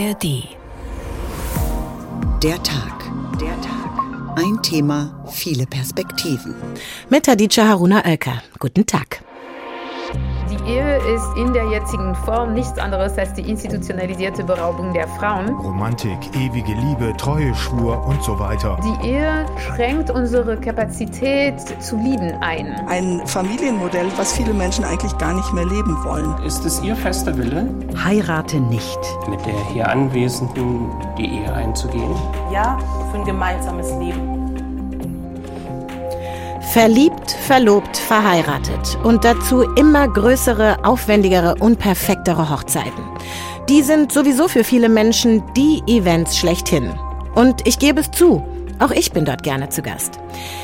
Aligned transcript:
ARD. 0.00 0.44
Der 2.42 2.62
Tag. 2.62 3.04
Der 3.38 3.60
Tag. 3.60 3.90
Ein 4.36 4.62
Thema, 4.62 5.26
viele 5.30 5.66
Perspektiven. 5.66 6.54
Mit 7.10 7.28
Hadija 7.28 7.68
Haruna 7.68 8.02
Oelker. 8.06 8.42
Guten 8.58 8.86
Tag. 8.86 9.22
Die 10.50 10.68
Ehe 10.68 10.96
ist 11.14 11.26
in 11.36 11.52
der 11.52 11.64
jetzigen 11.68 12.12
Form 12.14 12.54
nichts 12.54 12.76
anderes 12.76 13.16
als 13.16 13.32
die 13.34 13.48
institutionalisierte 13.48 14.42
Beraubung 14.42 14.92
der 14.92 15.06
Frauen. 15.06 15.50
Romantik, 15.50 16.18
ewige 16.34 16.72
Liebe, 16.72 17.16
Treue, 17.16 17.54
Schwur 17.54 18.04
und 18.04 18.20
so 18.24 18.36
weiter. 18.36 18.76
Die 18.82 19.08
Ehe 19.10 19.46
schränkt 19.58 20.10
unsere 20.10 20.56
Kapazität 20.56 21.60
zu 21.80 21.96
lieben 21.96 22.32
ein. 22.40 22.74
Ein 22.88 23.24
Familienmodell, 23.26 24.08
was 24.16 24.32
viele 24.32 24.52
Menschen 24.52 24.84
eigentlich 24.84 25.16
gar 25.18 25.34
nicht 25.34 25.52
mehr 25.52 25.66
leben 25.66 25.96
wollen. 26.02 26.36
Ist 26.44 26.64
es 26.64 26.82
Ihr 26.82 26.96
fester 26.96 27.36
Wille? 27.36 27.68
Heirate 28.04 28.58
nicht. 28.58 28.98
Mit 29.28 29.46
der 29.46 29.54
hier 29.72 29.88
Anwesenden 29.88 30.90
die 31.16 31.26
Ehe 31.26 31.52
einzugehen? 31.52 32.16
Ja, 32.52 32.76
für 33.12 33.18
ein 33.18 33.24
gemeinsames 33.24 33.92
Leben. 34.00 34.39
Verliebt, 36.72 37.32
verlobt, 37.32 37.96
verheiratet 37.96 38.96
und 39.02 39.24
dazu 39.24 39.62
immer 39.74 40.06
größere, 40.06 40.84
aufwendigere 40.84 41.56
und 41.58 41.80
perfektere 41.80 42.48
Hochzeiten. 42.48 43.02
Die 43.68 43.82
sind 43.82 44.12
sowieso 44.12 44.46
für 44.46 44.62
viele 44.62 44.88
Menschen 44.88 45.42
die 45.54 45.82
Events 45.88 46.38
schlechthin. 46.38 46.92
Und 47.34 47.66
ich 47.66 47.80
gebe 47.80 48.00
es 48.00 48.12
zu, 48.12 48.44
auch 48.78 48.92
ich 48.92 49.10
bin 49.10 49.24
dort 49.24 49.42
gerne 49.42 49.68
zu 49.68 49.82
Gast. 49.82 50.20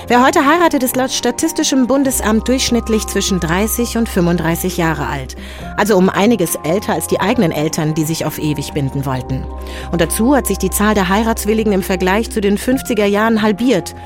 Wer 0.07 0.25
heute 0.25 0.47
heiratet, 0.47 0.85
ist 0.85 0.95
laut 0.95 1.11
Statistischem 1.11 1.89
Bundesamt 1.89 2.47
durchschnittlich 2.47 3.07
zwischen 3.09 3.41
30 3.41 3.99
und 3.99 4.09
35 4.09 4.77
Jahre 4.77 5.09
alt. 5.09 5.35
Also 5.77 5.97
um 5.97 6.09
einiges 6.09 6.55
älter 6.63 6.93
als 6.93 7.09
die 7.09 7.19
eigenen 7.19 7.51
Eltern, 7.51 7.95
die 7.95 8.05
sich 8.05 8.25
auf 8.25 8.39
ewig 8.39 8.73
binden 8.73 9.05
wollten. 9.07 9.45
Und 9.91 10.01
dazu 10.01 10.37
hat 10.37 10.47
sich 10.47 10.59
die 10.59 10.71
Zahl 10.71 10.95
der 10.95 11.09
Heiratswilligen 11.09 11.73
im 11.73 11.83
Vergleich 11.83 12.31
zu 12.31 12.41
den 12.41 12.57
50er 12.57 13.07
Jahren 13.07 13.43
halbiert. 13.43 13.97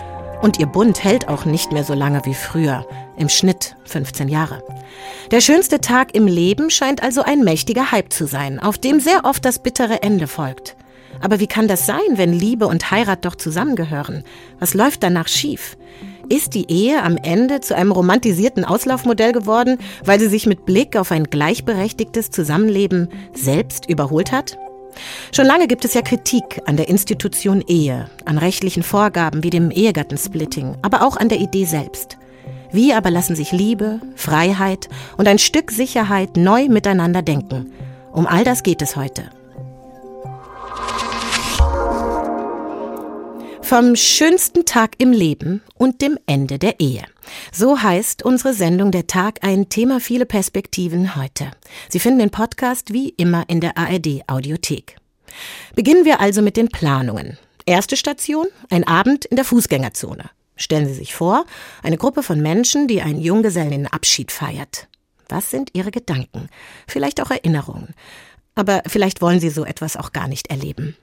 Und 0.42 0.58
ihr 0.58 0.66
Bund 0.66 1.04
hält 1.04 1.28
auch 1.28 1.44
nicht 1.44 1.70
mehr 1.70 1.84
so 1.84 1.92
lange 1.92 2.24
wie 2.24 2.34
früher, 2.34 2.86
im 3.16 3.28
Schnitt 3.28 3.76
15 3.84 4.28
Jahre. 4.28 4.62
Der 5.30 5.42
schönste 5.42 5.80
Tag 5.80 6.14
im 6.14 6.26
Leben 6.26 6.70
scheint 6.70 7.02
also 7.02 7.22
ein 7.22 7.44
mächtiger 7.44 7.92
Hype 7.92 8.12
zu 8.12 8.26
sein, 8.26 8.58
auf 8.58 8.78
dem 8.78 9.00
sehr 9.00 9.24
oft 9.24 9.44
das 9.44 9.62
bittere 9.62 10.02
Ende 10.02 10.26
folgt. 10.26 10.76
Aber 11.20 11.40
wie 11.40 11.46
kann 11.46 11.68
das 11.68 11.84
sein, 11.84 11.98
wenn 12.12 12.32
Liebe 12.32 12.66
und 12.66 12.90
Heirat 12.90 13.26
doch 13.26 13.34
zusammengehören? 13.34 14.24
Was 14.58 14.72
läuft 14.72 15.02
danach 15.02 15.28
schief? 15.28 15.76
Ist 16.30 16.54
die 16.54 16.70
Ehe 16.70 17.02
am 17.02 17.18
Ende 17.18 17.60
zu 17.60 17.76
einem 17.76 17.92
romantisierten 17.92 18.64
Auslaufmodell 18.64 19.32
geworden, 19.32 19.78
weil 20.04 20.20
sie 20.20 20.28
sich 20.28 20.46
mit 20.46 20.64
Blick 20.64 20.96
auf 20.96 21.12
ein 21.12 21.24
gleichberechtigtes 21.24 22.30
Zusammenleben 22.30 23.08
selbst 23.34 23.90
überholt 23.90 24.32
hat? 24.32 24.56
Schon 25.34 25.46
lange 25.46 25.66
gibt 25.66 25.84
es 25.84 25.94
ja 25.94 26.02
Kritik 26.02 26.60
an 26.66 26.76
der 26.76 26.88
Institution 26.88 27.62
Ehe, 27.66 28.10
an 28.24 28.38
rechtlichen 28.38 28.82
Vorgaben 28.82 29.42
wie 29.42 29.50
dem 29.50 29.70
Ehegattensplitting, 29.70 30.76
aber 30.82 31.02
auch 31.02 31.16
an 31.16 31.28
der 31.28 31.38
Idee 31.38 31.64
selbst. 31.64 32.18
Wie 32.72 32.94
aber 32.94 33.10
lassen 33.10 33.34
sich 33.34 33.52
Liebe, 33.52 34.00
Freiheit 34.14 34.88
und 35.16 35.26
ein 35.26 35.38
Stück 35.38 35.70
Sicherheit 35.70 36.36
neu 36.36 36.68
miteinander 36.68 37.22
denken? 37.22 37.72
Um 38.12 38.26
all 38.26 38.44
das 38.44 38.62
geht 38.62 38.82
es 38.82 38.96
heute. 38.96 39.30
Vom 43.70 43.94
schönsten 43.94 44.64
Tag 44.64 44.96
im 44.98 45.12
Leben 45.12 45.62
und 45.74 46.02
dem 46.02 46.18
Ende 46.26 46.58
der 46.58 46.80
Ehe. 46.80 47.04
So 47.52 47.80
heißt 47.80 48.24
unsere 48.24 48.52
Sendung 48.52 48.90
Der 48.90 49.06
Tag 49.06 49.38
ein 49.42 49.68
Thema 49.68 50.00
viele 50.00 50.26
Perspektiven 50.26 51.14
heute. 51.14 51.52
Sie 51.88 52.00
finden 52.00 52.18
den 52.18 52.30
Podcast 52.30 52.92
wie 52.92 53.10
immer 53.10 53.44
in 53.46 53.60
der 53.60 53.78
ARD 53.78 54.22
Audiothek. 54.26 54.96
Beginnen 55.76 56.04
wir 56.04 56.18
also 56.18 56.42
mit 56.42 56.56
den 56.56 56.68
Planungen. 56.68 57.38
Erste 57.64 57.96
Station, 57.96 58.48
ein 58.70 58.82
Abend 58.88 59.24
in 59.26 59.36
der 59.36 59.44
Fußgängerzone. 59.44 60.28
Stellen 60.56 60.88
Sie 60.88 60.94
sich 60.94 61.14
vor, 61.14 61.44
eine 61.84 61.96
Gruppe 61.96 62.24
von 62.24 62.42
Menschen, 62.42 62.88
die 62.88 63.02
einen 63.02 63.20
Junggesellenabschied 63.20 64.32
feiert. 64.32 64.88
Was 65.28 65.52
sind 65.52 65.70
Ihre 65.74 65.92
Gedanken? 65.92 66.48
Vielleicht 66.88 67.20
auch 67.20 67.30
Erinnerungen. 67.30 67.94
Aber 68.56 68.82
vielleicht 68.88 69.22
wollen 69.22 69.38
Sie 69.38 69.50
so 69.50 69.64
etwas 69.64 69.96
auch 69.96 70.12
gar 70.12 70.26
nicht 70.26 70.48
erleben. 70.50 70.96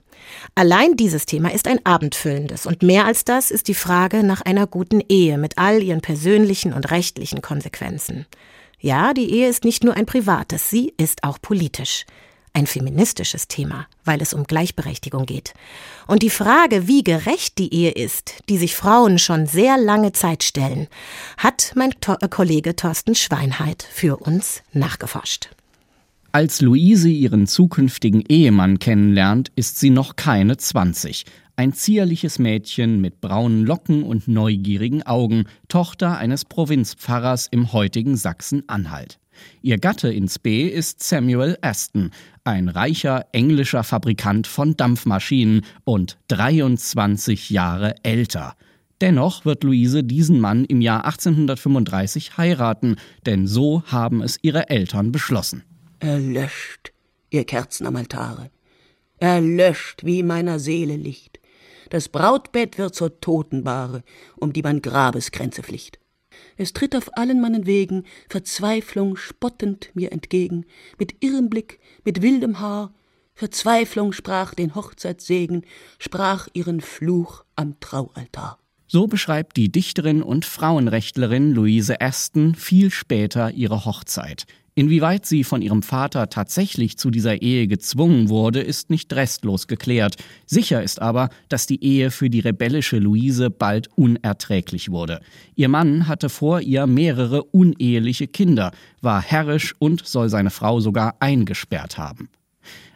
Allein 0.55 0.95
dieses 0.95 1.25
Thema 1.25 1.53
ist 1.53 1.67
ein 1.67 1.85
abendfüllendes 1.85 2.65
und 2.65 2.83
mehr 2.83 3.05
als 3.05 3.25
das 3.25 3.51
ist 3.51 3.67
die 3.67 3.73
Frage 3.73 4.23
nach 4.23 4.41
einer 4.41 4.67
guten 4.67 5.01
Ehe 5.07 5.37
mit 5.37 5.57
all 5.57 5.81
ihren 5.81 6.01
persönlichen 6.01 6.73
und 6.73 6.91
rechtlichen 6.91 7.41
Konsequenzen. 7.41 8.25
Ja, 8.79 9.13
die 9.13 9.31
Ehe 9.31 9.47
ist 9.47 9.63
nicht 9.63 9.83
nur 9.83 9.95
ein 9.95 10.05
privates, 10.05 10.69
sie 10.69 10.93
ist 10.97 11.23
auch 11.23 11.39
politisch. 11.41 12.05
Ein 12.53 12.65
feministisches 12.65 13.47
Thema, 13.47 13.85
weil 14.03 14.19
es 14.21 14.33
um 14.33 14.45
Gleichberechtigung 14.45 15.27
geht. 15.27 15.53
Und 16.07 16.23
die 16.23 16.31
Frage, 16.31 16.87
wie 16.87 17.03
gerecht 17.03 17.59
die 17.59 17.71
Ehe 17.71 17.91
ist, 17.91 18.35
die 18.49 18.57
sich 18.57 18.75
Frauen 18.75 19.19
schon 19.19 19.45
sehr 19.45 19.77
lange 19.77 20.11
Zeit 20.11 20.43
stellen, 20.43 20.87
hat 21.37 21.73
mein 21.75 21.91
to 22.01 22.15
Kollege 22.29 22.75
Thorsten 22.75 23.13
Schweinheit 23.13 23.87
für 23.91 24.17
uns 24.17 24.63
nachgeforscht. 24.73 25.49
Als 26.37 26.61
Luise 26.61 27.09
ihren 27.09 27.47
zukünftigen 27.47 28.21
Ehemann 28.29 28.77
kennenlernt, 28.77 29.51
ist 29.55 29.79
sie 29.79 29.89
noch 29.89 30.15
keine 30.15 30.55
20. 30.55 31.25
Ein 31.55 31.73
zierliches 31.73 32.37
Mädchen 32.37 33.01
mit 33.01 33.21
braunen 33.21 33.65
Locken 33.65 34.03
und 34.03 34.27
neugierigen 34.27 35.01
Augen, 35.01 35.45
Tochter 35.67 36.19
eines 36.19 36.45
Provinzpfarrers 36.45 37.47
im 37.47 37.73
heutigen 37.73 38.15
Sachsen-Anhalt. 38.17 39.17
Ihr 39.63 39.79
Gatte 39.79 40.13
ins 40.13 40.37
B 40.37 40.67
ist 40.67 41.01
Samuel 41.01 41.57
Aston, 41.61 42.11
ein 42.43 42.69
reicher 42.69 43.25
englischer 43.31 43.83
Fabrikant 43.83 44.45
von 44.45 44.77
Dampfmaschinen 44.77 45.65
und 45.85 46.19
23 46.27 47.49
Jahre 47.49 47.95
älter. 48.03 48.53
Dennoch 49.01 49.45
wird 49.45 49.63
Luise 49.63 50.03
diesen 50.03 50.39
Mann 50.39 50.65
im 50.65 50.81
Jahr 50.81 51.03
1835 51.05 52.37
heiraten, 52.37 52.97
denn 53.25 53.47
so 53.47 53.81
haben 53.87 54.21
es 54.21 54.37
ihre 54.43 54.69
Eltern 54.69 55.11
beschlossen. 55.11 55.63
Erlöscht, 55.99 56.93
ihr 57.31 57.43
Kerzen 57.43 57.87
am 57.87 57.95
Altare. 57.95 58.51
Erlöscht 59.19 60.05
wie 60.05 60.21
meiner 60.21 60.59
Seele 60.59 60.95
Licht. 60.95 61.39
Das 61.89 62.09
Brautbett 62.09 62.77
wird 62.77 62.93
zur 62.93 63.19
Totenbahre, 63.19 64.03
um 64.35 64.53
die 64.53 64.61
man 64.61 64.81
Grabeskränze 64.81 65.63
pflicht. 65.63 65.99
Es 66.55 66.73
tritt 66.73 66.95
auf 66.95 67.09
allen 67.17 67.41
meinen 67.41 67.65
Wegen 67.65 68.03
Verzweiflung 68.29 69.15
spottend 69.15 69.89
mir 69.95 70.11
entgegen, 70.11 70.65
mit 70.99 71.15
irrem 71.23 71.49
Blick, 71.49 71.79
mit 72.03 72.21
wildem 72.21 72.59
Haar. 72.59 72.93
Verzweiflung 73.33 74.13
sprach 74.13 74.53
den 74.53 74.75
Hochzeitssegen, 74.75 75.65
sprach 75.97 76.47
ihren 76.53 76.81
Fluch 76.81 77.43
am 77.55 77.79
Traualtar. 77.79 78.59
So 78.85 79.07
beschreibt 79.07 79.57
die 79.57 79.71
Dichterin 79.71 80.21
und 80.21 80.45
Frauenrechtlerin 80.45 81.51
Louise 81.51 81.99
Aston 82.01 82.53
viel 82.53 82.91
später 82.91 83.51
ihre 83.51 83.85
Hochzeit. 83.85 84.45
Inwieweit 84.77 85.25
sie 85.25 85.43
von 85.43 85.63
ihrem 85.63 85.81
Vater 85.81 86.29
tatsächlich 86.29 86.99
zu 86.99 87.09
dieser 87.09 87.41
Ehe 87.41 87.65
gezwungen 87.67 88.29
wurde, 88.29 88.61
ist 88.61 88.91
nicht 88.91 89.11
restlos 89.11 89.65
geklärt. 89.65 90.17
Sicher 90.45 90.83
ist 90.83 91.01
aber, 91.01 91.31
dass 91.49 91.65
die 91.65 91.83
Ehe 91.83 92.11
für 92.11 92.29
die 92.29 92.41
rebellische 92.41 92.99
Luise 92.99 93.49
bald 93.49 93.89
unerträglich 93.95 94.91
wurde. 94.91 95.21
Ihr 95.55 95.67
Mann 95.67 96.07
hatte 96.07 96.29
vor 96.29 96.61
ihr 96.61 96.85
mehrere 96.85 97.41
uneheliche 97.41 98.27
Kinder, 98.27 98.71
war 99.01 99.19
herrisch 99.19 99.73
und 99.79 100.05
soll 100.05 100.29
seine 100.29 100.51
Frau 100.51 100.79
sogar 100.79 101.15
eingesperrt 101.21 101.97
haben. 101.97 102.29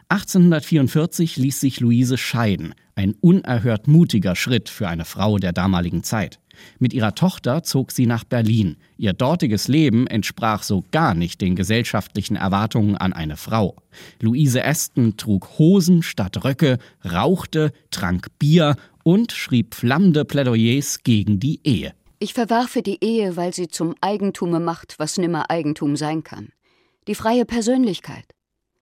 1844 0.08 1.36
ließ 1.36 1.58
sich 1.58 1.80
Luise 1.80 2.16
scheiden, 2.16 2.74
ein 2.94 3.16
unerhört 3.20 3.88
mutiger 3.88 4.36
Schritt 4.36 4.68
für 4.68 4.86
eine 4.86 5.04
Frau 5.04 5.38
der 5.38 5.52
damaligen 5.52 6.04
Zeit. 6.04 6.38
Mit 6.78 6.92
ihrer 6.92 7.14
Tochter 7.14 7.62
zog 7.62 7.92
sie 7.92 8.06
nach 8.06 8.24
Berlin. 8.24 8.76
Ihr 8.96 9.12
dortiges 9.12 9.68
Leben 9.68 10.06
entsprach 10.06 10.62
so 10.62 10.84
gar 10.90 11.14
nicht 11.14 11.40
den 11.40 11.56
gesellschaftlichen 11.56 12.36
Erwartungen 12.36 12.96
an 12.96 13.12
eine 13.12 13.36
Frau. 13.36 13.76
Luise 14.20 14.64
Aston 14.64 15.16
trug 15.16 15.58
Hosen 15.58 16.02
statt 16.02 16.44
Röcke, 16.44 16.78
rauchte, 17.04 17.72
trank 17.90 18.28
Bier 18.38 18.76
und 19.04 19.32
schrieb 19.32 19.74
flammende 19.74 20.24
Plädoyers 20.24 21.02
gegen 21.02 21.40
die 21.40 21.60
Ehe. 21.64 21.94
Ich 22.18 22.34
verwerfe 22.34 22.82
die 22.82 23.02
Ehe, 23.02 23.36
weil 23.36 23.52
sie 23.52 23.68
zum 23.68 23.94
Eigentume 24.00 24.60
macht, 24.60 24.98
was 24.98 25.18
nimmer 25.18 25.50
Eigentum 25.50 25.96
sein 25.96 26.22
kann. 26.22 26.50
Die 27.08 27.16
freie 27.16 27.44
Persönlichkeit. 27.44 28.26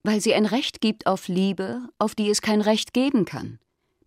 Weil 0.02 0.20
sie 0.20 0.34
ein 0.34 0.46
Recht 0.46 0.80
gibt 0.80 1.06
auf 1.06 1.28
Liebe, 1.28 1.80
auf 1.98 2.14
die 2.14 2.28
es 2.30 2.42
kein 2.42 2.60
Recht 2.60 2.92
geben 2.92 3.24
kann 3.24 3.58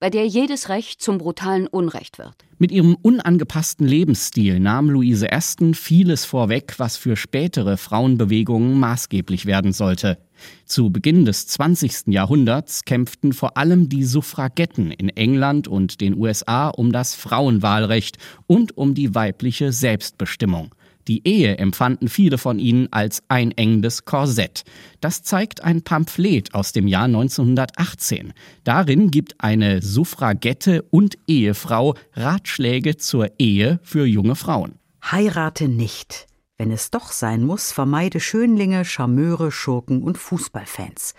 bei 0.03 0.09
der 0.09 0.27
jedes 0.27 0.67
Recht 0.67 1.01
zum 1.01 1.17
brutalen 1.17 1.65
Unrecht 1.65 2.17
wird. 2.17 2.35
Mit 2.57 2.73
ihrem 2.73 2.97
unangepassten 3.01 3.87
Lebensstil 3.87 4.59
nahm 4.59 4.89
Louise 4.89 5.31
Aston 5.31 5.75
vieles 5.75 6.25
vorweg, 6.25 6.73
was 6.77 6.97
für 6.97 7.15
spätere 7.15 7.77
Frauenbewegungen 7.77 8.77
maßgeblich 8.77 9.45
werden 9.45 9.71
sollte. 9.71 10.17
Zu 10.65 10.89
Beginn 10.89 11.23
des 11.23 11.47
20. 11.47 12.07
Jahrhunderts 12.07 12.83
kämpften 12.83 13.31
vor 13.31 13.55
allem 13.55 13.87
die 13.87 14.03
Suffragetten 14.03 14.91
in 14.91 15.07
England 15.07 15.69
und 15.69 16.01
den 16.01 16.17
USA 16.17 16.67
um 16.67 16.91
das 16.91 17.15
Frauenwahlrecht 17.15 18.17
und 18.45 18.75
um 18.77 18.95
die 18.95 19.15
weibliche 19.15 19.71
Selbstbestimmung. 19.71 20.75
Die 21.07 21.27
Ehe 21.27 21.57
empfanden 21.57 22.07
viele 22.07 22.37
von 22.37 22.59
ihnen 22.59 22.87
als 22.91 23.23
einengendes 23.27 24.05
Korsett. 24.05 24.63
Das 25.01 25.23
zeigt 25.23 25.63
ein 25.63 25.81
Pamphlet 25.81 26.53
aus 26.53 26.71
dem 26.71 26.87
Jahr 26.87 27.05
1918. 27.05 28.33
Darin 28.63 29.11
gibt 29.11 29.35
eine 29.39 29.81
Suffragette 29.81 30.83
und 30.89 31.17
Ehefrau 31.27 31.95
Ratschläge 32.13 32.97
zur 32.97 33.29
Ehe 33.39 33.79
für 33.83 34.05
junge 34.05 34.35
Frauen. 34.35 34.75
Heirate 35.11 35.67
nicht. 35.67 36.27
Wenn 36.57 36.71
es 36.71 36.91
doch 36.91 37.11
sein 37.11 37.43
muss, 37.43 37.71
vermeide 37.71 38.19
Schönlinge, 38.19 38.85
Charmeure, 38.85 39.51
Schurken 39.51 40.01
und 40.03 40.17
Fußballfans. 40.17 41.13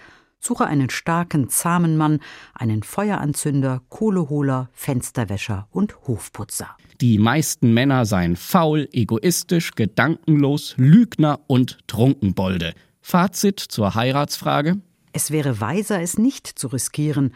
Suche 0.44 0.66
einen 0.66 0.90
starken, 0.90 1.48
zahmen 1.48 1.96
Mann, 1.96 2.20
einen 2.52 2.82
Feueranzünder, 2.82 3.80
Kohleholer, 3.88 4.68
Fensterwäscher 4.74 5.68
und 5.70 5.96
Hofputzer. 6.06 6.76
Die 7.00 7.16
meisten 7.16 7.72
Männer 7.72 8.04
seien 8.04 8.36
faul, 8.36 8.86
egoistisch, 8.92 9.70
gedankenlos, 9.74 10.74
Lügner 10.76 11.40
und 11.46 11.78
Trunkenbolde. 11.86 12.74
Fazit 13.00 13.58
zur 13.58 13.94
Heiratsfrage? 13.94 14.76
Es 15.14 15.30
wäre 15.30 15.62
weiser, 15.62 16.02
es 16.02 16.18
nicht 16.18 16.46
zu 16.46 16.66
riskieren. 16.66 17.32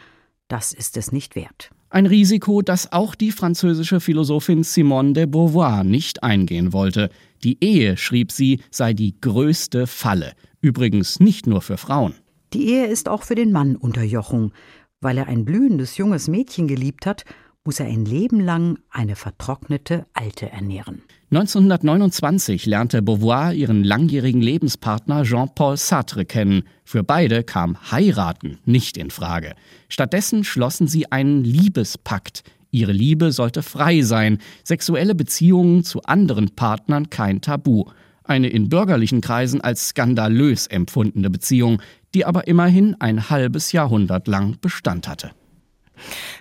Das 0.49 0.75
ist 0.75 0.99
es 0.99 1.11
nicht 1.11 1.35
wert. 1.35 1.71
Ein 1.89 2.05
Risiko, 2.05 2.61
das 2.61 2.93
auch 2.93 3.15
die 3.15 3.33
französische 3.33 4.01
Philosophin 4.01 4.65
Simone 4.65 5.15
de 5.15 5.25
Beauvoir 5.25 5.83
nicht 5.83 6.23
eingehen 6.23 6.75
wollte. 6.75 7.09
Die 7.43 7.57
Ehe, 7.65 7.97
schrieb 7.97 8.33
sie, 8.33 8.61
sei 8.71 8.93
die 8.93 9.19
größte 9.19 9.87
Falle. 9.87 10.35
Übrigens 10.61 11.21
nicht 11.21 11.47
nur 11.47 11.63
für 11.63 11.79
Frauen. 11.79 12.15
Die 12.53 12.69
Ehe 12.69 12.87
ist 12.87 13.09
auch 13.09 13.23
für 13.23 13.35
den 13.35 13.53
Mann 13.53 13.77
Unterjochung. 13.77 14.53
Weil 15.01 15.19
er 15.19 15.29
ein 15.29 15.45
blühendes 15.45 15.97
junges 15.97 16.29
Mädchen 16.29 16.67
geliebt 16.67 17.07
hat, 17.07 17.25
muss 17.65 17.81
er 17.81 17.87
ein 17.87 18.05
Leben 18.05 18.41
lang 18.41 18.79
eine 18.91 19.15
vertrocknete 19.15 20.07
Alte 20.15 20.51
ernähren. 20.51 21.03
1929 21.31 22.65
lernte 22.65 23.03
Beauvoir 23.03 23.53
ihren 23.53 23.85
langjährigen 23.85 24.41
Lebenspartner 24.41 25.25
Jean-Paul 25.25 25.77
Sartre 25.77 26.25
kennen. 26.25 26.63
Für 26.85 27.05
beide 27.05 27.45
kam 27.45 27.77
Heiraten 27.91 28.59
nicht 28.65 28.97
in 28.97 29.11
Frage. 29.11 29.55
Stattdessen 29.91 30.45
schlossen 30.45 30.89
sie 30.89 31.13
einen 31.13 31.45
Liebespakt. 31.45 32.43
Ihre 32.71 32.93
Liebe 32.93 33.33
sollte 33.33 33.63
frei 33.63 34.01
sein, 34.01 34.39
sexuelle 34.65 35.15
Beziehungen 35.15 35.85
zu 35.85 36.03
anderen 36.03 36.55
Partnern 36.57 37.11
kein 37.11 37.43
Tabu. 37.43 37.85
Eine 38.25 38.49
in 38.49 38.69
bürgerlichen 38.69 39.23
Kreisen 39.23 39.63
als 39.63 39.89
skandalös 39.89 40.67
empfundene 40.67 41.31
Beziehung, 41.31 41.81
die 42.15 42.25
aber 42.25 42.47
immerhin 42.47 42.97
ein 43.01 43.31
halbes 43.31 43.73
Jahrhundert 43.73 44.29
lang 44.29 44.59
Bestand 44.61 45.09
hatte. 45.09 45.31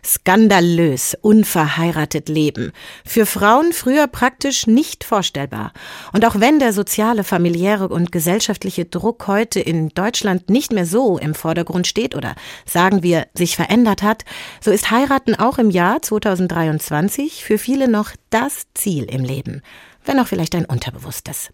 Skandalös, 0.06 1.18
unverheiratet 1.22 2.30
leben. 2.30 2.72
Für 3.06 3.26
Frauen 3.26 3.74
früher 3.74 4.08
praktisch 4.08 4.68
nicht 4.68 5.04
vorstellbar. 5.04 5.74
Und 6.14 6.26
auch 6.26 6.40
wenn 6.40 6.60
der 6.60 6.74
soziale, 6.74 7.24
familiäre 7.24 7.90
und 7.90 8.12
gesellschaftliche 8.12 8.86
Druck 8.86 9.28
heute 9.28 9.60
in 9.60 9.90
Deutschland 9.90 10.50
nicht 10.50 10.72
mehr 10.72 10.86
so 10.86 11.18
im 11.18 11.36
Vordergrund 11.36 11.88
steht 11.88 12.16
oder 12.16 12.36
sagen 12.66 13.04
wir 13.04 13.28
sich 13.34 13.56
verändert 13.56 14.04
hat, 14.04 14.24
so 14.62 14.72
ist 14.72 14.92
Heiraten 14.92 15.36
auch 15.36 15.58
im 15.58 15.70
Jahr 15.70 16.02
2023 16.02 17.44
für 17.44 17.58
viele 17.58 17.88
noch 17.88 18.12
das 18.30 18.68
Ziel 18.74 19.06
im 19.06 19.24
Leben 19.24 19.62
wenn 20.08 20.20
auch 20.20 20.28
vielleicht 20.28 20.56
ein 20.56 20.66
unterbewusstes. 20.66 21.50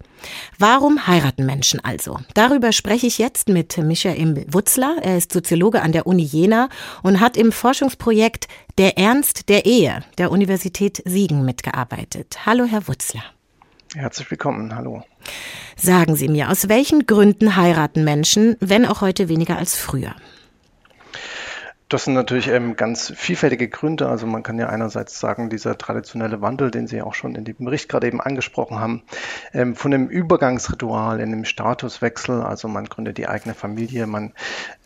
Warum 0.58 1.08
heiraten 1.08 1.46
Menschen 1.46 1.80
also? 1.84 2.20
Darüber 2.34 2.72
spreche 2.72 3.08
ich 3.08 3.18
jetzt 3.18 3.50
mit 3.50 3.78
Michael 3.78 4.46
Wutzler. 4.52 4.98
Er 5.02 5.18
ist 5.18 5.32
Soziologe 5.34 5.82
an 5.82 5.92
der 5.92 6.08
Uni 6.08 6.24
Jena 6.24 6.70
und 7.02 7.20
hat 7.20 7.38
im 7.38 7.52
Forschungsprojekt 7.52 8.48
Der 8.78 8.98
Ernst 8.98 9.50
der 9.50 9.66
Ehe 9.66 10.04
der 10.18 10.32
Universität 10.32 11.02
Siegen 11.06 11.46
mitgearbeitet. 11.46 12.46
Hallo, 12.46 12.66
Herr 12.66 12.88
Wutzler. 12.88 13.24
Herzlich 13.96 14.32
willkommen, 14.32 14.76
hallo. 14.76 15.04
Sagen 15.76 16.16
Sie 16.16 16.28
mir, 16.28 16.50
aus 16.50 16.68
welchen 16.68 17.06
Gründen 17.06 17.56
heiraten 17.56 18.04
Menschen, 18.04 18.58
wenn 18.60 18.86
auch 18.86 19.02
heute 19.02 19.30
weniger 19.30 19.58
als 19.58 19.76
früher? 19.76 20.16
Das 21.90 22.06
sind 22.06 22.14
natürlich 22.14 22.48
ähm, 22.48 22.76
ganz 22.76 23.14
vielfältige 23.16 23.68
Gründe. 23.68 24.08
Also 24.08 24.26
man 24.26 24.42
kann 24.42 24.58
ja 24.58 24.68
einerseits 24.68 25.20
sagen, 25.20 25.50
dieser 25.50 25.78
traditionelle 25.78 26.42
Wandel, 26.42 26.72
den 26.72 26.88
Sie 26.88 27.02
auch 27.02 27.14
schon 27.14 27.36
in 27.36 27.46
dem 27.46 27.58
Bericht 27.58 27.90
gerade 27.90 28.08
eben 28.08 28.22
angesprochen 28.22 28.80
haben, 28.80 29.04
ähm, 29.54 29.76
von 29.76 29.94
einem 29.94 30.08
Übergangsritual 30.08 31.20
in 31.20 31.32
einem 31.32 31.46
Statuswechsel. 31.46 32.42
Also 32.42 32.68
man 32.68 32.86
gründet 32.86 33.18
die 33.18 33.28
eigene 33.28 33.54
Familie, 33.54 34.08
man 34.08 34.34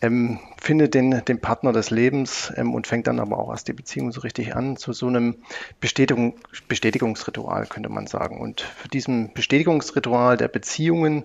ähm, 0.02 0.40
findet 0.60 0.94
den, 0.94 1.22
den 1.24 1.40
Partner 1.40 1.72
des 1.72 1.90
Lebens 1.90 2.52
ähm, 2.56 2.74
und 2.74 2.86
fängt 2.86 3.06
dann 3.06 3.20
aber 3.20 3.38
auch 3.38 3.50
erst 3.50 3.68
die 3.68 3.72
Beziehung 3.72 4.12
so 4.12 4.20
richtig 4.20 4.54
an 4.54 4.76
zu 4.76 4.92
so 4.92 5.06
einem 5.06 5.36
Bestätigung, 5.80 6.34
Bestätigungsritual, 6.66 7.66
könnte 7.66 7.88
man 7.88 8.06
sagen. 8.06 8.40
Und 8.40 8.60
für 8.60 8.88
diesen 8.88 9.32
Bestätigungsritual 9.32 10.36
der 10.36 10.48
Beziehungen, 10.48 11.24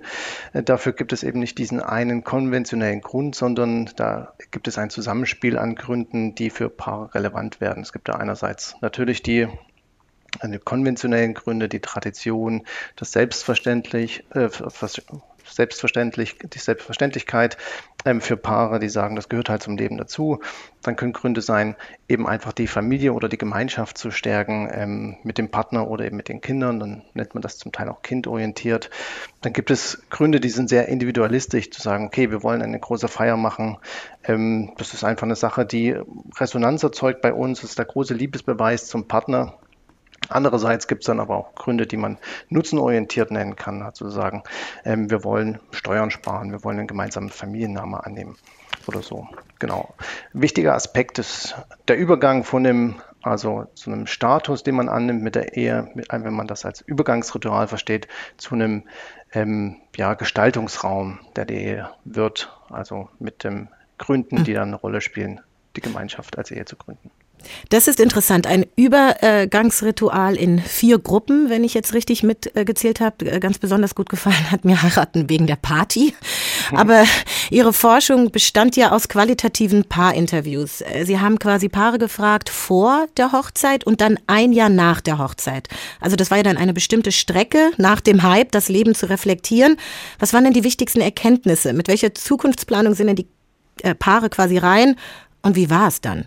äh, 0.53 0.63
dafür 0.63 0.93
gibt 0.93 1.13
es 1.13 1.23
eben 1.23 1.39
nicht 1.39 1.57
diesen 1.57 1.81
einen 1.81 2.23
konventionellen 2.23 3.01
Grund, 3.01 3.35
sondern 3.35 3.89
da 3.95 4.33
gibt 4.51 4.67
es 4.67 4.77
ein 4.77 4.89
Zusammenspiel 4.89 5.57
an 5.63 5.75
Gründen, 5.75 6.35
die 6.35 6.49
für 6.49 6.69
Paare 6.69 7.15
relevant 7.15 7.61
werden. 7.61 7.81
Es 7.81 7.93
gibt 7.93 8.09
da 8.09 8.13
einerseits 8.13 8.75
natürlich 8.81 9.23
die 9.23 9.47
eine 10.39 10.59
konventionellen 10.59 11.33
Gründe, 11.33 11.69
die 11.69 11.79
Tradition, 11.79 12.65
das 12.95 13.11
Selbstverständlich, 13.11 14.25
äh, 14.31 14.49
selbstverständlich, 15.55 16.37
die 16.39 16.59
Selbstverständlichkeit 16.59 17.57
ähm, 18.05 18.21
für 18.21 18.37
Paare, 18.37 18.79
die 18.79 18.89
sagen, 18.89 19.15
das 19.15 19.29
gehört 19.29 19.49
halt 19.49 19.63
zum 19.63 19.77
Leben 19.77 19.97
dazu. 19.97 20.39
Dann 20.81 20.95
können 20.95 21.13
Gründe 21.13 21.41
sein, 21.41 21.75
eben 22.07 22.27
einfach 22.27 22.53
die 22.53 22.67
Familie 22.67 23.13
oder 23.13 23.29
die 23.29 23.37
Gemeinschaft 23.37 23.97
zu 23.97 24.11
stärken 24.11 24.69
ähm, 24.71 25.17
mit 25.23 25.37
dem 25.37 25.49
Partner 25.49 25.87
oder 25.87 26.05
eben 26.05 26.17
mit 26.17 26.29
den 26.29 26.41
Kindern. 26.41 26.79
Dann 26.79 27.03
nennt 27.13 27.33
man 27.33 27.41
das 27.41 27.57
zum 27.57 27.71
Teil 27.71 27.89
auch 27.89 28.01
kindorientiert. 28.01 28.89
Dann 29.41 29.53
gibt 29.53 29.71
es 29.71 30.03
Gründe, 30.09 30.39
die 30.39 30.49
sind 30.49 30.69
sehr 30.69 30.87
individualistisch, 30.87 31.71
zu 31.71 31.81
sagen, 31.81 32.07
okay, 32.07 32.31
wir 32.31 32.43
wollen 32.43 32.61
eine 32.61 32.79
große 32.79 33.07
Feier 33.07 33.37
machen. 33.37 33.77
Ähm, 34.23 34.73
das 34.77 34.93
ist 34.93 35.03
einfach 35.03 35.23
eine 35.23 35.35
Sache, 35.35 35.65
die 35.65 35.95
Resonanz 36.37 36.83
erzeugt 36.83 37.21
bei 37.21 37.33
uns. 37.33 37.61
Das 37.61 37.71
ist 37.71 37.79
der 37.79 37.85
große 37.85 38.13
Liebesbeweis 38.13 38.87
zum 38.87 39.07
Partner. 39.07 39.57
Andererseits 40.29 40.87
gibt 40.87 41.03
es 41.03 41.07
dann 41.07 41.19
aber 41.19 41.35
auch 41.35 41.55
Gründe, 41.55 41.85
die 41.85 41.97
man 41.97 42.17
nutzenorientiert 42.49 43.31
nennen 43.31 43.55
kann, 43.55 43.81
also 43.81 44.09
sagen, 44.09 44.43
ähm, 44.85 45.09
wir 45.09 45.23
wollen 45.23 45.59
Steuern 45.71 46.11
sparen, 46.11 46.51
wir 46.51 46.63
wollen 46.63 46.79
einen 46.79 46.87
gemeinsamen 46.87 47.29
Familiennamen 47.29 47.95
annehmen 47.95 48.37
oder 48.87 49.01
so. 49.01 49.27
Genau. 49.59 49.93
Wichtiger 50.33 50.73
Aspekt 50.73 51.19
ist 51.19 51.55
der 51.87 51.97
Übergang 51.97 52.43
von 52.43 52.63
dem, 52.63 52.95
also 53.21 53.65
zu 53.75 53.91
einem 53.91 54.07
Status, 54.07 54.63
den 54.63 54.75
man 54.75 54.89
annimmt 54.89 55.23
mit 55.23 55.35
der 55.35 55.55
Ehe, 55.55 55.89
mit, 55.93 56.07
wenn 56.11 56.33
man 56.33 56.47
das 56.47 56.65
als 56.65 56.81
Übergangsritual 56.81 57.67
versteht, 57.67 58.07
zu 58.37 58.55
einem 58.55 58.83
ähm, 59.33 59.77
ja, 59.95 60.13
Gestaltungsraum, 60.13 61.19
der 61.35 61.45
die 61.45 61.55
Ehe 61.55 61.89
wird, 62.03 62.51
also 62.69 63.09
mit 63.19 63.43
den 63.43 63.69
Gründen, 63.97 64.43
die 64.43 64.53
dann 64.53 64.69
eine 64.69 64.75
Rolle 64.75 65.01
spielen, 65.01 65.39
die 65.75 65.81
Gemeinschaft 65.81 66.37
als 66.37 66.51
Ehe 66.51 66.65
zu 66.65 66.75
gründen. 66.75 67.11
Das 67.69 67.87
ist 67.87 67.99
interessant. 67.99 68.47
Ein 68.47 68.65
Übergangsritual 68.75 70.35
in 70.35 70.59
vier 70.59 70.99
Gruppen, 70.99 71.49
wenn 71.49 71.63
ich 71.63 71.73
jetzt 71.73 71.93
richtig 71.93 72.23
mitgezählt 72.23 72.99
habe. 72.99 73.39
Ganz 73.39 73.57
besonders 73.57 73.95
gut 73.95 74.09
gefallen 74.09 74.51
hat 74.51 74.65
mir 74.65 74.81
heiraten 74.81 75.29
wegen 75.29 75.47
der 75.47 75.55
Party. 75.55 76.13
Aber 76.71 77.05
Ihre 77.49 77.73
Forschung 77.73 78.31
bestand 78.31 78.75
ja 78.75 78.91
aus 78.91 79.09
qualitativen 79.09 79.83
Paarinterviews. 79.85 80.83
Sie 81.03 81.19
haben 81.19 81.39
quasi 81.39 81.69
Paare 81.69 81.97
gefragt 81.97 82.49
vor 82.49 83.07
der 83.17 83.31
Hochzeit 83.31 83.83
und 83.85 84.01
dann 84.01 84.17
ein 84.27 84.53
Jahr 84.53 84.69
nach 84.69 85.01
der 85.01 85.17
Hochzeit. 85.17 85.67
Also 85.99 86.15
das 86.15 86.31
war 86.31 86.37
ja 86.37 86.43
dann 86.43 86.57
eine 86.57 86.73
bestimmte 86.73 87.11
Strecke 87.11 87.71
nach 87.77 88.01
dem 88.01 88.23
Hype, 88.23 88.51
das 88.51 88.69
Leben 88.69 88.95
zu 88.95 89.09
reflektieren. 89.09 89.77
Was 90.19 90.33
waren 90.33 90.43
denn 90.43 90.53
die 90.53 90.63
wichtigsten 90.63 91.01
Erkenntnisse? 91.01 91.73
Mit 91.73 91.87
welcher 91.87 92.13
Zukunftsplanung 92.13 92.95
sind 92.95 93.07
denn 93.07 93.15
die 93.15 93.27
äh, 93.81 93.95
Paare 93.95 94.29
quasi 94.29 94.57
rein? 94.57 94.95
Und 95.41 95.55
wie 95.55 95.69
war 95.69 95.87
es 95.87 96.01
dann? 96.01 96.25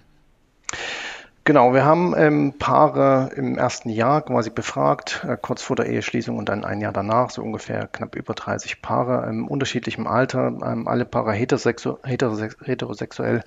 Genau, 1.47 1.73
wir 1.73 1.85
haben 1.85 2.13
ähm, 2.17 2.55
Paare 2.59 3.31
im 3.37 3.57
ersten 3.57 3.89
Jahr 3.89 4.23
quasi 4.23 4.51
befragt, 4.51 5.25
äh, 5.29 5.37
kurz 5.41 5.63
vor 5.63 5.77
der 5.77 5.87
Eheschließung 5.87 6.37
und 6.37 6.49
dann 6.49 6.65
ein 6.65 6.81
Jahr 6.81 6.93
danach, 6.93 7.31
so 7.31 7.41
ungefähr 7.41 7.87
knapp 7.87 8.17
über 8.17 8.35
30 8.35 8.83
Paare 8.83 9.29
im 9.29 9.47
unterschiedlichem 9.47 10.09
Alter, 10.09 10.49
ähm, 10.49 10.89
alle 10.89 11.05
Paare 11.05 11.33
heterosexu 11.33 11.99
heterosex 12.03 12.57
heterosexuell. 12.65 13.45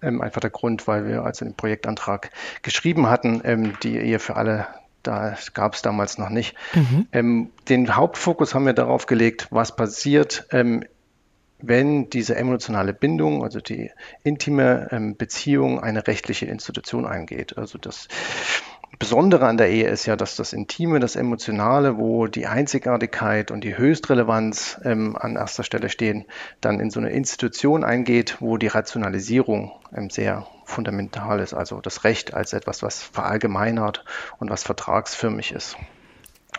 Ähm, 0.00 0.22
einfach 0.22 0.40
der 0.40 0.50
Grund, 0.50 0.86
weil 0.86 1.08
wir, 1.08 1.24
als 1.24 1.38
den 1.38 1.54
Projektantrag 1.54 2.30
geschrieben 2.62 3.10
hatten, 3.10 3.40
ähm, 3.42 3.72
die 3.82 3.98
Ehe 3.98 4.20
für 4.20 4.36
alle 4.36 4.68
da 5.02 5.34
gab 5.54 5.74
es 5.74 5.82
damals 5.82 6.18
noch 6.18 6.28
nicht. 6.28 6.54
Mhm. 6.74 7.06
Ähm, 7.10 7.50
den 7.68 7.96
Hauptfokus 7.96 8.54
haben 8.54 8.66
wir 8.66 8.74
darauf 8.74 9.06
gelegt, 9.06 9.48
was 9.50 9.74
passiert 9.74 10.46
ähm, 10.52 10.84
wenn 11.62 12.10
diese 12.10 12.36
emotionale 12.36 12.92
Bindung, 12.92 13.42
also 13.42 13.60
die 13.60 13.90
intime 14.22 14.88
ähm, 14.90 15.16
Beziehung, 15.16 15.80
eine 15.80 16.06
rechtliche 16.06 16.46
Institution 16.46 17.06
eingeht. 17.06 17.58
Also 17.58 17.78
das 17.78 18.08
Besondere 18.98 19.46
an 19.46 19.56
der 19.56 19.70
Ehe 19.70 19.88
ist 19.88 20.04
ja, 20.06 20.16
dass 20.16 20.36
das 20.36 20.52
Intime, 20.52 20.98
das 20.98 21.16
Emotionale, 21.16 21.96
wo 21.96 22.26
die 22.26 22.46
Einzigartigkeit 22.46 23.50
und 23.50 23.62
die 23.62 23.78
Höchstrelevanz 23.78 24.80
ähm, 24.84 25.16
an 25.16 25.36
erster 25.36 25.62
Stelle 25.62 25.88
stehen, 25.88 26.26
dann 26.60 26.80
in 26.80 26.90
so 26.90 27.00
eine 27.00 27.10
Institution 27.10 27.84
eingeht, 27.84 28.38
wo 28.40 28.56
die 28.56 28.66
Rationalisierung 28.66 29.72
ähm, 29.94 30.10
sehr 30.10 30.46
fundamental 30.64 31.40
ist. 31.40 31.54
Also 31.54 31.80
das 31.80 32.04
Recht 32.04 32.34
als 32.34 32.52
etwas, 32.52 32.82
was 32.82 33.02
verallgemeinert 33.02 34.04
und 34.38 34.50
was 34.50 34.64
vertragsförmig 34.64 35.52
ist. 35.52 35.76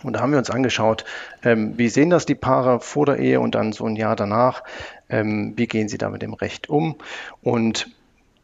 Und 0.04 0.14
da 0.14 0.22
haben 0.22 0.32
wir 0.32 0.40
uns 0.40 0.50
angeschaut, 0.50 1.06
ähm, 1.44 1.78
wie 1.78 1.90
sehen 1.90 2.10
das 2.10 2.26
die 2.26 2.36
Paare 2.36 2.80
vor 2.80 3.06
der 3.06 3.18
Ehe 3.18 3.40
und 3.40 3.56
dann 3.56 3.74
so 3.74 3.86
ein 3.86 3.96
Jahr 3.96 4.16
danach, 4.16 4.64
ähm, 5.10 5.54
wie 5.56 5.68
gehen 5.68 5.90
sie 5.90 5.98
da 5.98 6.10
mit 6.10 6.22
dem 6.22 6.34
Recht 6.34 6.70
um. 6.70 6.96
Und 7.42 7.90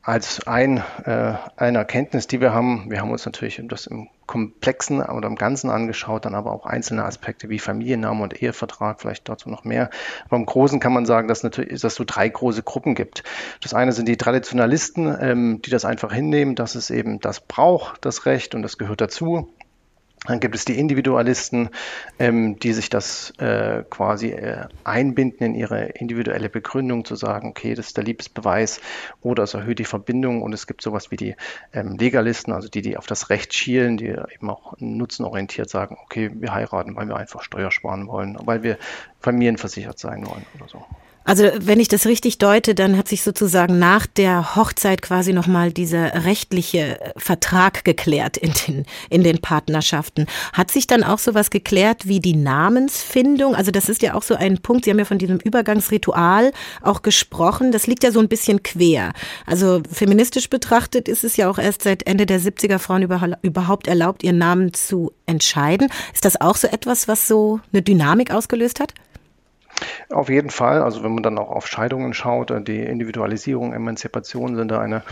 als 0.07 0.47
ein, 0.47 0.77
äh, 1.03 1.33
eine 1.57 1.79
Erkenntnis, 1.79 2.27
die 2.27 2.39
wir 2.39 2.53
haben, 2.53 2.89
wir 2.89 3.01
haben 3.01 3.11
uns 3.11 3.25
natürlich 3.25 3.61
das 3.67 3.87
im 3.87 4.07
Komplexen 4.25 5.01
oder 5.01 5.27
im 5.27 5.35
Ganzen 5.35 5.69
angeschaut, 5.69 6.23
dann 6.23 6.33
aber 6.33 6.53
auch 6.53 6.65
einzelne 6.65 7.03
Aspekte 7.03 7.49
wie 7.49 7.59
Familienname 7.59 8.23
und 8.23 8.41
Ehevertrag, 8.41 9.01
vielleicht 9.01 9.27
dazu 9.27 9.49
noch 9.49 9.65
mehr. 9.65 9.89
Aber 10.25 10.37
im 10.37 10.45
Großen 10.45 10.79
kann 10.79 10.93
man 10.93 11.05
sagen, 11.05 11.27
dass, 11.27 11.43
natürlich, 11.43 11.71
dass 11.71 11.83
es 11.83 11.95
so 11.95 12.05
drei 12.07 12.29
große 12.29 12.63
Gruppen 12.63 12.95
gibt. 12.95 13.25
Das 13.61 13.73
eine 13.73 13.91
sind 13.91 14.07
die 14.07 14.15
Traditionalisten, 14.15 15.13
ähm, 15.19 15.61
die 15.61 15.71
das 15.71 15.83
einfach 15.83 16.13
hinnehmen, 16.13 16.55
dass 16.55 16.75
es 16.75 16.89
eben 16.89 17.19
das 17.19 17.41
braucht, 17.41 18.05
das 18.05 18.25
Recht 18.25 18.55
und 18.55 18.61
das 18.61 18.77
gehört 18.77 19.01
dazu. 19.01 19.49
Dann 20.27 20.39
gibt 20.39 20.55
es 20.55 20.65
die 20.65 20.77
Individualisten, 20.77 21.69
ähm, 22.19 22.59
die 22.59 22.73
sich 22.73 22.89
das 22.89 23.31
äh, 23.39 23.83
quasi 23.89 24.31
äh, 24.31 24.65
einbinden 24.83 25.45
in 25.45 25.55
ihre 25.55 25.85
individuelle 25.85 26.49
Begründung, 26.49 27.05
zu 27.05 27.15
sagen, 27.15 27.49
okay, 27.49 27.75
das 27.75 27.87
ist 27.87 27.97
der 27.97 28.03
Liebesbeweis 28.03 28.81
oder 29.21 29.43
es 29.43 29.53
erhöht 29.53 29.79
die 29.79 29.85
Verbindung. 29.85 30.41
Und 30.41 30.53
es 30.53 30.67
gibt 30.67 30.81
sowas 30.81 31.11
wie 31.11 31.15
die 31.15 31.35
ähm, 31.73 31.97
Legalisten, 31.97 32.53
also 32.53 32.67
die, 32.67 32.81
die 32.81 32.97
auf 32.97 33.07
das 33.07 33.29
Recht 33.29 33.53
schielen, 33.53 33.97
die 33.97 34.07
eben 34.07 34.49
auch 34.49 34.73
nutzenorientiert 34.79 35.69
sagen, 35.69 35.97
okay, 36.03 36.29
wir 36.33 36.53
heiraten, 36.53 36.95
weil 36.95 37.07
wir 37.07 37.15
einfach 37.15 37.41
Steuer 37.41 37.71
sparen 37.71 38.07
wollen, 38.07 38.37
weil 38.41 38.63
wir 38.63 38.77
familienversichert 39.21 39.97
sein 39.97 40.25
wollen 40.27 40.45
oder 40.55 40.67
so. 40.67 40.85
Also 41.27 41.43
wenn 41.59 41.81
ich 41.81 41.89
das 41.89 42.05
richtig 42.05 42.37
deute, 42.37 42.73
dann 42.73 42.97
hat 42.97 43.09
sich 43.09 43.21
sozusagen 43.21 43.79
nach 43.79 44.07
der 44.07 44.55
Hochzeit 44.55 45.01
quasi 45.01 45.33
nochmal 45.33 45.73
dieser 45.73 46.23
rechtliche 46.23 46.99
Vertrag 47.17 47.83
geklärt 47.83 48.37
in 48.37 48.53
den, 48.65 48.85
in 49.09 49.23
den 49.23 49.41
Partnerschaften. 49.41 50.27
Hat 50.53 50.71
sich 50.71 50.87
dann 50.87 51.03
auch 51.03 51.19
sowas 51.19 51.49
geklärt 51.49 52.07
wie 52.07 52.21
die 52.21 52.37
Namensfindung? 52.37 53.55
Also 53.55 53.71
das 53.71 53.89
ist 53.89 54.01
ja 54.01 54.13
auch 54.13 54.23
so 54.23 54.35
ein 54.35 54.59
Punkt, 54.59 54.85
Sie 54.85 54.91
haben 54.91 54.99
ja 54.99 55.03
von 55.03 55.17
diesem 55.17 55.39
Übergangsritual 55.39 56.53
auch 56.81 57.01
gesprochen. 57.01 57.73
Das 57.73 57.87
liegt 57.87 58.05
ja 58.05 58.13
so 58.13 58.21
ein 58.21 58.29
bisschen 58.29 58.63
quer. 58.63 59.11
Also 59.45 59.81
feministisch 59.91 60.49
betrachtet 60.49 61.09
ist 61.09 61.25
es 61.25 61.35
ja 61.35 61.49
auch 61.49 61.57
erst 61.57 61.81
seit 61.81 62.07
Ende 62.07 62.25
der 62.25 62.39
70er 62.39 62.79
Frauen 62.79 63.03
überhaupt 63.41 63.87
erlaubt, 63.87 64.23
ihren 64.23 64.37
Namen 64.37 64.73
zu 64.73 65.11
entscheiden. 65.25 65.89
Ist 66.13 66.23
das 66.23 66.39
auch 66.39 66.55
so 66.55 66.69
etwas, 66.69 67.09
was 67.09 67.27
so 67.27 67.59
eine 67.73 67.81
Dynamik 67.81 68.31
ausgelöst 68.31 68.79
hat? 68.79 68.93
Auf 70.09 70.29
jeden 70.29 70.49
Fall, 70.49 70.81
also 70.81 71.03
wenn 71.03 71.13
man 71.13 71.23
dann 71.23 71.37
auch 71.37 71.49
auf 71.49 71.67
Scheidungen 71.67 72.13
schaut, 72.13 72.51
äh, 72.51 72.61
die 72.61 72.79
Individualisierung, 72.79 73.73
Emanzipation 73.73 74.55
sind 74.55 74.69
da 74.69 74.79
eine, 74.79 75.03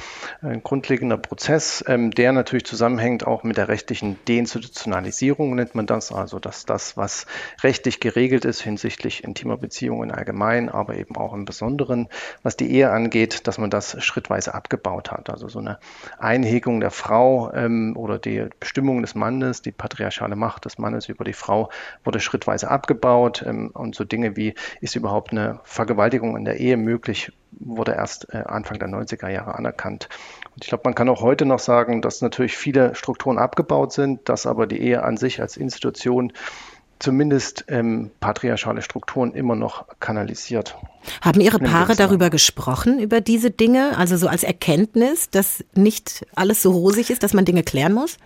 ein 0.42 0.64
grundlegender 0.64 1.18
Prozess, 1.18 1.84
ähm, 1.88 2.12
der 2.12 2.32
natürlich 2.32 2.66
zusammenhängt 2.66 3.28
auch 3.28 3.44
mit 3.44 3.58
der 3.58 3.68
rechtlichen 3.68 4.18
Deinstitutionalisierung, 4.28 5.56
nennt 5.56 5.76
man 5.76 5.86
das, 5.86 6.12
also 6.12 6.40
dass 6.40 6.66
das, 6.66 6.98
was 6.98 7.26
rechtlich 7.62 8.00
geregelt 8.00 8.46
ist 8.46 8.62
hinsichtlich 8.62 9.24
intimer 9.24 9.58
Beziehungen 9.58 10.12
allgemein, 10.12 10.70
aber 10.70 10.96
eben 10.96 11.16
auch 11.16 11.34
im 11.34 11.46
Besonderen, 11.46 12.08
was 12.42 12.58
die 12.58 12.72
Ehe 12.72 12.90
angeht, 12.90 13.48
dass 13.48 13.58
man 13.58 13.70
das 13.70 14.02
schrittweise 14.04 14.54
abgebaut 14.54 15.12
hat. 15.12 15.30
Also 15.30 15.48
so 15.48 15.60
eine 15.60 15.80
Einhegung 16.18 16.80
der 16.80 16.92
Frau 16.92 17.52
ähm, 17.54 17.96
oder 17.98 18.18
die 18.18 18.48
Bestimmung 18.60 19.02
des 19.02 19.14
Mannes, 19.14 19.62
die 19.62 19.72
patriarchale 19.72 20.36
Macht 20.36 20.66
des 20.66 20.78
Mannes 20.78 21.10
über 21.10 21.24
die 21.24 21.34
Frau 21.34 21.70
wurde 22.04 22.20
schrittweise 22.20 22.72
abgebaut 22.72 23.44
ähm, 23.46 23.72
und 23.74 23.96
so 23.96 24.04
Dinge 24.04 24.36
wie 24.36 24.55
ist 24.82 24.96
überhaupt 24.96 25.32
eine 25.32 25.60
Vergewaltigung 25.64 26.38
in 26.38 26.46
der 26.46 26.60
Ehe 26.60 26.78
möglich, 26.78 27.32
wurde 27.52 27.94
erst 27.94 28.34
äh, 28.34 28.38
Anfang 28.38 28.80
der 28.80 28.90
90er 28.90 29.30
Jahre 29.30 29.56
anerkannt. 29.56 30.10
Und 30.54 30.64
ich 30.64 30.70
glaube, 30.70 30.84
man 30.86 30.96
kann 30.96 31.10
auch 31.10 31.22
heute 31.22 31.46
noch 31.46 31.60
sagen, 31.60 32.02
dass 32.02 32.22
natürlich 32.22 32.58
viele 32.58 32.96
Strukturen 32.96 33.38
abgebaut 33.38 33.94
sind, 33.94 34.28
dass 34.30 34.46
aber 34.46 34.68
die 34.68 34.82
Ehe 34.82 35.04
an 35.04 35.18
sich 35.18 35.42
als 35.42 35.58
Institution 35.58 36.34
zumindest 37.00 37.66
ähm, 37.68 38.12
patriarchale 38.20 38.82
Strukturen 38.82 39.34
immer 39.34 39.56
noch 39.56 39.86
kanalisiert. 40.00 40.78
Haben 41.22 41.42
Ihre 41.42 41.60
Paare 41.60 41.96
darüber 41.96 42.30
gesprochen, 42.30 43.00
über 43.00 43.22
diese 43.22 43.52
Dinge, 43.52 43.98
also 43.98 44.18
so 44.18 44.28
als 44.28 44.44
Erkenntnis, 44.44 45.30
dass 45.30 45.64
nicht 45.76 46.26
alles 46.36 46.62
so 46.62 46.72
rosig 46.72 47.10
ist, 47.10 47.22
dass 47.22 47.34
man 47.34 47.46
Dinge 47.46 47.64
klären 47.64 47.94
muss? 47.94 48.18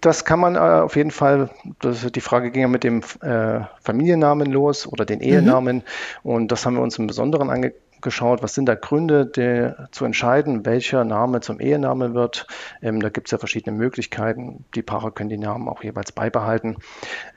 Das 0.00 0.24
kann 0.24 0.40
man 0.40 0.56
äh, 0.56 0.58
auf 0.58 0.96
jeden 0.96 1.10
Fall, 1.10 1.50
das, 1.80 2.10
die 2.10 2.20
Frage 2.20 2.50
ging 2.50 2.62
ja 2.62 2.68
mit 2.68 2.84
dem 2.84 3.02
äh, 3.20 3.60
Familiennamen 3.82 4.50
los 4.50 4.86
oder 4.86 5.04
den 5.04 5.20
Ehenamen 5.20 5.76
mhm. 5.76 6.30
und 6.30 6.52
das 6.52 6.64
haben 6.64 6.74
wir 6.74 6.82
uns 6.82 6.98
im 6.98 7.06
Besonderen 7.06 7.50
angeschaut. 7.50 8.42
Was 8.42 8.54
sind 8.54 8.66
da 8.66 8.74
Gründe 8.74 9.26
die, 9.26 9.72
zu 9.92 10.04
entscheiden, 10.04 10.64
welcher 10.66 11.04
Name 11.04 11.40
zum 11.40 11.60
Ehename 11.60 12.14
wird? 12.14 12.46
Ähm, 12.82 13.00
da 13.00 13.10
gibt 13.10 13.28
es 13.28 13.32
ja 13.32 13.38
verschiedene 13.38 13.76
Möglichkeiten. 13.76 14.64
Die 14.74 14.82
Paare 14.82 15.12
können 15.12 15.30
die 15.30 15.38
Namen 15.38 15.68
auch 15.68 15.82
jeweils 15.82 16.12
beibehalten, 16.12 16.76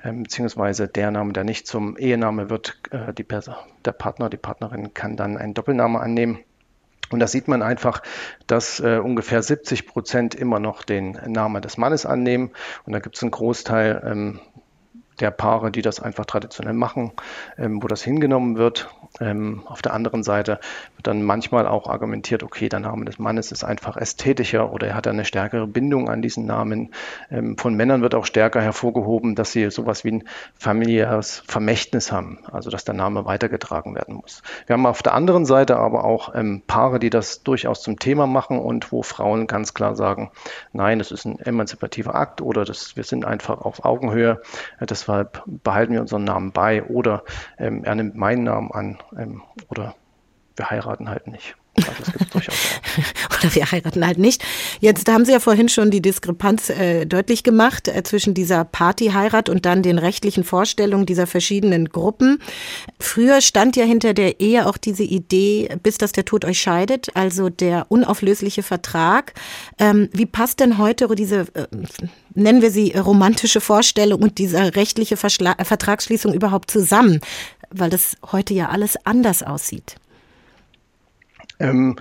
ähm, 0.04 0.24
beziehungsweise 0.24 0.88
der 0.88 1.12
Name, 1.12 1.34
der 1.34 1.44
nicht 1.44 1.68
zum 1.68 1.98
Ehename 1.98 2.50
wird, 2.50 2.80
äh, 2.92 3.14
die, 3.14 3.26
der 3.26 3.92
Partner, 3.92 4.30
die 4.30 4.38
Partnerin 4.38 4.94
kann 4.94 5.18
dann 5.18 5.38
einen 5.38 5.54
Doppelname 5.54 6.00
annehmen. 6.00 6.40
Und 7.10 7.20
da 7.20 7.28
sieht 7.28 7.48
man 7.48 7.62
einfach, 7.62 8.02
dass 8.48 8.80
äh, 8.80 8.98
ungefähr 8.98 9.42
70 9.42 9.88
Prozent 9.88 10.36
immer 10.36 10.60
noch 10.60 10.84
den 10.84 11.20
Namen 11.28 11.62
des 11.62 11.78
Mannes 11.78 12.06
annehmen. 12.06 12.52
Und 12.86 12.94
da 12.94 13.00
gibt 13.00 13.16
es 13.16 13.22
einen 13.22 13.32
Großteil, 13.32 14.04
ähm, 14.06 14.40
der 15.20 15.32
Paare, 15.32 15.72
die 15.72 15.82
das 15.82 16.00
einfach 16.00 16.26
traditionell 16.26 16.74
machen, 16.74 17.12
ähm, 17.58 17.82
wo 17.82 17.88
das 17.88 18.04
hingenommen 18.04 18.58
wird. 18.58 18.90
Ähm, 19.20 19.64
auf 19.66 19.82
der 19.82 19.94
anderen 19.94 20.24
Seite 20.24 20.60
wird 20.96 21.08
dann 21.08 21.24
manchmal 21.24 21.68
auch 21.68 21.88
argumentiert, 21.88 22.44
okay, 22.44 22.70
der 22.70 22.80
Name 22.80 23.06
des 23.06 23.20
Mannes 23.20 23.52
ist 23.52 23.64
einfach 23.64 23.98
ästhetischer 23.98 24.72
oder 24.72 24.88
er 24.88 24.96
hat 24.96 25.08
eine 25.08 25.26
stärkere 25.26 25.68
Bindung 25.68 26.10
an 26.10 26.22
diesen 26.22 26.46
Namen. 26.46 26.92
Ähm, 27.32 27.58
von 27.58 27.76
Männern 27.76 28.02
wird 28.02 28.16
auch 28.16 28.26
stärker 28.26 28.62
hervorgehoben, 28.62 29.36
dass 29.36 29.52
sie 29.52 29.70
sowas 29.72 30.04
wie 30.04 30.12
ein 30.12 30.24
familiäres 30.56 31.44
Vermächtnis 31.48 32.12
haben, 32.12 32.40
also 32.52 32.70
dass 32.70 32.86
der 32.86 32.96
Name 32.96 33.26
weitergetragen 33.26 33.96
werden 33.96 34.16
muss. 34.16 34.42
Wir 34.68 34.74
haben 34.74 34.86
auf 34.86 35.02
der 35.02 35.14
anderen 35.14 35.46
Seite 35.46 35.78
aber 35.78 36.04
auch 36.04 36.36
ähm, 36.36 36.62
Paare, 36.68 37.00
die 37.00 37.10
das 37.10 37.44
durchaus 37.44 37.82
zum 37.82 38.00
Thema 38.00 38.28
machen 38.28 38.60
und 38.60 38.92
wo 38.92 39.02
Frauen 39.02 39.48
ganz 39.48 39.74
klar 39.74 39.96
sagen, 39.96 40.32
nein, 40.74 41.00
das 41.00 41.12
ist 41.12 41.26
ein 41.26 41.40
emanzipativer 41.40 42.16
Akt 42.16 42.42
oder 42.42 42.66
das, 42.66 42.96
wir 42.96 43.04
sind 43.04 43.26
einfach 43.26 43.62
auf 43.62 43.86
Augenhöhe. 43.86 44.42
Das 44.80 45.07
deshalb 45.08 45.44
behalten 45.64 45.94
wir 45.94 46.02
unseren 46.02 46.26
Namen 46.26 46.52
bei 46.52 46.84
oder 46.84 47.24
ähm, 47.58 47.84
er 47.84 47.96
nimmt 47.96 48.16
meinen 48.16 48.44
Namen 48.44 48.72
an 48.72 48.98
ähm, 49.18 49.42
oder 49.70 49.96
wir 50.56 50.70
heiraten 50.70 51.10
halt 51.10 51.28
nicht. 51.28 51.56
Also. 51.78 52.12
Oder 53.40 53.56
wir 53.56 53.72
heiraten 53.72 54.06
halt 54.06 54.18
nicht. 54.18 54.44
Jetzt 54.80 55.10
haben 55.10 55.26
Sie 55.26 55.32
ja 55.32 55.40
vorhin 55.40 55.70
schon 55.70 55.92
die 55.92 56.02
Diskrepanz 56.02 56.70
äh, 56.70 57.06
deutlich 57.06 57.44
gemacht 57.44 57.88
äh, 57.88 58.04
zwischen 58.04 58.34
dieser 58.34 58.66
Partyheirat 58.66 59.50
und 59.50 59.66
dann 59.66 59.84
den 59.84 59.98
rechtlichen 60.00 60.44
Vorstellungen 60.44 61.06
dieser 61.06 61.28
verschiedenen 61.28 61.90
Gruppen. 61.90 62.40
Früher 63.00 63.42
stand 63.42 63.76
ja 63.76 63.86
hinter 63.86 64.14
der 64.14 64.40
Ehe 64.40 64.66
auch 64.66 64.78
diese 64.78 65.04
Idee, 65.04 65.70
bis 65.84 65.98
dass 65.98 66.12
der 66.12 66.26
Tod 66.26 66.46
euch 66.46 66.60
scheidet, 66.60 67.16
also 67.16 67.50
der 67.50 67.86
unauflösliche 67.90 68.64
Vertrag. 68.64 69.34
Ähm, 69.78 70.10
wie 70.14 70.26
passt 70.26 70.60
denn 70.60 70.78
heute 70.78 71.08
diese, 71.16 71.42
äh, 71.54 71.68
nennen 72.34 72.62
wir 72.62 72.72
sie 72.72 72.92
romantische 72.94 73.62
Vorstellung 73.62 74.22
und 74.22 74.38
diese 74.38 74.76
rechtliche 74.76 75.18
Verschla 75.18 75.56
Vertragsschließung 75.64 76.34
überhaupt 76.34 76.72
zusammen? 76.72 77.22
Weil 77.70 77.90
das 77.90 78.16
heute 78.32 78.54
ja 78.54 78.70
alles 78.70 78.96
anders 79.06 79.44
aussieht. 79.44 79.98
Ähm, 81.60 81.98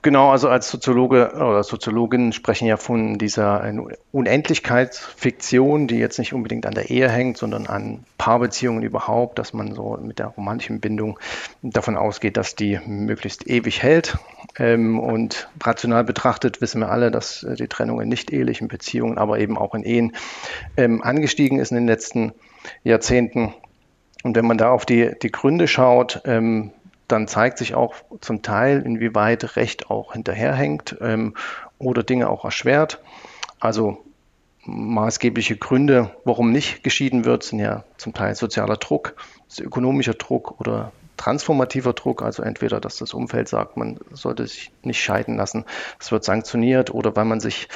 Genau, 0.00 0.30
also 0.30 0.48
als 0.48 0.70
Soziologe 0.70 1.32
oder 1.34 1.64
Soziologin 1.64 2.32
sprechen 2.32 2.68
ja 2.68 2.76
von 2.76 3.18
dieser 3.18 3.68
Unendlichkeitsfiktion, 4.12 5.88
die 5.88 5.96
jetzt 5.96 6.20
nicht 6.20 6.32
unbedingt 6.32 6.66
an 6.66 6.74
der 6.74 6.88
Ehe 6.88 7.08
hängt, 7.10 7.36
sondern 7.36 7.66
an 7.66 8.04
Paarbeziehungen 8.16 8.84
überhaupt, 8.84 9.40
dass 9.40 9.52
man 9.52 9.74
so 9.74 9.98
mit 10.00 10.20
der 10.20 10.26
romantischen 10.26 10.78
Bindung 10.78 11.18
davon 11.62 11.96
ausgeht, 11.96 12.36
dass 12.36 12.54
die 12.54 12.78
möglichst 12.86 13.48
ewig 13.48 13.82
hält. 13.82 14.18
Ähm, 14.56 15.00
und 15.00 15.48
rational 15.64 16.04
betrachtet 16.04 16.60
wissen 16.60 16.80
wir 16.80 16.90
alle, 16.90 17.10
dass 17.10 17.44
die 17.58 17.66
Trennung 17.66 18.00
in 18.00 18.08
nicht 18.08 18.32
ehelichen 18.32 18.68
Beziehungen, 18.68 19.18
aber 19.18 19.40
eben 19.40 19.58
auch 19.58 19.74
in 19.74 19.82
Ehen 19.82 20.14
ähm, 20.76 21.02
angestiegen 21.02 21.58
ist 21.58 21.72
in 21.72 21.76
den 21.76 21.88
letzten 21.88 22.34
Jahrzehnten. 22.84 23.52
Und 24.22 24.36
wenn 24.36 24.46
man 24.46 24.58
da 24.58 24.70
auf 24.70 24.86
die, 24.86 25.12
die 25.20 25.32
Gründe 25.32 25.66
schaut, 25.66 26.22
ähm, 26.24 26.72
dann 27.08 27.26
zeigt 27.26 27.58
sich 27.58 27.74
auch 27.74 27.94
zum 28.20 28.42
Teil, 28.42 28.82
inwieweit 28.82 29.56
Recht 29.56 29.90
auch 29.90 30.12
hinterherhängt 30.12 30.96
ähm, 31.00 31.34
oder 31.78 32.02
Dinge 32.02 32.28
auch 32.28 32.44
erschwert. 32.44 33.00
Also 33.58 34.04
maßgebliche 34.64 35.56
Gründe, 35.56 36.10
warum 36.24 36.52
nicht 36.52 36.84
geschieden 36.84 37.24
wird, 37.24 37.42
sind 37.42 37.60
ja 37.60 37.84
zum 37.96 38.12
Teil 38.12 38.34
sozialer 38.34 38.76
Druck, 38.76 39.16
ökonomischer 39.58 40.14
Druck 40.14 40.60
oder 40.60 40.92
transformativer 41.16 41.94
Druck, 41.94 42.22
also 42.22 42.42
entweder, 42.42 42.78
dass 42.80 42.98
das 42.98 43.14
Umfeld 43.14 43.48
sagt, 43.48 43.76
man 43.76 43.98
sollte 44.12 44.46
sich 44.46 44.70
nicht 44.82 45.02
scheiden 45.02 45.36
lassen, 45.36 45.64
es 45.98 46.12
wird 46.12 46.24
sanktioniert 46.24 46.94
oder 46.94 47.16
weil 47.16 47.24
man 47.24 47.40
sich 47.40 47.68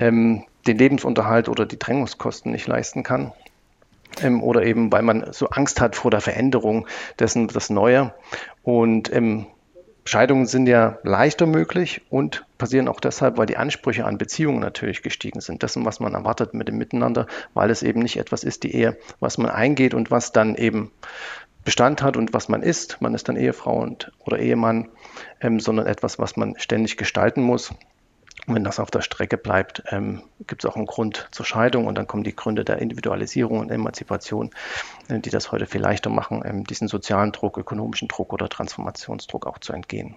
ähm, 0.00 0.44
den 0.66 0.78
Lebensunterhalt 0.78 1.48
oder 1.48 1.64
die 1.64 1.78
Drängungskosten 1.78 2.50
nicht 2.50 2.66
leisten 2.66 3.02
kann 3.04 3.32
ähm, 4.22 4.42
oder 4.42 4.62
eben 4.62 4.92
weil 4.92 5.02
man 5.02 5.32
so 5.32 5.48
Angst 5.48 5.80
hat 5.80 5.96
vor 5.96 6.10
der 6.10 6.20
Veränderung 6.20 6.86
dessen, 7.18 7.48
das 7.48 7.70
Neue. 7.70 8.14
Und 8.62 9.12
ähm, 9.12 9.46
Scheidungen 10.04 10.46
sind 10.46 10.66
ja 10.66 10.98
leichter 11.02 11.44
möglich 11.46 12.00
und 12.08 12.46
passieren 12.56 12.88
auch 12.88 12.98
deshalb, 12.98 13.36
weil 13.36 13.44
die 13.44 13.58
Ansprüche 13.58 14.06
an 14.06 14.16
Beziehungen 14.16 14.60
natürlich 14.60 15.02
gestiegen 15.02 15.40
sind. 15.40 15.62
Dessen, 15.62 15.84
was 15.84 16.00
man 16.00 16.14
erwartet 16.14 16.54
mit 16.54 16.66
dem 16.66 16.78
Miteinander, 16.78 17.26
weil 17.52 17.68
es 17.70 17.82
eben 17.82 18.00
nicht 18.00 18.16
etwas 18.16 18.42
ist, 18.42 18.62
die 18.62 18.74
Ehe, 18.74 18.96
was 19.20 19.36
man 19.36 19.50
eingeht 19.50 19.92
und 19.92 20.10
was 20.10 20.32
dann 20.32 20.54
eben 20.54 20.90
Bestand 21.62 22.02
hat 22.02 22.16
und 22.16 22.32
was 22.32 22.48
man 22.48 22.62
ist. 22.62 23.02
Man 23.02 23.14
ist 23.14 23.28
dann 23.28 23.36
Ehefrau 23.36 23.82
und, 23.82 24.10
oder 24.24 24.38
Ehemann, 24.38 24.88
ähm, 25.42 25.60
sondern 25.60 25.86
etwas, 25.86 26.18
was 26.18 26.38
man 26.38 26.58
ständig 26.58 26.96
gestalten 26.96 27.42
muss. 27.42 27.74
Und 28.48 28.54
wenn 28.54 28.64
das 28.64 28.80
auf 28.80 28.90
der 28.90 29.02
Strecke 29.02 29.36
bleibt, 29.36 29.82
ähm, 29.90 30.22
gibt 30.46 30.64
es 30.64 30.70
auch 30.70 30.74
einen 30.74 30.86
Grund 30.86 31.28
zur 31.32 31.44
Scheidung 31.44 31.86
und 31.86 31.96
dann 31.96 32.06
kommen 32.06 32.24
die 32.24 32.34
Gründe 32.34 32.64
der 32.64 32.78
Individualisierung 32.78 33.58
und 33.58 33.70
Emanzipation, 33.70 34.50
äh, 35.08 35.20
die 35.20 35.28
das 35.28 35.52
heute 35.52 35.66
viel 35.66 35.82
leichter 35.82 36.08
machen, 36.08 36.42
ähm, 36.46 36.64
diesen 36.64 36.88
sozialen 36.88 37.30
Druck, 37.30 37.58
ökonomischen 37.58 38.08
Druck 38.08 38.32
oder 38.32 38.48
Transformationsdruck 38.48 39.46
auch 39.46 39.58
zu 39.58 39.74
entgehen. 39.74 40.16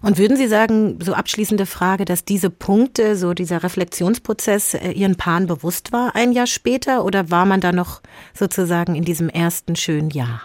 Und 0.00 0.16
würden 0.16 0.38
Sie 0.38 0.48
sagen, 0.48 0.98
so 1.02 1.12
abschließende 1.12 1.66
Frage, 1.66 2.06
dass 2.06 2.24
diese 2.24 2.48
Punkte, 2.48 3.16
so 3.16 3.34
dieser 3.34 3.62
Reflexionsprozess 3.62 4.72
äh, 4.72 4.92
Ihren 4.92 5.16
Paaren 5.16 5.46
bewusst 5.46 5.92
war 5.92 6.16
ein 6.16 6.32
Jahr 6.32 6.46
später 6.46 7.04
oder 7.04 7.30
war 7.30 7.44
man 7.44 7.60
da 7.60 7.72
noch 7.72 8.00
sozusagen 8.32 8.94
in 8.94 9.04
diesem 9.04 9.28
ersten 9.28 9.76
schönen 9.76 10.08
Jahr? 10.08 10.40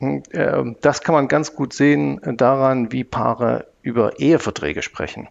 Hm, 0.00 0.22
äh, 0.32 0.74
das 0.82 1.00
kann 1.00 1.14
man 1.14 1.28
ganz 1.28 1.54
gut 1.54 1.72
sehen 1.72 2.20
daran, 2.36 2.92
wie 2.92 3.04
Paare 3.04 3.68
über 3.86 4.18
Eheverträge 4.18 4.82
sprechen. 4.82 5.28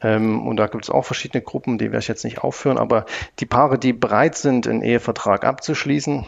Ähm, 0.00 0.46
und 0.46 0.56
da 0.56 0.66
gibt 0.66 0.84
es 0.84 0.90
auch 0.90 1.04
verschiedene 1.04 1.42
Gruppen, 1.42 1.76
die 1.76 1.86
werde 1.86 1.98
ich 1.98 2.08
jetzt 2.08 2.24
nicht 2.24 2.38
aufführen, 2.38 2.78
aber 2.78 3.04
die 3.38 3.46
Paare, 3.46 3.78
die 3.78 3.92
bereit 3.92 4.36
sind, 4.36 4.66
einen 4.66 4.82
Ehevertrag 4.82 5.44
abzuschließen, 5.44 6.26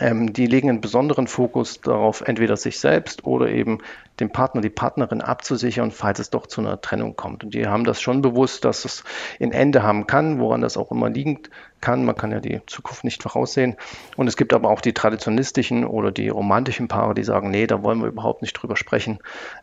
ähm, 0.00 0.32
die 0.32 0.46
legen 0.46 0.70
einen 0.70 0.80
besonderen 0.80 1.26
Fokus 1.26 1.80
darauf, 1.80 2.22
entweder 2.22 2.56
sich 2.56 2.78
selbst 2.80 3.26
oder 3.26 3.48
eben 3.48 3.78
den 4.20 4.30
Partner, 4.30 4.62
die 4.62 4.70
Partnerin 4.70 5.20
abzusichern, 5.20 5.90
falls 5.90 6.18
es 6.18 6.30
doch 6.30 6.46
zu 6.46 6.62
einer 6.62 6.80
Trennung 6.80 7.14
kommt. 7.14 7.44
Und 7.44 7.54
die 7.54 7.66
haben 7.66 7.84
das 7.84 8.00
schon 8.00 8.22
bewusst, 8.22 8.64
dass 8.64 8.86
es 8.86 9.04
ein 9.38 9.52
Ende 9.52 9.82
haben 9.82 10.06
kann, 10.06 10.38
woran 10.38 10.62
das 10.62 10.78
auch 10.78 10.90
immer 10.92 11.10
liegen 11.10 11.40
kann. 11.82 12.06
Man 12.06 12.16
kann 12.16 12.32
ja 12.32 12.40
die 12.40 12.60
Zukunft 12.66 13.04
nicht 13.04 13.22
voraussehen. 13.22 13.76
Und 14.16 14.28
es 14.28 14.36
gibt 14.36 14.54
aber 14.54 14.70
auch 14.70 14.80
die 14.80 14.94
traditionalistischen 14.94 15.84
oder 15.84 16.10
die 16.10 16.30
romantischen 16.30 16.88
Paare, 16.88 17.14
die 17.14 17.24
sagen, 17.24 17.50
nee, 17.50 17.66
da 17.66 17.82
wollen 17.82 18.00
wir 18.00 18.08
überhaupt 18.08 18.40
nicht 18.40 18.54
drüber 18.54 18.76
sprechen. 18.76 19.18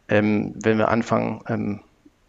Ähm, 0.10 0.54
wenn 0.62 0.78
wir 0.78 0.90
anfangen, 0.90 1.42
ähm, 1.48 1.82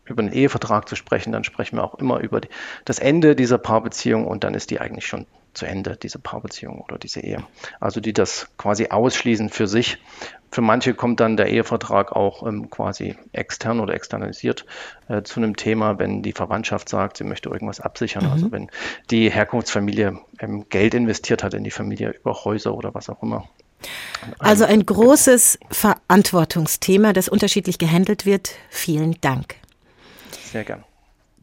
über 0.07 0.23
einen 0.23 0.33
Ehevertrag 0.33 0.89
zu 0.89 0.97
sprechen, 0.97 1.33
dann 1.33 1.45
sprechen 1.45 1.77
wir 1.77 1.85
auch 1.85 1.95
immer 1.95 2.21
über 2.21 2.41
die, 2.41 2.49
das 2.85 2.99
Ende 2.99 3.37
dieser 3.37 3.59
Paarbeziehung 3.59 4.27
und 4.27 4.43
dann 4.43 4.55
ist 4.55 4.71
die 4.71 4.81
eigentlich 4.81 5.07
schon 5.07 5.27
zu 5.55 5.67
Ende, 5.67 5.97
diese 5.97 6.19
Paarbeziehung 6.19 6.81
oder 6.81 6.99
diese 6.99 7.21
Ehe. 7.21 7.45
Also 7.81 8.01
die 8.01 8.13
das 8.13 8.49
quasi 8.57 8.89
ausschließen 8.89 9.51
für 9.51 9.67
sich. 9.67 9.99
Für 10.53 10.63
manche 10.63 10.95
kommt 10.95 11.21
dann 11.21 11.37
der 11.37 11.47
Ehevertrag 11.47 12.13
auch 12.13 12.47
ähm, 12.47 12.71
quasi 12.71 13.17
extern 13.33 13.79
oder 13.79 13.95
externalisiert 13.95 14.67
äh, 15.09 15.23
zu 15.23 15.39
einem 15.39 15.57
Thema, 15.57 15.99
wenn 15.99 16.23
die 16.23 16.33
Verwandtschaft 16.33 16.89
sagt, 16.89 17.19
sie 17.19 17.25
möchte 17.25 17.49
irgendwas 17.49 17.81
absichern. 17.81 18.25
Also 18.25 18.37
mhm. 18.37 18.41
Also 18.41 18.53
wenn 18.53 18.71
die 19.11 19.31
Herkunftsfamilie 19.31 20.19
ähm, 20.41 20.67
Geld 20.69 20.95
investiert 20.95 21.45
hat 21.45 21.55
in 21.55 21.63
die 21.63 21.71
Familie 21.71 22.11
über 22.11 22.33
Häuser 22.45 22.75
oder 22.75 22.95
was 22.95 23.09
auch 23.09 23.23
immer. 23.23 23.49
Also 24.39 24.65
ein 24.65 24.85
großes 24.85 25.59
Verantwortungsthema, 25.71 27.13
das 27.13 27.29
unterschiedlich 27.29 27.79
gehandelt 27.79 28.27
wird. 28.27 28.51
Vielen 28.69 29.17
Dank. 29.21 29.55
Sehr 30.51 30.65
gern. 30.65 30.85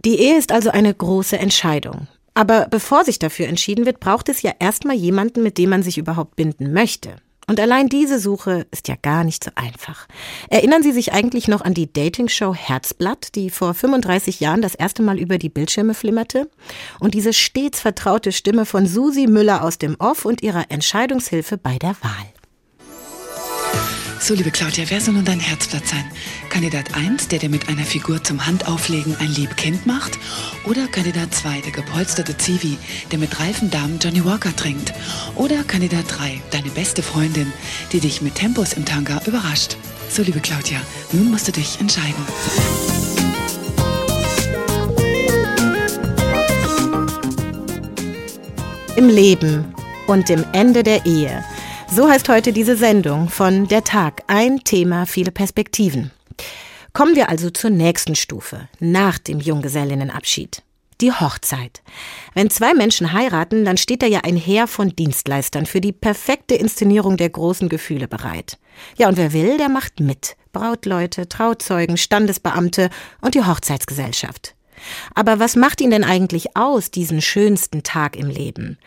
Die 0.05 0.19
Ehe 0.19 0.37
ist 0.37 0.51
also 0.51 0.69
eine 0.69 0.93
große 0.93 1.37
Entscheidung. 1.37 2.07
Aber 2.37 2.67
bevor 2.69 3.03
sich 3.03 3.17
dafür 3.17 3.47
entschieden 3.47 3.87
wird, 3.87 3.99
braucht 3.99 4.29
es 4.29 4.43
ja 4.43 4.51
erstmal 4.59 4.95
jemanden, 4.95 5.41
mit 5.41 5.57
dem 5.57 5.71
man 5.71 5.81
sich 5.81 5.97
überhaupt 5.97 6.35
binden 6.35 6.71
möchte. 6.71 7.15
Und 7.47 7.59
allein 7.59 7.89
diese 7.89 8.19
Suche 8.19 8.67
ist 8.69 8.87
ja 8.87 8.93
gar 9.01 9.23
nicht 9.23 9.43
so 9.43 9.49
einfach. 9.55 10.05
Erinnern 10.47 10.83
Sie 10.83 10.91
sich 10.91 11.13
eigentlich 11.13 11.47
noch 11.47 11.61
an 11.61 11.73
die 11.73 11.91
Dating-Show 11.91 12.53
Herzblatt, 12.53 13.33
die 13.33 13.49
vor 13.49 13.73
35 13.73 14.39
Jahren 14.39 14.61
das 14.61 14.75
erste 14.75 15.01
Mal 15.01 15.17
über 15.17 15.39
die 15.39 15.49
Bildschirme 15.49 15.95
flimmerte? 15.95 16.47
Und 16.99 17.15
diese 17.15 17.33
stets 17.33 17.79
vertraute 17.79 18.31
Stimme 18.31 18.67
von 18.67 18.85
Susi 18.85 19.25
Müller 19.25 19.63
aus 19.63 19.79
dem 19.79 19.95
Off 19.97 20.23
und 20.23 20.43
ihrer 20.43 20.69
Entscheidungshilfe 20.69 21.57
bei 21.57 21.79
der 21.79 21.95
Wahl. 22.03 22.36
So, 24.19 24.33
liebe 24.33 24.51
Claudia, 24.51 24.83
wer 24.89 24.99
soll 24.99 25.13
nun 25.13 25.25
dein 25.25 25.39
Herzblatt 25.39 25.87
sein? 25.87 26.03
Kandidat 26.49 26.95
1, 26.95 27.27
der 27.27 27.39
dir 27.39 27.49
mit 27.49 27.69
einer 27.69 27.83
Figur 27.83 28.23
zum 28.23 28.45
Handauflegen 28.45 29.15
ein 29.19 29.29
Liebkind 29.29 29.85
macht? 29.85 30.17
Oder 30.65 30.87
Kandidat 30.87 31.33
2, 31.33 31.61
der 31.61 31.71
gepolsterte 31.71 32.35
Zivi, 32.35 32.77
der 33.11 33.19
mit 33.19 33.39
reifen 33.39 33.69
Damen 33.69 33.99
Johnny 33.99 34.25
Walker 34.25 34.53
trinkt? 34.55 34.91
Oder 35.35 35.63
Kandidat 35.63 36.05
3, 36.09 36.41
deine 36.51 36.69
beste 36.71 37.03
Freundin, 37.03 37.53
die 37.91 37.99
dich 37.99 38.21
mit 38.21 38.35
Tempos 38.35 38.73
im 38.73 38.85
Tanga 38.85 39.21
überrascht? 39.25 39.77
So, 40.09 40.23
liebe 40.23 40.39
Claudia, 40.39 40.81
nun 41.11 41.31
musst 41.31 41.47
du 41.47 41.51
dich 41.51 41.79
entscheiden. 41.79 42.25
Im 48.95 49.09
Leben 49.09 49.73
und 50.07 50.29
im 50.29 50.43
Ende 50.53 50.83
der 50.83 51.05
Ehe 51.05 51.43
so 51.97 52.07
heißt 52.07 52.29
heute 52.29 52.53
diese 52.53 52.77
Sendung 52.77 53.27
von 53.27 53.67
Der 53.67 53.83
Tag. 53.83 54.21
Ein 54.27 54.63
Thema, 54.63 55.07
viele 55.07 55.31
Perspektiven. 55.31 56.11
Kommen 56.93 57.15
wir 57.15 57.27
also 57.27 57.49
zur 57.49 57.71
nächsten 57.71 58.13
Stufe, 58.13 58.69
nach 58.79 59.17
dem 59.17 59.39
Junggesellinnenabschied. 59.39 60.61
Die 61.01 61.11
Hochzeit. 61.11 61.81
Wenn 62.35 62.51
zwei 62.51 62.75
Menschen 62.75 63.13
heiraten, 63.13 63.65
dann 63.65 63.77
steht 63.77 64.03
da 64.03 64.05
ja 64.05 64.19
ein 64.21 64.35
Heer 64.35 64.67
von 64.67 64.95
Dienstleistern 64.95 65.65
für 65.65 65.81
die 65.81 65.91
perfekte 65.91 66.53
Inszenierung 66.53 67.17
der 67.17 67.31
großen 67.31 67.67
Gefühle 67.67 68.07
bereit. 68.07 68.59
Ja, 68.99 69.07
und 69.07 69.17
wer 69.17 69.33
will, 69.33 69.57
der 69.57 69.69
macht 69.69 69.99
mit. 69.99 70.37
Brautleute, 70.53 71.27
Trauzeugen, 71.27 71.97
Standesbeamte 71.97 72.91
und 73.21 73.33
die 73.33 73.43
Hochzeitsgesellschaft. 73.43 74.53
Aber 75.15 75.39
was 75.39 75.55
macht 75.55 75.81
ihn 75.81 75.91
denn 75.91 76.03
eigentlich 76.03 76.55
aus, 76.55 76.91
diesen 76.91 77.21
schönsten 77.21 77.83
Tag 77.83 78.15
im 78.15 78.29
Leben? 78.29 78.77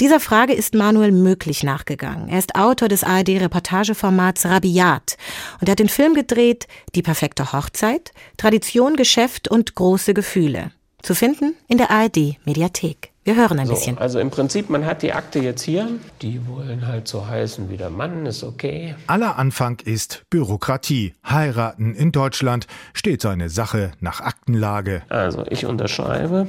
Dieser 0.00 0.20
Frage 0.20 0.52
ist 0.52 0.74
Manuel 0.74 1.12
Möglich 1.12 1.62
nachgegangen. 1.62 2.28
Er 2.28 2.38
ist 2.38 2.54
Autor 2.54 2.88
des 2.88 3.04
ARD-Reportageformats 3.04 4.46
Rabiat 4.46 5.16
und 5.60 5.68
er 5.68 5.72
hat 5.72 5.78
den 5.78 5.88
Film 5.88 6.14
gedreht 6.14 6.66
Die 6.94 7.02
perfekte 7.02 7.52
Hochzeit, 7.52 8.12
Tradition, 8.36 8.96
Geschäft 8.96 9.48
und 9.48 9.74
große 9.74 10.14
Gefühle. 10.14 10.72
Zu 11.02 11.14
finden 11.14 11.54
in 11.68 11.78
der 11.78 11.90
ARD-Mediathek. 11.90 13.15
Wir 13.26 13.34
hören 13.34 13.58
ein 13.58 13.66
so, 13.66 13.74
bisschen. 13.74 13.98
Also 13.98 14.20
im 14.20 14.30
Prinzip, 14.30 14.70
man 14.70 14.86
hat 14.86 15.02
die 15.02 15.12
Akte 15.12 15.40
jetzt 15.40 15.62
hier. 15.62 15.88
Die 16.22 16.46
wollen 16.46 16.86
halt 16.86 17.08
so 17.08 17.26
heißen 17.26 17.68
wie 17.68 17.76
der 17.76 17.90
Mann, 17.90 18.24
ist 18.24 18.44
okay. 18.44 18.94
Aller 19.08 19.36
Anfang 19.36 19.80
ist 19.84 20.22
Bürokratie. 20.30 21.12
Heiraten 21.28 21.92
in 21.96 22.12
Deutschland 22.12 22.68
steht 22.94 23.20
seine 23.20 23.48
Sache 23.48 23.90
nach 23.98 24.20
Aktenlage. 24.20 25.02
Also 25.08 25.44
ich 25.50 25.66
unterschreibe 25.66 26.46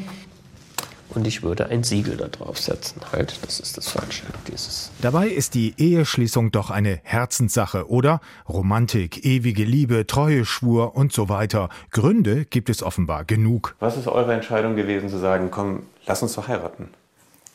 und 1.18 1.26
ich 1.26 1.42
würde 1.42 1.66
ein 1.68 1.84
Siegel 1.84 2.16
da 2.16 2.28
drauf 2.28 2.60
setzen. 2.60 3.02
Halt, 3.12 3.40
das 3.42 3.60
ist 3.60 3.76
das 3.76 3.90
Falsche. 3.90 4.24
Dieses. 4.48 4.92
Dabei 5.02 5.28
ist 5.28 5.56
die 5.56 5.74
Eheschließung 5.78 6.52
doch 6.52 6.70
eine 6.70 7.00
Herzenssache, 7.04 7.90
oder? 7.90 8.22
Romantik, 8.48 9.26
ewige 9.26 9.64
Liebe, 9.64 10.06
Treue, 10.06 10.46
Schwur 10.46 10.96
und 10.96 11.12
so 11.12 11.28
weiter. 11.28 11.70
Gründe 11.90 12.46
gibt 12.46 12.70
es 12.70 12.84
offenbar 12.84 13.26
genug. 13.26 13.76
Was 13.80 13.98
ist 13.98 14.08
eure 14.08 14.34
Entscheidung 14.34 14.76
gewesen 14.76 15.10
zu 15.10 15.18
sagen, 15.18 15.50
komm, 15.50 15.88
lass 16.06 16.22
uns 16.22 16.36
doch 16.36 16.48
heiraten? 16.48 16.90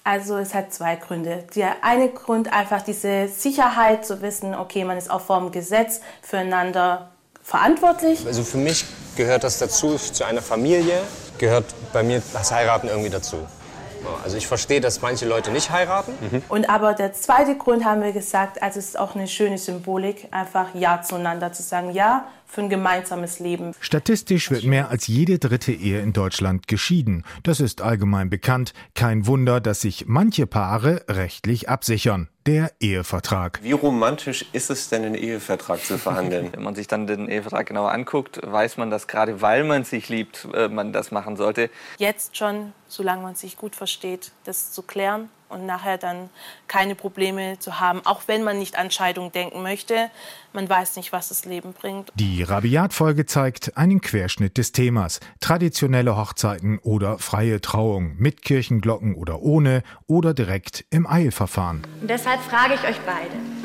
Also 0.03 0.37
es 0.38 0.55
hat 0.55 0.75
zwei 0.75 0.96
Gründe. 0.96 1.44
Der 1.55 1.85
eine 1.85 2.09
Grund 2.09 2.53
einfach 2.53 2.83
diese 2.83 3.29
Sicherheit 3.29 4.05
zu 4.05 4.20
wissen, 4.22 4.57
okay, 4.57 4.85
man 4.85 4.98
ist 4.98 5.09
auch 5.09 5.20
vom 5.20 5.53
Gesetz 5.53 6.01
füreinander 6.20 7.12
verantwortlich. 7.42 8.26
Also 8.26 8.44
für 8.44 8.59
mich 8.59 8.85
gehört 9.16 9.44
das 9.44 9.59
dazu, 9.59 9.96
zu 9.96 10.24
einer 10.24 10.42
Familie 10.42 11.00
gehört 11.38 11.64
bei 11.92 12.02
mir 12.02 12.22
das 12.33 12.52
Heiraten 12.52 12.88
irgendwie 12.88 13.11
dazu. 13.11 13.38
Also 14.24 14.37
ich 14.37 14.46
verstehe, 14.46 14.81
dass 14.81 15.00
manche 15.00 15.26
Leute 15.26 15.50
nicht 15.50 15.70
heiraten. 15.70 16.12
Mhm. 16.20 16.42
Und 16.48 16.68
aber 16.68 16.92
der 16.92 17.12
zweite 17.12 17.57
Grund 17.57 17.85
haben 17.85 18.02
wir 18.02 18.12
gesagt, 18.12 18.62
also 18.62 18.78
es 18.78 18.88
ist 18.88 18.98
auch 18.98 19.14
eine 19.14 19.28
schöne 19.28 19.59
Symbolik, 19.59 20.28
einfach 20.31 20.74
Ja 20.74 21.02
zueinander 21.02 21.52
zu 21.52 21.62
sagen, 21.62 21.92
ja 21.92 22.24
für 22.52 22.60
ein 22.60 22.68
gemeinsames 22.68 23.38
Leben. 23.38 23.74
Statistisch 23.80 24.50
wird 24.50 24.64
mehr 24.64 24.90
als 24.90 25.06
jede 25.06 25.38
dritte 25.38 25.72
Ehe 25.72 26.00
in 26.00 26.12
Deutschland 26.12 26.68
geschieden. 26.68 27.24
Das 27.44 27.60
ist 27.60 27.80
allgemein 27.80 28.28
bekannt. 28.28 28.74
Kein 28.94 29.26
Wunder, 29.26 29.60
dass 29.60 29.80
sich 29.80 30.04
manche 30.06 30.46
Paare 30.46 31.02
rechtlich 31.08 31.70
absichern. 31.70 32.28
Der 32.44 32.72
Ehevertrag. 32.80 33.60
Wie 33.62 33.72
romantisch 33.72 34.44
ist 34.52 34.68
es 34.68 34.88
denn, 34.88 35.04
einen 35.04 35.14
Ehevertrag 35.14 35.82
zu 35.82 35.96
verhandeln? 35.96 36.50
Wenn 36.52 36.62
man 36.62 36.74
sich 36.74 36.88
dann 36.88 37.06
den 37.06 37.28
Ehevertrag 37.28 37.66
genauer 37.66 37.92
anguckt, 37.92 38.40
weiß 38.44 38.76
man, 38.76 38.90
dass 38.90 39.06
gerade 39.06 39.40
weil 39.40 39.64
man 39.64 39.84
sich 39.84 40.08
liebt, 40.08 40.46
äh, 40.52 40.68
man 40.68 40.92
das 40.92 41.10
machen 41.10 41.36
sollte. 41.36 41.70
Jetzt 41.98 42.36
schon, 42.36 42.72
solange 42.86 43.22
man 43.22 43.34
sich 43.34 43.56
gut 43.56 43.76
versteht, 43.76 44.32
das 44.44 44.72
zu 44.72 44.82
klären 44.82 45.30
und 45.52 45.66
nachher 45.66 45.98
dann 45.98 46.30
keine 46.66 46.94
Probleme 46.94 47.58
zu 47.58 47.78
haben, 47.78 48.00
auch 48.04 48.22
wenn 48.26 48.42
man 48.42 48.58
nicht 48.58 48.76
an 48.76 48.90
Scheidung 48.90 49.30
denken 49.32 49.62
möchte. 49.62 50.10
Man 50.52 50.68
weiß 50.68 50.96
nicht, 50.96 51.12
was 51.12 51.28
das 51.28 51.44
Leben 51.44 51.72
bringt. 51.72 52.10
Die 52.14 52.42
Rabiat-Folge 52.42 53.26
zeigt 53.26 53.76
einen 53.76 54.00
Querschnitt 54.00 54.58
des 54.58 54.72
Themas. 54.72 55.20
Traditionelle 55.40 56.16
Hochzeiten 56.16 56.78
oder 56.78 57.18
freie 57.18 57.60
Trauung 57.60 58.16
mit 58.16 58.42
Kirchenglocken 58.42 59.14
oder 59.14 59.42
ohne 59.42 59.82
oder 60.06 60.34
direkt 60.34 60.84
im 60.90 61.06
Eilverfahren. 61.06 61.82
Und 62.00 62.10
deshalb 62.10 62.40
frage 62.40 62.74
ich 62.74 62.82
euch 62.84 63.00
beide. 63.06 63.62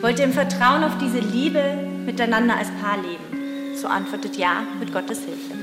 Wollt 0.00 0.18
ihr 0.18 0.26
im 0.26 0.32
Vertrauen 0.32 0.84
auf 0.84 0.96
diese 0.98 1.18
Liebe 1.18 1.76
miteinander 2.06 2.56
als 2.56 2.68
Paar 2.80 2.96
leben? 2.96 3.74
So 3.76 3.88
antwortet 3.88 4.36
ja 4.36 4.62
mit 4.78 4.92
Gottes 4.92 5.20
Hilfe. 5.20 5.54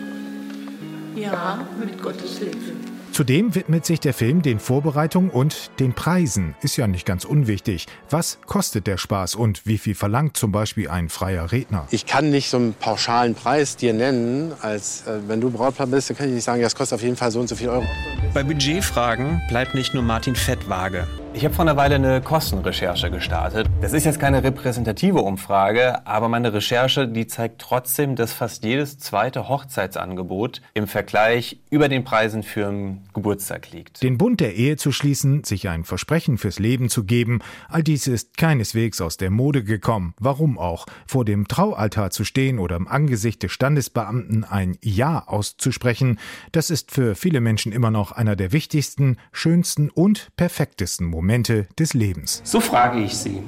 Ja, 1.16 1.66
mit 1.80 2.02
Gottes 2.02 2.38
Hilfe. 2.38 2.95
Zudem 3.16 3.56
widmet 3.56 3.86
sich 3.86 4.02
der 4.02 4.14
Film 4.14 4.42
den 4.42 4.60
Vorbereitungen 4.60 5.30
und 5.30 5.72
den 5.80 5.94
Preisen. 5.94 6.54
Ist 6.62 6.76
ja 6.76 6.86
nicht 6.86 7.06
ganz 7.06 7.24
unwichtig. 7.24 7.86
Was 8.10 8.40
kostet 8.46 8.88
der 8.88 8.98
Spaß 8.98 9.36
und 9.36 9.66
wie 9.66 9.78
viel 9.78 9.96
verlangt 9.96 10.36
zum 10.36 10.52
Beispiel 10.52 10.90
ein 10.90 11.08
freier 11.08 11.50
Redner? 11.50 11.88
Ich 11.92 12.06
kann 12.06 12.30
nicht 12.30 12.50
so 12.50 12.58
einen 12.58 12.74
pauschalen 12.74 13.34
Preis 13.34 13.78
dir 13.78 13.94
nennen, 13.94 14.52
als 14.62 15.08
äh, 15.08 15.30
wenn 15.30 15.40
du 15.40 15.50
Brautpaar 15.50 15.88
bist, 15.88 16.10
dann 16.10 16.18
kann 16.18 16.28
ich 16.28 16.34
nicht 16.34 16.44
sagen, 16.44 16.62
das 16.62 16.76
kostet 16.76 16.98
auf 16.98 17.04
jeden 17.04 17.16
Fall 17.16 17.32
so 17.32 17.40
und 17.40 17.48
so 17.48 17.56
viel 17.56 17.70
Euro. 17.70 17.86
Bei 18.34 18.44
Budgetfragen 18.44 19.42
bleibt 19.48 19.76
nicht 19.76 19.94
nur 19.94 20.04
Martin 20.04 20.36
Fett 20.36 20.68
vage. 20.68 21.08
Ich 21.36 21.44
habe 21.44 21.54
vor 21.54 21.66
einer 21.66 21.76
Weile 21.76 21.96
eine 21.96 22.22
Kostenrecherche 22.22 23.12
gestartet. 23.12 23.68
Das 23.82 23.92
ist 23.92 24.06
jetzt 24.06 24.22
keine 24.22 24.42
repräsentative 24.42 25.20
Umfrage, 25.20 26.08
aber 26.08 26.30
meine 26.30 26.54
Recherche, 26.54 27.10
die 27.10 27.28
zeigt 27.28 27.60
trotzdem, 27.60 28.16
dass 28.16 28.32
fast 28.32 28.64
jedes 28.64 29.00
zweite 29.00 29.50
Hochzeitsangebot 29.50 30.62
im 30.76 30.88
Vergleich 30.88 31.60
über 31.70 31.90
den 31.90 32.06
Preisen 32.06 32.42
für 32.42 32.68
einen 32.70 33.10
Geburtstag 33.14 33.70
liegt. 33.72 34.02
Den 34.02 34.18
Bund 34.18 34.40
der 34.40 34.56
Ehe 34.56 34.78
zu 34.78 34.94
schließen, 34.94 35.44
sich 35.44 35.68
ein 35.68 35.84
Versprechen 35.84 36.38
fürs 36.38 36.58
Leben 36.58 36.88
zu 36.88 37.04
geben, 37.04 37.42
all 37.68 37.84
dies 37.84 38.08
ist 38.08 38.38
keineswegs 38.38 39.02
aus 39.02 39.18
der 39.18 39.30
Mode 39.30 39.66
gekommen. 39.66 40.14
Warum 40.18 40.58
auch? 40.58 40.86
Vor 41.06 41.26
dem 41.26 41.50
Traualtar 41.50 42.12
zu 42.12 42.24
stehen 42.24 42.60
oder 42.60 42.78
im 42.78 42.88
Angesicht 42.88 43.44
des 43.44 43.52
Standesbeamten 43.52 44.46
ein 44.46 44.78
Ja 44.82 45.28
auszusprechen, 45.28 46.18
das 46.54 46.70
ist 46.70 46.92
für 46.92 47.14
viele 47.14 47.42
Menschen 47.42 47.74
immer 47.74 47.92
noch 47.92 48.14
einer 48.14 48.38
der 48.38 48.54
wichtigsten, 48.54 49.18
schönsten 49.34 49.90
und 49.90 50.30
perfektesten 50.38 51.06
Momente 51.08 51.25
Momente 51.26 51.68
des 51.80 51.96
Lebens. 51.96 52.42
So 52.44 52.60
frage 52.60 53.02
ich 53.02 53.18
Sie. 53.18 53.42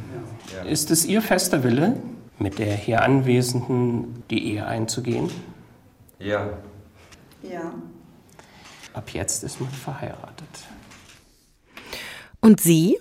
Ist 0.67 0.89
es 0.89 1.05
Ihr 1.05 1.21
fester 1.21 1.63
Wille, 1.63 2.01
mit 2.39 2.57
der 2.57 2.75
hier 2.75 3.03
Anwesenden 3.03 4.23
die 4.31 4.53
Ehe 4.53 4.65
einzugehen? 4.65 5.29
Ja. 6.17 6.57
Ja. 7.43 7.75
Ab 8.93 9.11
jetzt 9.13 9.43
ist 9.43 9.61
man 9.61 9.69
verheiratet. 9.69 10.47
Und 12.41 12.61
Sie? 12.61 12.97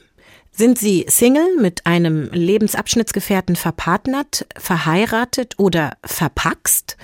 Sind 0.50 0.78
Sie 0.78 1.06
Single 1.08 1.56
mit 1.58 1.86
einem 1.86 2.28
Lebensabschnittsgefährten 2.32 3.56
verpartnert, 3.56 4.46
verheiratet 4.58 5.54
oder 5.58 5.96
verpaxt? 6.04 6.98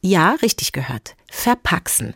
Ja, 0.00 0.32
richtig 0.42 0.72
gehört. 0.72 1.14
Verpaxen. 1.30 2.14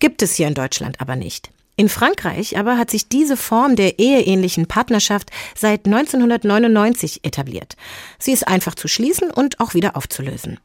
Gibt 0.00 0.20
es 0.20 0.34
hier 0.34 0.48
in 0.48 0.54
Deutschland 0.54 1.00
aber 1.00 1.16
nicht. 1.16 1.50
In 1.76 1.88
Frankreich 1.88 2.56
aber 2.56 2.78
hat 2.78 2.90
sich 2.90 3.08
diese 3.08 3.36
Form 3.36 3.74
der 3.74 3.98
eheähnlichen 3.98 4.66
Partnerschaft 4.66 5.30
seit 5.56 5.86
1999 5.86 7.24
etabliert. 7.24 7.74
Sie 8.18 8.30
ist 8.30 8.46
einfach 8.46 8.76
zu 8.76 8.86
schließen 8.86 9.30
und 9.32 9.58
auch 9.58 9.74
wieder 9.74 9.96
aufzulösen. 9.96 10.60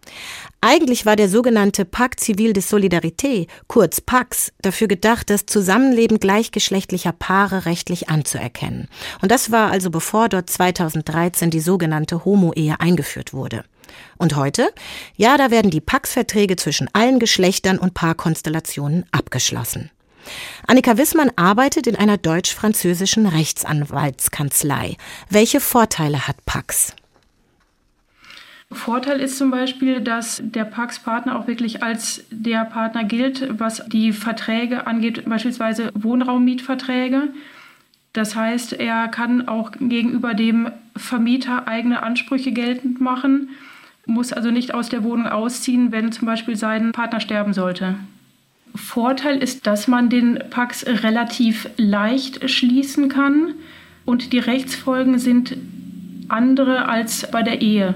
Eigentlich 0.61 1.07
war 1.07 1.15
der 1.15 1.27
sogenannte 1.27 1.83
Pacte 1.83 2.23
Civil 2.23 2.53
de 2.53 2.61
Solidarité, 2.61 3.47
kurz 3.67 4.01
PAX, 4.01 4.51
dafür 4.61 4.87
gedacht, 4.87 5.31
das 5.31 5.47
Zusammenleben 5.47 6.19
gleichgeschlechtlicher 6.19 7.13
Paare 7.13 7.65
rechtlich 7.65 8.09
anzuerkennen. 8.09 8.87
Und 9.21 9.31
das 9.31 9.51
war 9.51 9.71
also 9.71 9.89
bevor 9.89 10.29
dort 10.29 10.49
2013 10.49 11.49
die 11.49 11.59
sogenannte 11.59 12.23
Homo-Ehe 12.23 12.79
eingeführt 12.79 13.33
wurde. 13.33 13.63
Und 14.19 14.35
heute? 14.35 14.69
Ja, 15.15 15.37
da 15.37 15.49
werden 15.49 15.71
die 15.71 15.81
Pax-Verträge 15.81 16.55
zwischen 16.55 16.87
allen 16.93 17.17
Geschlechtern 17.17 17.79
und 17.79 17.95
Paarkonstellationen 17.95 19.05
abgeschlossen. 19.11 19.89
Annika 20.67 20.97
Wissmann 20.97 21.31
arbeitet 21.35 21.87
in 21.87 21.95
einer 21.95 22.17
deutsch-französischen 22.17 23.25
Rechtsanwaltskanzlei. 23.25 24.97
Welche 25.29 25.59
Vorteile 25.59 26.27
hat 26.27 26.45
Pax? 26.45 26.95
Vorteil 28.71 29.19
ist 29.19 29.37
zum 29.37 29.49
Beispiel, 29.49 29.99
dass 29.99 30.41
der 30.45 30.63
Pax-Partner 30.63 31.39
auch 31.39 31.47
wirklich 31.47 31.81
als 31.81 32.23
der 32.29 32.65
Partner 32.65 33.03
gilt, 33.03 33.59
was 33.59 33.83
die 33.87 34.13
Verträge 34.13 34.85
angeht, 34.85 35.27
beispielsweise 35.27 35.91
Wohnraummietverträge. 35.95 37.29
Das 38.13 38.35
heißt, 38.35 38.73
er 38.73 39.07
kann 39.07 39.47
auch 39.47 39.71
gegenüber 39.79 40.35
dem 40.35 40.71
Vermieter 40.95 41.67
eigene 41.67 42.03
Ansprüche 42.03 42.51
geltend 42.51 43.01
machen, 43.01 43.49
muss 44.05 44.33
also 44.33 44.51
nicht 44.51 44.73
aus 44.73 44.89
der 44.89 45.03
Wohnung 45.03 45.27
ausziehen, 45.27 45.91
wenn 45.91 46.11
zum 46.11 46.25
Beispiel 46.27 46.55
sein 46.55 46.91
Partner 46.91 47.19
sterben 47.19 47.53
sollte. 47.53 47.95
Vorteil 48.75 49.37
ist, 49.37 49.67
dass 49.67 49.87
man 49.87 50.09
den 50.09 50.39
Pax 50.49 50.85
relativ 50.85 51.69
leicht 51.77 52.49
schließen 52.49 53.09
kann 53.09 53.53
und 54.05 54.33
die 54.33 54.39
Rechtsfolgen 54.39 55.19
sind 55.19 55.57
andere 56.27 56.87
als 56.87 57.29
bei 57.31 57.43
der 57.43 57.61
Ehe. 57.61 57.95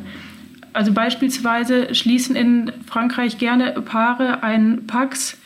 Also 0.73 0.91
beispielsweise 0.91 1.93
schließen 1.93 2.35
in 2.35 2.71
Frankreich 2.87 3.37
gerne 3.37 3.71
Paare 3.81 4.41
einen 4.43 4.87
Pax, 4.87 5.37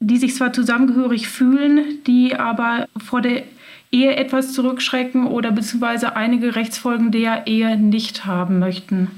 die 0.00 0.16
sich 0.16 0.36
zwar 0.36 0.52
zusammengehörig 0.52 1.28
fühlen, 1.28 2.02
die 2.06 2.36
aber 2.36 2.88
vor 2.96 3.20
der 3.20 3.42
Ehe 3.90 4.14
etwas 4.16 4.52
zurückschrecken 4.52 5.26
oder 5.26 5.50
beziehungsweise 5.50 6.14
einige 6.14 6.54
Rechtsfolgen 6.54 7.10
der 7.10 7.46
Ehe 7.46 7.76
nicht 7.76 8.24
haben 8.26 8.58
möchten. 8.58 9.10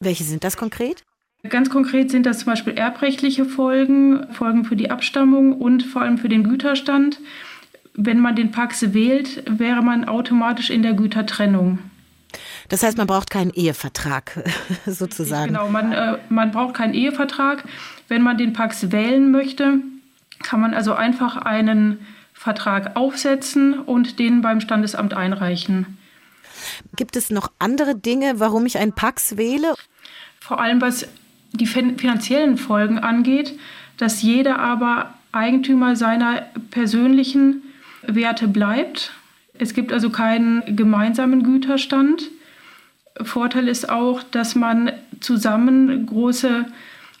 Welche 0.00 0.24
sind 0.24 0.42
das 0.42 0.56
konkret? 0.56 1.04
Ganz 1.48 1.70
konkret 1.70 2.10
sind 2.10 2.26
das 2.26 2.38
zum 2.40 2.46
Beispiel 2.46 2.74
erbrechtliche 2.74 3.44
Folgen, 3.44 4.32
Folgen 4.32 4.64
für 4.64 4.76
die 4.76 4.90
Abstammung 4.90 5.52
und 5.54 5.82
vor 5.82 6.02
allem 6.02 6.18
für 6.18 6.28
den 6.28 6.44
Güterstand. 6.44 7.20
Wenn 7.94 8.20
man 8.20 8.36
den 8.36 8.50
Pax 8.50 8.92
wählt, 8.92 9.42
wäre 9.46 9.82
man 9.82 10.06
automatisch 10.06 10.70
in 10.70 10.82
der 10.82 10.94
Gütertrennung. 10.94 11.78
Das 12.68 12.82
heißt, 12.82 12.98
man 12.98 13.06
braucht 13.06 13.30
keinen 13.30 13.50
Ehevertrag 13.50 14.44
sozusagen. 14.86 15.48
Genau, 15.48 15.68
man, 15.68 15.92
äh, 15.92 16.18
man 16.28 16.50
braucht 16.50 16.74
keinen 16.74 16.94
Ehevertrag. 16.94 17.64
Wenn 18.08 18.22
man 18.22 18.36
den 18.36 18.52
Pax 18.52 18.92
wählen 18.92 19.30
möchte, 19.30 19.80
kann 20.42 20.60
man 20.60 20.74
also 20.74 20.92
einfach 20.92 21.36
einen 21.36 22.06
Vertrag 22.32 22.96
aufsetzen 22.96 23.80
und 23.80 24.18
den 24.18 24.42
beim 24.42 24.60
Standesamt 24.60 25.14
einreichen. 25.14 25.98
Gibt 26.94 27.16
es 27.16 27.30
noch 27.30 27.50
andere 27.58 27.96
Dinge, 27.96 28.34
warum 28.40 28.66
ich 28.66 28.78
einen 28.78 28.92
Pax 28.92 29.36
wähle? 29.36 29.74
Vor 30.40 30.60
allem 30.60 30.80
was 30.80 31.08
die 31.56 31.66
finanziellen 31.66 32.56
Folgen 32.56 32.98
angeht, 32.98 33.58
dass 33.98 34.22
jeder 34.22 34.58
aber 34.58 35.14
Eigentümer 35.32 35.96
seiner 35.96 36.42
persönlichen 36.70 37.62
Werte 38.06 38.48
bleibt. 38.48 39.12
Es 39.58 39.74
gibt 39.74 39.92
also 39.92 40.10
keinen 40.10 40.76
gemeinsamen 40.76 41.42
Güterstand. 41.42 42.30
Vorteil 43.22 43.68
ist 43.68 43.88
auch, 43.88 44.22
dass 44.22 44.54
man 44.54 44.92
zusammen 45.20 46.06
große 46.06 46.66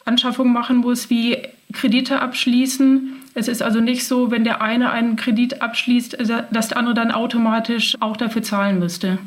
Anschaffungen 0.04 0.52
machen 0.52 0.78
muss, 0.78 1.10
wie 1.10 1.38
Kredite 1.72 2.20
abschließen. 2.20 3.14
Es 3.34 3.48
ist 3.48 3.62
also 3.62 3.80
nicht 3.80 4.06
so, 4.06 4.30
wenn 4.30 4.44
der 4.44 4.62
eine 4.62 4.90
einen 4.90 5.16
Kredit 5.16 5.62
abschließt, 5.62 6.18
dass 6.50 6.68
der 6.68 6.76
andere 6.76 6.94
dann 6.94 7.10
automatisch 7.10 7.96
auch 8.00 8.16
dafür 8.16 8.42
zahlen 8.42 8.78
müsste. 8.78 9.18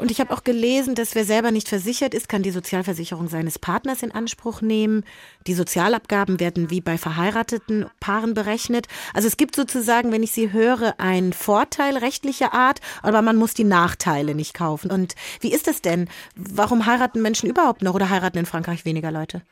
Und 0.00 0.10
ich 0.10 0.20
habe 0.20 0.32
auch 0.32 0.44
gelesen, 0.44 0.94
dass 0.94 1.14
wer 1.14 1.24
selber 1.24 1.50
nicht 1.50 1.68
versichert 1.68 2.14
ist, 2.14 2.28
kann 2.28 2.42
die 2.42 2.50
Sozialversicherung 2.50 3.28
seines 3.28 3.58
Partners 3.58 4.02
in 4.02 4.12
Anspruch 4.12 4.60
nehmen. 4.60 5.04
Die 5.46 5.54
Sozialabgaben 5.54 6.40
werden 6.40 6.70
wie 6.70 6.80
bei 6.80 6.98
verheirateten 6.98 7.86
Paaren 8.00 8.34
berechnet. 8.34 8.86
Also 9.14 9.28
es 9.28 9.36
gibt 9.36 9.56
sozusagen, 9.56 10.12
wenn 10.12 10.22
ich 10.22 10.32
Sie 10.32 10.52
höre, 10.52 10.94
einen 10.98 11.32
Vorteil 11.32 11.96
rechtlicher 11.96 12.54
Art, 12.54 12.80
aber 13.02 13.22
man 13.22 13.36
muss 13.36 13.54
die 13.54 13.64
Nachteile 13.64 14.34
nicht 14.34 14.54
kaufen. 14.54 14.90
Und 14.90 15.14
wie 15.40 15.52
ist 15.52 15.68
es 15.68 15.82
denn? 15.82 16.08
Warum 16.36 16.86
heiraten 16.86 17.22
Menschen 17.22 17.48
überhaupt 17.48 17.82
noch 17.82 17.94
oder 17.94 18.10
heiraten 18.10 18.38
in 18.38 18.46
Frankreich 18.46 18.84
weniger 18.84 19.10
Leute? 19.10 19.42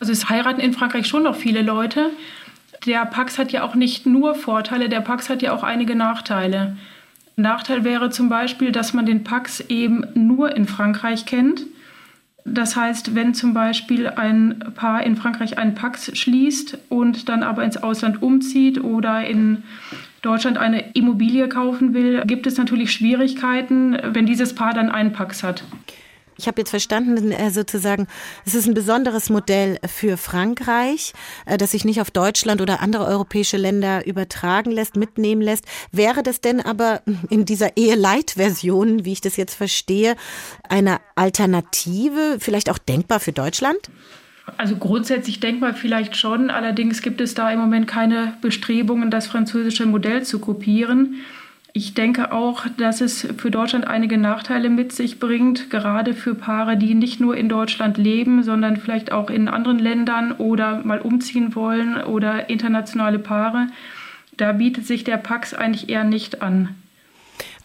Also 0.00 0.12
es 0.12 0.28
heiraten 0.28 0.60
in 0.60 0.72
Frankreich 0.72 1.06
schon 1.06 1.22
noch 1.22 1.36
viele 1.36 1.62
Leute. 1.62 2.10
Der 2.86 3.06
Pax 3.06 3.38
hat 3.38 3.52
ja 3.52 3.62
auch 3.62 3.76
nicht 3.76 4.06
nur 4.06 4.34
Vorteile, 4.34 4.88
der 4.88 5.00
Pax 5.00 5.28
hat 5.28 5.42
ja 5.42 5.54
auch 5.54 5.62
einige 5.62 5.94
Nachteile. 5.94 6.76
Nachteil 7.36 7.84
wäre 7.84 8.10
zum 8.10 8.28
Beispiel, 8.28 8.72
dass 8.72 8.92
man 8.92 9.06
den 9.06 9.24
Pax 9.24 9.60
eben 9.60 10.06
nur 10.14 10.54
in 10.54 10.66
Frankreich 10.66 11.26
kennt. 11.26 11.66
Das 12.44 12.74
heißt, 12.76 13.14
wenn 13.14 13.34
zum 13.34 13.54
Beispiel 13.54 14.08
ein 14.08 14.58
Paar 14.74 15.04
in 15.04 15.16
Frankreich 15.16 15.58
einen 15.58 15.74
Pax 15.74 16.16
schließt 16.16 16.78
und 16.88 17.28
dann 17.28 17.42
aber 17.42 17.64
ins 17.64 17.76
Ausland 17.76 18.20
umzieht 18.20 18.82
oder 18.82 19.24
in 19.24 19.62
Deutschland 20.22 20.58
eine 20.58 20.92
Immobilie 20.94 21.48
kaufen 21.48 21.94
will, 21.94 22.22
gibt 22.26 22.46
es 22.46 22.56
natürlich 22.56 22.92
Schwierigkeiten, 22.92 23.96
wenn 24.12 24.26
dieses 24.26 24.54
Paar 24.54 24.74
dann 24.74 24.90
einen 24.90 25.12
Pax 25.12 25.42
hat. 25.42 25.64
Ich 26.38 26.46
habe 26.46 26.60
jetzt 26.60 26.70
verstanden, 26.70 27.30
äh, 27.30 27.50
sozusagen, 27.50 28.06
es 28.44 28.54
ist 28.54 28.66
ein 28.66 28.74
besonderes 28.74 29.30
Modell 29.30 29.78
für 29.86 30.16
Frankreich, 30.16 31.12
äh, 31.46 31.58
das 31.58 31.72
sich 31.72 31.84
nicht 31.84 32.00
auf 32.00 32.10
Deutschland 32.10 32.60
oder 32.60 32.80
andere 32.80 33.06
europäische 33.06 33.56
Länder 33.56 34.06
übertragen 34.06 34.70
lässt, 34.70 34.96
mitnehmen 34.96 35.42
lässt. 35.42 35.64
Wäre 35.90 36.22
das 36.22 36.40
denn 36.40 36.60
aber 36.60 37.02
in 37.30 37.44
dieser 37.44 37.76
Ehe-Light-Version, 37.76 39.04
wie 39.04 39.12
ich 39.12 39.20
das 39.20 39.36
jetzt 39.36 39.54
verstehe, 39.54 40.16
eine 40.68 41.00
Alternative, 41.14 42.38
vielleicht 42.40 42.70
auch 42.70 42.78
denkbar 42.78 43.20
für 43.20 43.32
Deutschland? 43.32 43.90
Also 44.56 44.76
grundsätzlich 44.76 45.40
denkbar 45.40 45.74
vielleicht 45.74 46.16
schon. 46.16 46.50
Allerdings 46.50 47.02
gibt 47.02 47.20
es 47.20 47.34
da 47.34 47.50
im 47.52 47.60
Moment 47.60 47.86
keine 47.86 48.34
Bestrebungen, 48.40 49.10
das 49.10 49.26
französische 49.26 49.86
Modell 49.86 50.24
zu 50.24 50.40
kopieren. 50.40 51.20
Ich 51.74 51.94
denke 51.94 52.32
auch, 52.32 52.66
dass 52.76 53.00
es 53.00 53.26
für 53.38 53.50
Deutschland 53.50 53.86
einige 53.86 54.18
Nachteile 54.18 54.68
mit 54.68 54.92
sich 54.92 55.18
bringt, 55.18 55.70
gerade 55.70 56.12
für 56.12 56.34
Paare, 56.34 56.76
die 56.76 56.94
nicht 56.94 57.18
nur 57.18 57.34
in 57.34 57.48
Deutschland 57.48 57.96
leben, 57.96 58.42
sondern 58.42 58.76
vielleicht 58.76 59.10
auch 59.10 59.30
in 59.30 59.48
anderen 59.48 59.78
Ländern 59.78 60.32
oder 60.32 60.82
mal 60.84 61.00
umziehen 61.00 61.54
wollen 61.54 61.96
oder 62.04 62.50
internationale 62.50 63.18
Paare. 63.18 63.68
Da 64.36 64.52
bietet 64.52 64.86
sich 64.86 65.04
der 65.04 65.16
Pax 65.16 65.54
eigentlich 65.54 65.88
eher 65.88 66.04
nicht 66.04 66.42
an. 66.42 66.74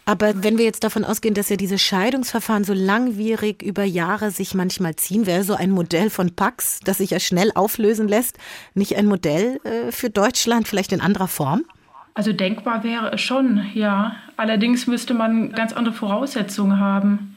Aber 0.06 0.42
wenn 0.42 0.56
wir 0.56 0.64
jetzt 0.64 0.84
davon 0.84 1.04
ausgehen, 1.04 1.34
dass 1.34 1.50
ja 1.50 1.56
diese 1.56 1.76
Scheidungsverfahren 1.76 2.64
so 2.64 2.72
langwierig 2.72 3.62
über 3.62 3.84
Jahre 3.84 4.30
sich 4.30 4.54
manchmal 4.54 4.96
ziehen, 4.96 5.26
wäre 5.26 5.44
so 5.44 5.52
ein 5.52 5.70
Modell 5.70 6.08
von 6.08 6.34
Pax, 6.34 6.80
das 6.82 6.96
sich 6.96 7.10
ja 7.10 7.20
schnell 7.20 7.52
auflösen 7.54 8.08
lässt, 8.08 8.38
nicht 8.72 8.96
ein 8.96 9.04
Modell 9.04 9.60
äh, 9.64 9.92
für 9.92 10.08
Deutschland, 10.08 10.66
vielleicht 10.66 10.92
in 10.92 11.02
anderer 11.02 11.28
Form? 11.28 11.66
Also 12.14 12.32
denkbar 12.32 12.82
wäre 12.84 13.12
es 13.12 13.20
schon, 13.20 13.64
ja. 13.74 14.16
Allerdings 14.36 14.86
müsste 14.86 15.14
man 15.14 15.52
ganz 15.52 15.72
andere 15.72 15.94
Voraussetzungen 15.94 16.80
haben. 16.80 17.36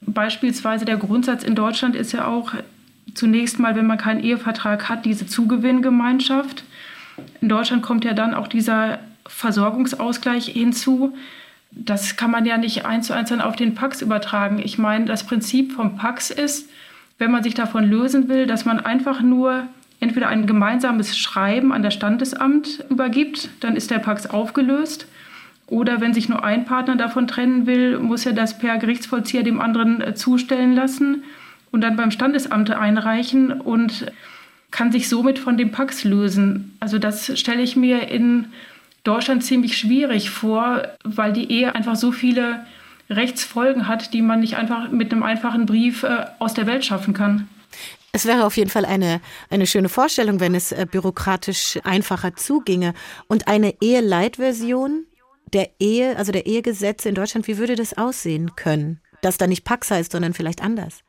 Beispielsweise 0.00 0.84
der 0.84 0.96
Grundsatz 0.96 1.44
in 1.44 1.54
Deutschland 1.54 1.94
ist 1.96 2.12
ja 2.12 2.26
auch 2.26 2.52
zunächst 3.14 3.58
mal, 3.58 3.74
wenn 3.76 3.86
man 3.86 3.98
keinen 3.98 4.22
Ehevertrag 4.22 4.88
hat, 4.88 5.04
diese 5.04 5.26
Zugewinngemeinschaft. 5.26 6.64
In 7.40 7.48
Deutschland 7.48 7.82
kommt 7.82 8.04
ja 8.04 8.14
dann 8.14 8.34
auch 8.34 8.48
dieser 8.48 8.98
Versorgungsausgleich 9.26 10.46
hinzu. 10.46 11.16
Das 11.70 12.16
kann 12.16 12.30
man 12.30 12.46
ja 12.46 12.56
nicht 12.56 12.86
eins 12.86 13.08
zu 13.08 13.12
eins 13.12 13.28
dann 13.28 13.40
auf 13.40 13.56
den 13.56 13.74
Pax 13.74 14.02
übertragen. 14.02 14.60
Ich 14.62 14.78
meine, 14.78 15.04
das 15.04 15.24
Prinzip 15.24 15.72
vom 15.72 15.96
Pax 15.96 16.30
ist, 16.30 16.70
wenn 17.18 17.30
man 17.30 17.42
sich 17.42 17.54
davon 17.54 17.88
lösen 17.88 18.28
will, 18.28 18.46
dass 18.46 18.64
man 18.64 18.80
einfach 18.80 19.20
nur 19.20 19.64
entweder 20.00 20.28
ein 20.28 20.46
gemeinsames 20.46 21.18
Schreiben 21.18 21.72
an 21.72 21.82
das 21.82 21.94
Standesamt 21.94 22.84
übergibt, 22.88 23.50
dann 23.60 23.76
ist 23.76 23.90
der 23.90 23.98
Pax 23.98 24.26
aufgelöst. 24.26 25.06
Oder 25.66 26.00
wenn 26.00 26.14
sich 26.14 26.28
nur 26.28 26.44
ein 26.44 26.64
Partner 26.64 26.96
davon 26.96 27.26
trennen 27.26 27.66
will, 27.66 27.98
muss 27.98 28.24
er 28.24 28.32
das 28.32 28.58
per 28.58 28.78
Gerichtsvollzieher 28.78 29.42
dem 29.42 29.60
anderen 29.60 30.00
äh, 30.00 30.14
zustellen 30.14 30.74
lassen 30.74 31.24
und 31.70 31.82
dann 31.82 31.96
beim 31.96 32.10
Standesamt 32.10 32.70
einreichen 32.70 33.52
und 33.52 34.10
kann 34.70 34.92
sich 34.92 35.08
somit 35.08 35.38
von 35.38 35.56
dem 35.56 35.70
Pax 35.70 36.04
lösen. 36.04 36.76
Also 36.80 36.98
das 36.98 37.38
stelle 37.38 37.62
ich 37.62 37.76
mir 37.76 38.08
in 38.08 38.46
Deutschland 39.04 39.44
ziemlich 39.44 39.76
schwierig 39.76 40.30
vor, 40.30 40.82
weil 41.04 41.32
die 41.32 41.50
Ehe 41.50 41.74
einfach 41.74 41.96
so 41.96 42.12
viele 42.12 42.66
Rechtsfolgen 43.10 43.88
hat, 43.88 44.12
die 44.12 44.22
man 44.22 44.40
nicht 44.40 44.56
einfach 44.56 44.90
mit 44.90 45.12
einem 45.12 45.22
einfachen 45.22 45.66
Brief 45.66 46.02
äh, 46.02 46.26
aus 46.38 46.54
der 46.54 46.66
Welt 46.66 46.84
schaffen 46.84 47.14
kann. 47.14 47.48
Es 48.12 48.26
wäre 48.26 48.44
auf 48.44 48.56
jeden 48.56 48.70
Fall 48.70 48.84
eine, 48.84 49.20
eine 49.50 49.66
schöne 49.66 49.88
Vorstellung, 49.88 50.40
wenn 50.40 50.54
es 50.54 50.72
äh, 50.72 50.86
bürokratisch 50.90 51.78
einfacher 51.84 52.34
zuginge. 52.36 52.94
Und 53.28 53.48
eine 53.48 53.74
Eheleitversion 53.80 55.06
der 55.52 55.70
Ehe, 55.78 56.16
also 56.16 56.32
der 56.32 56.46
Ehegesetze 56.46 57.08
in 57.08 57.14
Deutschland, 57.14 57.46
wie 57.46 57.58
würde 57.58 57.74
das 57.74 57.96
aussehen 57.96 58.56
können? 58.56 59.00
Dass 59.22 59.38
da 59.38 59.46
nicht 59.46 59.64
Pax 59.64 59.90
heißt, 59.90 60.12
sondern 60.12 60.34
vielleicht 60.34 60.62
anders. 60.62 61.02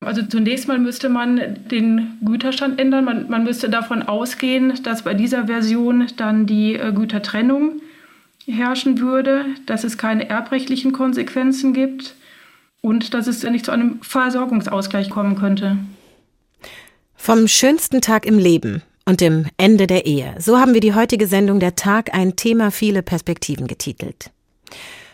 Also 0.00 0.22
zunächst 0.22 0.66
mal 0.66 0.78
müsste 0.78 1.08
man 1.08 1.58
den 1.70 2.18
Güterstand 2.24 2.80
ändern. 2.80 3.04
Man, 3.04 3.28
man 3.28 3.44
müsste 3.44 3.70
davon 3.70 4.02
ausgehen, 4.02 4.82
dass 4.82 5.02
bei 5.02 5.14
dieser 5.14 5.46
Version 5.46 6.08
dann 6.16 6.46
die 6.46 6.74
äh, 6.74 6.92
Gütertrennung 6.92 7.80
herrschen 8.46 8.98
würde, 8.98 9.44
dass 9.66 9.84
es 9.84 9.96
keine 9.98 10.28
erbrechtlichen 10.28 10.92
Konsequenzen 10.92 11.72
gibt 11.72 12.16
und 12.80 13.14
dass 13.14 13.28
es 13.28 13.44
nicht 13.44 13.64
zu 13.64 13.70
einem 13.70 14.02
Versorgungsausgleich 14.02 15.10
kommen 15.10 15.36
könnte. 15.36 15.78
Vom 17.24 17.46
schönsten 17.46 18.00
Tag 18.00 18.26
im 18.26 18.36
Leben 18.36 18.82
und 19.04 19.20
dem 19.20 19.46
Ende 19.56 19.86
der 19.86 20.06
Ehe. 20.06 20.34
So 20.40 20.58
haben 20.58 20.74
wir 20.74 20.80
die 20.80 20.92
heutige 20.92 21.28
Sendung 21.28 21.60
Der 21.60 21.76
Tag 21.76 22.12
ein 22.12 22.34
Thema 22.34 22.72
viele 22.72 23.04
Perspektiven 23.04 23.68
getitelt. 23.68 24.32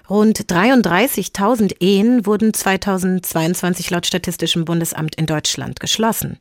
Rund 0.08 0.50
33.000 0.50 1.82
Ehen 1.82 2.24
wurden 2.24 2.54
2022 2.54 3.90
laut 3.90 4.06
Statistischem 4.06 4.64
Bundesamt 4.64 5.16
in 5.16 5.26
Deutschland 5.26 5.80
geschlossen. 5.80 6.38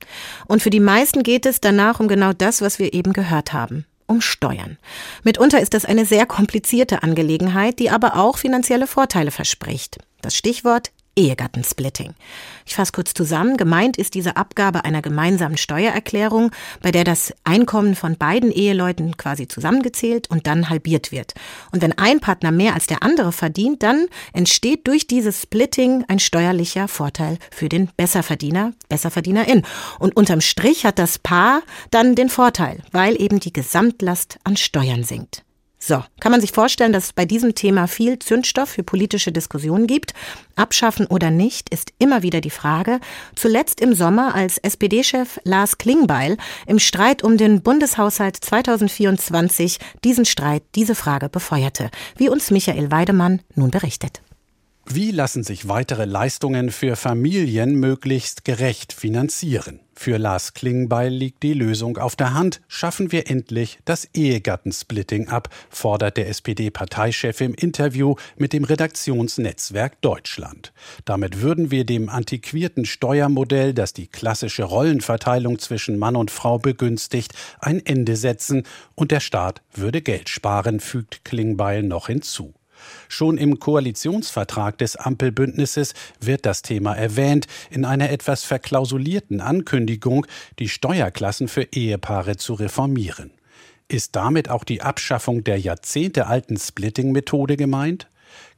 Und 0.48 0.62
für 0.62 0.70
die 0.70 0.80
meisten 0.80 1.22
geht 1.22 1.46
es 1.46 1.60
danach 1.60 2.00
um 2.00 2.08
genau 2.08 2.32
das, 2.32 2.62
was 2.62 2.80
wir 2.80 2.94
eben 2.94 3.12
gehört 3.12 3.52
haben. 3.52 3.84
Um 4.06 4.22
Steuern. 4.22 4.78
Mitunter 5.24 5.60
ist 5.60 5.74
das 5.74 5.84
eine 5.84 6.06
sehr 6.06 6.26
komplizierte 6.26 7.04
Angelegenheit, 7.04 7.80
die 7.80 7.90
aber 7.90 8.16
auch 8.16 8.38
finanzielle 8.38 8.88
Vorteile 8.88 9.32
verspricht. 9.32 9.98
Das 10.22 10.34
Stichwort 10.34 10.92
Ehegattensplitting. 11.18 12.14
Ich 12.66 12.76
fasse 12.76 12.92
kurz 12.92 13.14
zusammen. 13.14 13.58
Gemeint 13.58 13.98
ist 13.98 14.14
diese 14.14 14.38
Abgabe 14.38 14.86
einer 14.86 15.02
gemeinsamen 15.02 15.58
Steuererklärung, 15.58 16.52
bei 16.82 16.92
der 16.92 17.04
das 17.04 17.34
Einkommen 17.44 17.96
von 17.96 18.18
beiden 18.18 18.52
Eheleuten 18.52 19.18
quasi 19.18 19.48
zusammengezählt 19.48 20.30
und 20.30 20.48
dann 20.48 20.70
halbiert 20.70 21.12
wird. 21.12 21.34
Und 21.72 21.82
wenn 21.82 21.98
ein 21.98 22.20
Partner 22.20 22.52
mehr 22.52 22.76
als 22.76 22.88
der 22.88 23.04
andere 23.04 23.32
verdient, 23.32 23.84
dann 23.84 24.08
entsteht 24.34 24.88
durch 24.88 25.08
dieses 25.08 25.42
Splitting 25.42 26.06
ein 26.08 26.20
steuerlicher 26.20 26.88
Vorteil 26.88 27.40
für 27.52 27.68
den 27.68 27.90
Besserverdiener, 27.98 28.74
Besserverdienerin. 28.88 29.64
Und 30.00 30.16
unterm 30.16 30.42
Strich 30.42 30.86
hat 30.86 31.00
das 31.00 31.18
Paar 31.18 31.62
dann 31.90 32.16
den 32.16 32.30
Vorteil, 32.30 32.84
weil 32.92 33.20
eben 33.20 33.40
die 33.40 33.54
Gesamtlast 33.54 34.38
an 34.44 34.56
Steuern 34.56 35.04
sinkt. 35.04 35.47
So, 35.88 36.04
kann 36.20 36.34
man 36.34 36.42
sich 36.42 36.52
vorstellen, 36.52 36.92
dass 36.92 37.06
es 37.06 37.14
bei 37.14 37.24
diesem 37.24 37.56
Thema 37.56 37.88
viel 37.88 38.20
Zündstoff 38.20 38.68
für 38.68 38.84
politische 38.84 39.32
Diskussionen 39.32 39.88
gibt? 39.88 40.14
Abschaffen 40.58 41.08
oder 41.08 41.32
nicht 41.32 41.70
ist 41.70 41.94
immer 41.98 42.24
wieder 42.24 42.42
die 42.42 42.50
Frage. 42.50 43.00
Zuletzt 43.36 43.80
im 43.80 43.94
Sommer, 43.94 44.36
als 44.36 44.58
SPD-Chef 44.58 45.40
Lars 45.46 45.78
Klingbeil 45.78 46.36
im 46.66 46.80
Streit 46.80 47.24
um 47.24 47.38
den 47.38 47.62
Bundeshaushalt 47.62 48.36
2024 48.36 49.80
diesen 50.04 50.26
Streit, 50.26 50.64
diese 50.76 50.94
Frage 50.94 51.30
befeuerte, 51.30 51.90
wie 52.18 52.28
uns 52.28 52.52
Michael 52.52 52.92
Weidemann 52.92 53.42
nun 53.56 53.72
berichtet. 53.72 54.22
Wie 54.90 55.12
lassen 55.12 55.44
sich 55.44 55.68
weitere 55.68 56.06
Leistungen 56.06 56.72
für 56.72 56.96
Familien 56.96 57.76
möglichst 57.76 58.46
gerecht 58.46 58.94
finanzieren? 58.94 59.82
Für 59.94 60.18
Lars 60.18 60.54
Klingbeil 60.54 61.12
liegt 61.12 61.44
die 61.44 61.54
Lösung 61.54 61.98
auf 61.98 62.16
der 62.16 62.34
Hand. 62.34 62.62
Schaffen 62.70 63.12
wir 63.12 63.30
endlich 63.30 63.80
das 63.84 64.06
Ehegattensplitting 64.14 65.28
ab, 65.28 65.50
fordert 65.70 66.16
der 66.16 66.30
SPD-Parteichef 66.30 67.42
im 67.42 67.54
Interview 67.54 68.16
mit 68.38 68.54
dem 68.54 68.64
Redaktionsnetzwerk 68.64 70.00
Deutschland. 70.00 70.72
Damit 71.04 71.42
würden 71.42 71.70
wir 71.70 71.84
dem 71.84 72.08
antiquierten 72.08 72.86
Steuermodell, 72.86 73.74
das 73.74 73.92
die 73.92 74.08
klassische 74.08 74.64
Rollenverteilung 74.64 75.60
zwischen 75.60 76.00
Mann 76.00 76.16
und 76.16 76.32
Frau 76.32 76.60
begünstigt, 76.60 77.34
ein 77.60 77.86
Ende 77.86 78.16
setzen 78.16 78.64
und 78.96 79.12
der 79.12 79.20
Staat 79.20 79.62
würde 79.74 80.02
Geld 80.02 80.30
sparen, 80.30 80.80
fügt 80.80 81.26
Klingbeil 81.26 81.84
noch 81.84 82.08
hinzu. 82.08 82.54
Schon 83.08 83.38
im 83.38 83.60
Koalitionsvertrag 83.60 84.78
des 84.78 84.96
Ampelbündnisses 84.96 85.94
wird 86.20 86.46
das 86.46 86.62
Thema 86.62 86.96
erwähnt, 86.96 87.48
in 87.70 87.86
einer 87.86 88.10
etwas 88.10 88.44
verklausulierten 88.44 89.42
Ankündigung, 89.42 90.26
die 90.60 90.70
Steuerklassen 90.70 91.48
für 91.48 91.64
Ehepaare 91.72 92.38
zu 92.38 92.54
reformieren. 92.54 93.32
Ist 93.88 94.16
damit 94.16 94.50
auch 94.50 94.64
die 94.64 94.82
Abschaffung 94.82 95.44
der 95.44 95.60
jahrzehntealten 95.60 96.58
Splitting-Methode 96.58 97.56
gemeint? 97.56 98.08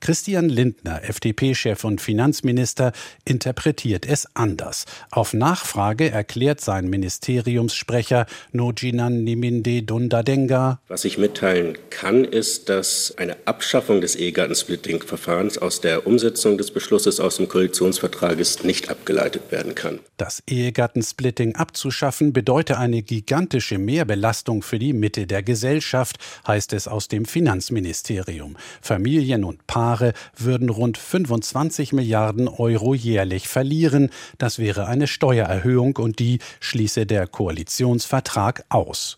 Christian 0.01 0.47
Lindner, 0.47 1.03
FDP-Chef 1.03 1.83
und 1.83 1.99
Finanzminister, 1.99 2.93
interpretiert 3.25 4.05
es 4.07 4.27
anders. 4.33 4.85
Auf 5.12 5.33
Nachfrage 5.33 6.09
erklärt 6.09 6.62
sein 6.62 6.89
Ministeriumssprecher 6.89 8.25
Nojinan 8.53 9.23
Niminde 9.23 9.83
Dundadenga. 9.83 10.79
Was 10.88 11.03
ich 11.03 11.17
mitteilen 11.17 11.77
kann, 11.89 12.23
ist, 12.23 12.69
dass 12.69 13.13
eine 13.17 13.35
Abschaffung 13.45 13.99
des 13.99 14.15
Ehegattensplitting-Verfahrens 14.15 15.57
aus 15.57 15.81
der 15.81 16.07
Umsetzung 16.07 16.57
des 16.57 16.71
Beschlusses 16.71 17.19
aus 17.19 17.38
dem 17.38 17.49
Koalitionsvertrages 17.49 18.63
nicht 18.63 18.89
abgeleitet 18.89 19.51
werden 19.51 19.75
kann. 19.75 19.99
Das 20.15 20.41
Ehegattensplitting 20.47 21.55
abzuschaffen 21.55 22.31
bedeutet 22.31 22.77
eine 22.77 23.01
gigantische 23.01 23.77
Mehrbelastung 23.77 24.62
für 24.62 24.79
die 24.79 24.93
Mitte 24.93 25.27
der 25.27 25.43
Gesellschaft, 25.43 26.17
heißt 26.47 26.73
es 26.73 26.88
aus 26.88 27.09
dem 27.09 27.25
Finanzministerium. 27.25 28.55
Familien 28.81 29.43
und 29.43 29.67
Paare 29.67 29.88
würden 30.36 30.69
rund 30.69 30.97
25 30.97 31.93
Milliarden 31.93 32.47
Euro 32.47 32.93
jährlich 32.93 33.47
verlieren. 33.47 34.10
Das 34.38 34.60
wäre 34.60 34.88
eine 34.88 35.08
Steuererhöhung 35.08 35.97
und 35.97 36.19
die 36.19 36.39
schließe 36.60 37.06
der 37.06 37.28
Koalitionsvertrag 37.28 38.65
aus. 38.69 39.17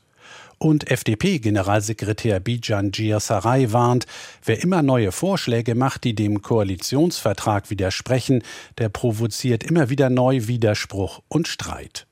Und 0.58 0.92
FDP-Generalsekretär 0.92 2.40
Bijan 2.40 2.92
Giasaray 2.92 3.74
warnt, 3.74 4.06
wer 4.46 4.62
immer 4.62 4.84
neue 4.84 5.12
Vorschläge 5.12 5.74
macht, 5.74 6.04
die 6.04 6.14
dem 6.14 6.44
Koalitionsvertrag 6.44 7.72
widersprechen, 7.72 8.44
der 8.78 8.90
provoziert 8.90 9.64
immer 9.64 9.90
wieder 9.90 10.12
neu 10.12 10.46
Widerspruch 10.46 11.22
und 11.30 11.48
Streit. 11.48 12.06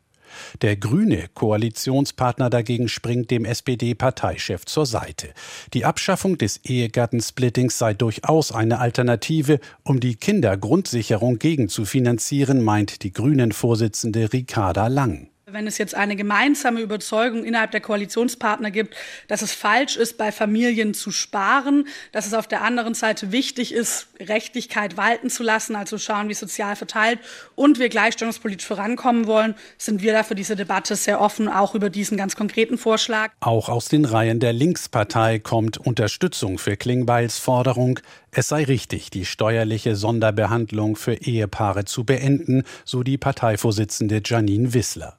Der 0.62 0.76
grüne 0.76 1.30
Koalitionspartner 1.34 2.50
dagegen 2.50 2.90
springt 2.90 3.32
dem 3.32 3.46
SPD-Parteichef 3.46 4.66
zur 4.66 4.86
Seite. 4.86 5.30
Die 5.74 5.86
Abschaffung 5.86 6.38
des 6.38 6.58
Ehegattensplittings 6.66 7.78
sei 7.78 7.94
durchaus 7.94 8.52
eine 8.52 8.80
Alternative, 8.80 9.60
um 9.84 10.02
die 10.02 10.16
Kindergrundsicherung 10.16 11.40
gegenzufinanzieren, 11.40 12.62
meint 12.62 13.04
die 13.04 13.14
Grünen-Vorsitzende 13.14 14.34
Ricarda 14.34 14.88
Lang. 14.88 15.30
Wenn 15.52 15.68
es 15.68 15.78
jetzt 15.78 15.96
eine 15.96 16.16
gemeinsame 16.16 16.82
Überzeugung 16.82 17.44
innerhalb 17.44 17.72
der 17.72 17.82
Koalitionspartner 17.82 18.72
gibt, 18.72 18.96
dass 19.28 19.42
es 19.42 19.54
falsch 19.54 19.98
ist, 19.98 20.18
bei 20.18 20.32
Familien 20.32 20.94
zu 20.94 21.12
sparen, 21.12 21.88
dass 22.12 22.26
es 22.26 22.34
auf 22.34 22.48
der 22.48 22.62
anderen 22.62 22.94
Seite 22.94 23.32
wichtig 23.32 23.74
ist, 23.74 24.08
Rechtlichkeit 24.20 24.98
walten 24.98 25.30
zu 25.30 25.44
lassen, 25.44 25.76
also 25.76 25.98
schauen, 25.98 26.30
wie 26.30 26.34
sozial 26.34 26.76
verteilt 26.76 27.20
und 27.56 27.80
wir 27.80 27.90
gleichstellungspolitisch 27.90 28.68
vorankommen 28.68 29.28
wollen, 29.28 29.56
sind 29.78 30.02
wir 30.02 30.14
da 30.14 30.24
für 30.24 30.36
diese 30.36 30.56
Debatte 30.56 30.96
sehr 30.96 31.22
offen, 31.22 31.48
auch 31.48 31.76
über 31.76 31.90
diesen 31.90 32.18
ganz 32.18 32.36
konkreten 32.36 32.78
Vorschlag. 32.78 33.32
Auch 33.40 33.70
aus 33.70 33.88
den 33.88 34.06
Reihen 34.06 34.40
der 34.40 34.54
Linkspartei 34.54 35.40
kommt 35.40 35.78
Unterstützung 35.78 36.58
für 36.58 36.78
Klingbeils 36.78 37.40
Forderung, 37.40 38.00
es 38.32 38.50
sei 38.50 38.64
richtig, 38.64 39.10
die 39.10 39.26
steuerliche 39.26 39.96
Sonderbehandlung 39.96 40.96
für 40.96 41.16
Ehepaare 41.16 41.86
zu 41.86 42.04
beenden, 42.04 42.64
so 42.86 43.02
die 43.02 43.18
Parteivorsitzende 43.18 44.22
Janine 44.24 44.74
Wissler. 44.74 45.19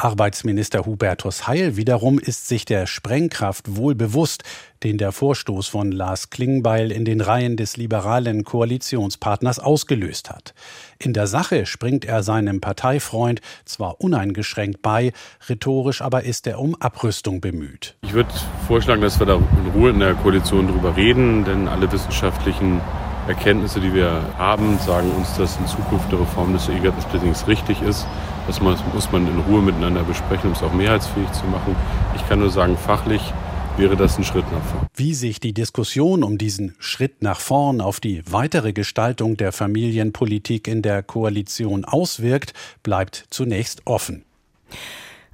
Arbeitsminister 0.00 0.86
Hubertus 0.86 1.46
Heil 1.46 1.76
wiederum 1.76 2.18
ist 2.18 2.48
sich 2.48 2.64
der 2.64 2.86
Sprengkraft 2.86 3.76
wohl 3.76 3.94
bewusst, 3.94 4.44
den 4.82 4.96
der 4.96 5.12
Vorstoß 5.12 5.68
von 5.68 5.92
Lars 5.92 6.30
Klingbeil 6.30 6.90
in 6.90 7.04
den 7.04 7.20
Reihen 7.20 7.58
des 7.58 7.76
liberalen 7.76 8.44
Koalitionspartners 8.44 9.58
ausgelöst 9.58 10.30
hat. 10.30 10.54
In 10.98 11.12
der 11.12 11.26
Sache 11.26 11.66
springt 11.66 12.06
er 12.06 12.22
seinem 12.22 12.62
Parteifreund 12.62 13.42
zwar 13.66 14.00
uneingeschränkt 14.00 14.80
bei, 14.80 15.12
rhetorisch 15.48 16.00
aber 16.00 16.24
ist 16.24 16.46
er 16.46 16.60
um 16.60 16.74
Abrüstung 16.76 17.42
bemüht. 17.42 17.96
Ich 18.02 18.14
würde 18.14 18.30
vorschlagen, 18.66 19.02
dass 19.02 19.18
wir 19.18 19.26
da 19.26 19.34
in 19.34 19.70
Ruhe 19.74 19.90
in 19.90 20.00
der 20.00 20.14
Koalition 20.14 20.66
drüber 20.66 20.96
reden, 20.96 21.44
denn 21.44 21.68
alle 21.68 21.92
wissenschaftlichen 21.92 22.80
Erkenntnisse, 23.30 23.80
die 23.80 23.94
wir 23.94 24.22
haben, 24.38 24.76
sagen 24.80 25.08
uns, 25.12 25.36
dass 25.36 25.56
in 25.56 25.66
Zukunft 25.66 26.08
eine 26.08 26.20
Reform 26.20 26.52
des 26.52 26.68
Ehegattensplittings 26.68 27.46
richtig 27.46 27.80
ist. 27.80 28.04
Das 28.48 28.60
muss 28.60 29.12
man 29.12 29.28
in 29.28 29.38
Ruhe 29.40 29.62
miteinander 29.62 30.02
besprechen, 30.02 30.50
um 30.50 30.52
es 30.52 30.62
auch 30.64 30.72
mehrheitsfähig 30.72 31.30
zu 31.30 31.46
machen. 31.46 31.76
Ich 32.16 32.28
kann 32.28 32.40
nur 32.40 32.50
sagen, 32.50 32.76
fachlich 32.76 33.22
wäre 33.76 33.96
das 33.96 34.18
ein 34.18 34.24
Schritt 34.24 34.50
nach 34.50 34.62
vorn. 34.64 34.88
Wie 34.96 35.14
sich 35.14 35.38
die 35.38 35.52
Diskussion 35.52 36.24
um 36.24 36.38
diesen 36.38 36.74
Schritt 36.80 37.22
nach 37.22 37.38
vorn 37.38 37.80
auf 37.80 38.00
die 38.00 38.22
weitere 38.28 38.72
Gestaltung 38.72 39.36
der 39.36 39.52
Familienpolitik 39.52 40.66
in 40.66 40.82
der 40.82 41.04
Koalition 41.04 41.84
auswirkt, 41.84 42.52
bleibt 42.82 43.26
zunächst 43.30 43.82
offen. 43.84 44.24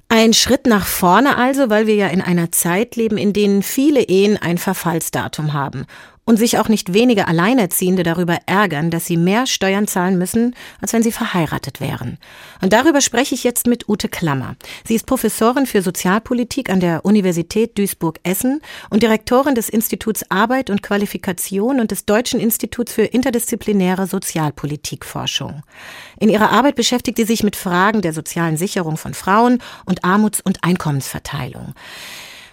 Ein 0.09 0.33
Schritt 0.33 0.67
nach 0.67 0.85
vorne 0.85 1.35
also, 1.37 1.71
weil 1.71 1.87
wir 1.87 1.95
ja 1.95 2.07
in 2.07 2.21
einer 2.21 2.51
Zeit 2.51 2.95
leben, 2.95 3.17
in 3.17 3.33
denen 3.33 3.63
viele 3.63 4.03
Ehen 4.03 4.37
ein 4.37 4.59
Verfallsdatum 4.59 5.53
haben 5.53 5.87
und 6.27 6.37
sich 6.37 6.59
auch 6.59 6.67
nicht 6.67 6.93
wenige 6.93 7.27
Alleinerziehende 7.27 8.03
darüber 8.03 8.37
ärgern, 8.45 8.91
dass 8.91 9.05
sie 9.05 9.15
mehr 9.15 9.47
Steuern 9.47 9.87
zahlen 9.87 10.17
müssen, 10.17 10.55
als 10.81 10.91
wenn 10.91 11.01
sie 11.01 11.13
verheiratet 11.13 11.79
wären. 11.79 12.17
Und 12.61 12.73
darüber 12.73 12.99
spreche 12.99 13.33
ich 13.33 13.45
jetzt 13.45 13.65
mit 13.65 13.87
Ute 13.87 14.09
Klammer. 14.09 14.57
Sie 14.85 14.95
ist 14.95 15.05
Professorin 15.05 15.65
für 15.65 15.81
Sozialpolitik 15.81 16.69
an 16.69 16.81
der 16.81 17.05
Universität 17.05 17.77
Duisburg-Essen 17.77 18.61
und 18.89 19.03
Direktorin 19.03 19.55
des 19.55 19.69
Instituts 19.69 20.29
Arbeit 20.29 20.69
und 20.69 20.83
Qualifikation 20.83 21.79
und 21.79 21.91
des 21.91 22.05
Deutschen 22.05 22.41
Instituts 22.41 22.91
für 22.91 23.03
interdisziplinäre 23.03 24.05
Sozialpolitikforschung. 24.05 25.63
In 26.19 26.27
ihrer 26.27 26.51
Arbeit 26.51 26.75
beschäftigt 26.75 27.17
sie 27.17 27.23
sich 27.23 27.43
mit 27.43 27.55
Fragen 27.55 28.01
der 28.01 28.11
sozialen 28.11 28.57
Sicherung 28.57 28.97
von 28.97 29.13
Frauen 29.13 29.59
und 29.85 30.03
Armuts- 30.03 30.41
und 30.41 30.61
Einkommensverteilung. 30.65 31.73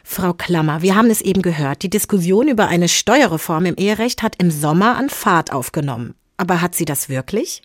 Frau 0.06 0.34
Klammer, 0.34 0.82
wir 0.82 0.94
haben 0.94 1.10
es 1.10 1.22
eben 1.22 1.40
gehört, 1.40 1.82
die 1.82 1.88
Diskussion 1.88 2.46
über 2.46 2.68
eine 2.68 2.88
Steuerreform 2.88 3.64
im 3.64 3.76
Eherecht 3.76 4.22
hat 4.22 4.36
im 4.38 4.50
Sommer 4.50 4.96
an 4.96 5.08
Fahrt 5.08 5.50
aufgenommen. 5.50 6.14
Aber 6.36 6.60
hat 6.60 6.74
sie 6.74 6.84
das 6.84 7.08
wirklich? 7.08 7.62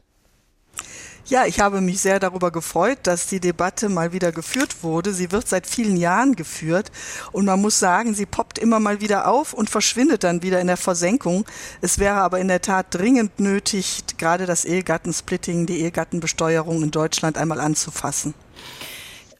Ja, 1.26 1.46
ich 1.46 1.60
habe 1.60 1.82
mich 1.82 2.00
sehr 2.00 2.20
darüber 2.20 2.50
gefreut, 2.50 3.00
dass 3.04 3.28
die 3.28 3.42
Debatte 3.42 3.90
mal 3.90 4.14
wieder 4.14 4.32
geführt 4.32 4.84
wurde. 4.84 5.14
Sie 5.14 5.32
wird 5.32 5.48
seit 5.48 5.68
vielen 5.68 5.96
Jahren 5.98 6.36
geführt 6.36 6.92
und 7.32 7.46
man 7.46 7.62
muss 7.62 7.78
sagen, 7.78 8.16
sie 8.16 8.26
poppt 8.26 8.58
immer 8.58 8.80
mal 8.80 9.02
wieder 9.02 9.28
auf 9.28 9.54
und 9.54 9.70
verschwindet 9.70 10.24
dann 10.24 10.42
wieder 10.42 10.60
in 10.60 10.68
der 10.68 10.78
Versenkung. 10.78 11.46
Es 11.82 12.00
wäre 12.00 12.16
aber 12.16 12.40
in 12.40 12.48
der 12.48 12.62
Tat 12.62 12.88
dringend 12.96 13.40
nötig, 13.40 14.06
gerade 14.18 14.48
das 14.48 14.66
Ehegattensplitting, 14.66 15.68
die 15.68 15.82
Ehegattenbesteuerung 15.82 16.82
in 16.82 16.92
Deutschland 16.92 17.38
einmal 17.38 17.60
anzufassen. 17.60 18.34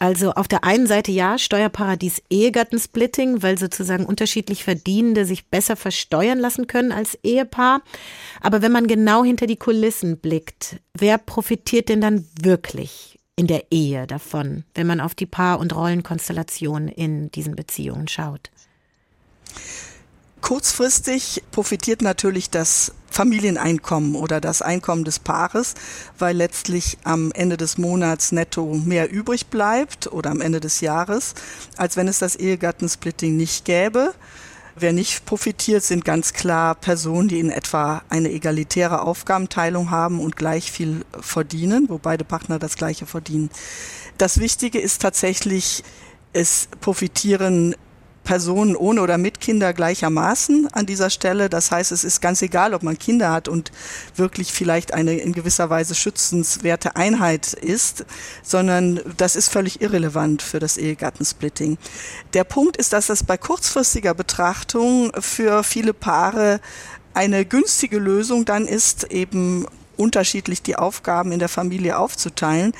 Also 0.02 0.32
auf 0.32 0.48
der 0.48 0.64
einen 0.64 0.88
Seite 0.88 1.12
ja, 1.12 1.38
Steuerparadies 1.38 2.22
Ehegattensplitting, 2.30 3.44
weil 3.44 3.58
sozusagen 3.58 4.06
unterschiedlich 4.06 4.64
Verdienende 4.64 5.26
sich 5.26 5.48
besser 5.48 5.76
versteuern 5.76 6.40
lassen 6.40 6.68
können 6.68 6.94
als 6.94 7.20
Ehepaar. 7.22 7.82
Aber 8.40 8.62
wenn 8.62 8.72
man 8.72 8.88
genau 8.88 9.26
hinter 9.26 9.46
die 9.46 9.58
Kulissen 9.58 10.18
blickt, 10.18 10.78
wer 10.94 11.18
profitiert 11.18 11.90
denn 11.90 12.00
dann 12.00 12.26
wirklich 12.42 13.20
in 13.36 13.48
der 13.48 13.72
Ehe 13.72 14.08
davon, 14.08 14.64
wenn 14.74 14.88
man 14.88 15.02
auf 15.02 15.16
die 15.16 15.26
Paar- 15.26 15.60
und 15.60 15.76
Rollenkonstellation 15.76 16.88
in 16.88 17.30
diesen 17.32 17.58
Beziehungen 17.58 18.08
schaut? 18.08 18.52
Kurzfristig 20.40 21.44
profitiert 21.52 22.02
natürlich 22.02 22.50
das 22.50 22.94
Familieneinkommen 23.12 24.16
oder 24.16 24.40
das 24.42 24.62
Einkommen 24.62 25.04
des 25.04 25.20
Paares, 25.20 25.76
weil 26.18 26.36
letztlich 26.36 26.98
am 27.04 27.32
Ende 27.32 27.58
des 27.58 27.78
Monats 27.78 28.32
netto 28.32 28.74
mehr 28.74 29.12
übrig 29.12 29.48
bleibt 29.48 30.12
oder 30.12 30.32
am 30.32 30.42
Ende 30.42 30.60
des 30.60 30.82
Jahres, 30.82 31.34
als 31.78 31.98
wenn 31.98 32.08
es 32.08 32.20
das 32.20 32.36
Ehegattensplitting 32.36 33.36
nicht 33.36 33.66
gäbe. 33.66 34.14
Wer 34.76 34.94
nicht 34.94 35.26
profitiert, 35.26 35.84
sind 35.84 36.06
ganz 36.06 36.32
klar 36.32 36.74
Personen, 36.74 37.28
die 37.28 37.40
in 37.40 37.50
etwa 37.50 38.02
eine 38.10 38.32
egalitäre 38.32 39.02
Aufgabenteilung 39.02 39.92
haben 39.92 40.22
und 40.22 40.38
gleich 40.38 40.72
viel 40.72 41.04
verdienen, 41.20 41.90
wo 41.90 41.98
beide 41.98 42.24
Partner 42.24 42.60
das 42.60 42.76
gleiche 42.78 43.06
verdienen. 43.06 43.50
Das 44.18 44.40
Wichtige 44.40 44.80
ist 44.80 45.02
tatsächlich, 45.02 45.84
es 46.32 46.70
profitieren 46.80 47.76
Personen 48.24 48.76
ohne 48.76 49.02
oder 49.02 49.18
mit 49.18 49.40
Kinder 49.40 49.74
gleichermaßen 49.74 50.68
an 50.72 50.86
dieser 50.86 51.10
Stelle. 51.10 51.50
Das 51.50 51.72
heißt, 51.72 51.92
es 51.92 52.04
ist 52.04 52.22
ganz 52.22 52.42
egal, 52.42 52.74
ob 52.74 52.84
man 52.84 52.98
Kinder 52.98 53.32
hat 53.32 53.48
und 53.48 53.72
wirklich 54.16 54.52
vielleicht 54.52 54.94
eine 54.94 55.18
in 55.18 55.34
gewisser 55.34 55.70
Weise 55.70 55.96
schützenswerte 55.96 56.96
Einheit 56.96 57.54
ist, 57.54 58.06
sondern 58.44 59.00
das 59.18 59.36
ist 59.36 59.50
völlig 59.50 59.82
irrelevant 59.82 60.42
für 60.42 60.60
das 60.60 60.78
Ehegattensplitting. 60.78 61.78
Der 62.34 62.44
Punkt 62.44 62.78
ist, 62.78 62.94
dass 62.94 63.08
das 63.08 63.24
bei 63.24 63.38
kurzfristiger 63.38 64.14
Betrachtung 64.14 65.12
für 65.20 65.64
viele 65.64 65.94
Paare 65.94 66.60
eine 67.14 67.46
günstige 67.46 67.98
Lösung 67.98 68.46
dann 68.46 68.68
ist, 68.68 69.12
eben 69.12 69.66
unterschiedlich 69.98 70.62
die 70.62 70.78
Aufgaben 70.78 71.32
in 71.32 71.40
der 71.40 71.50
Familie 71.50 71.98
aufzuteilen. 71.98 72.74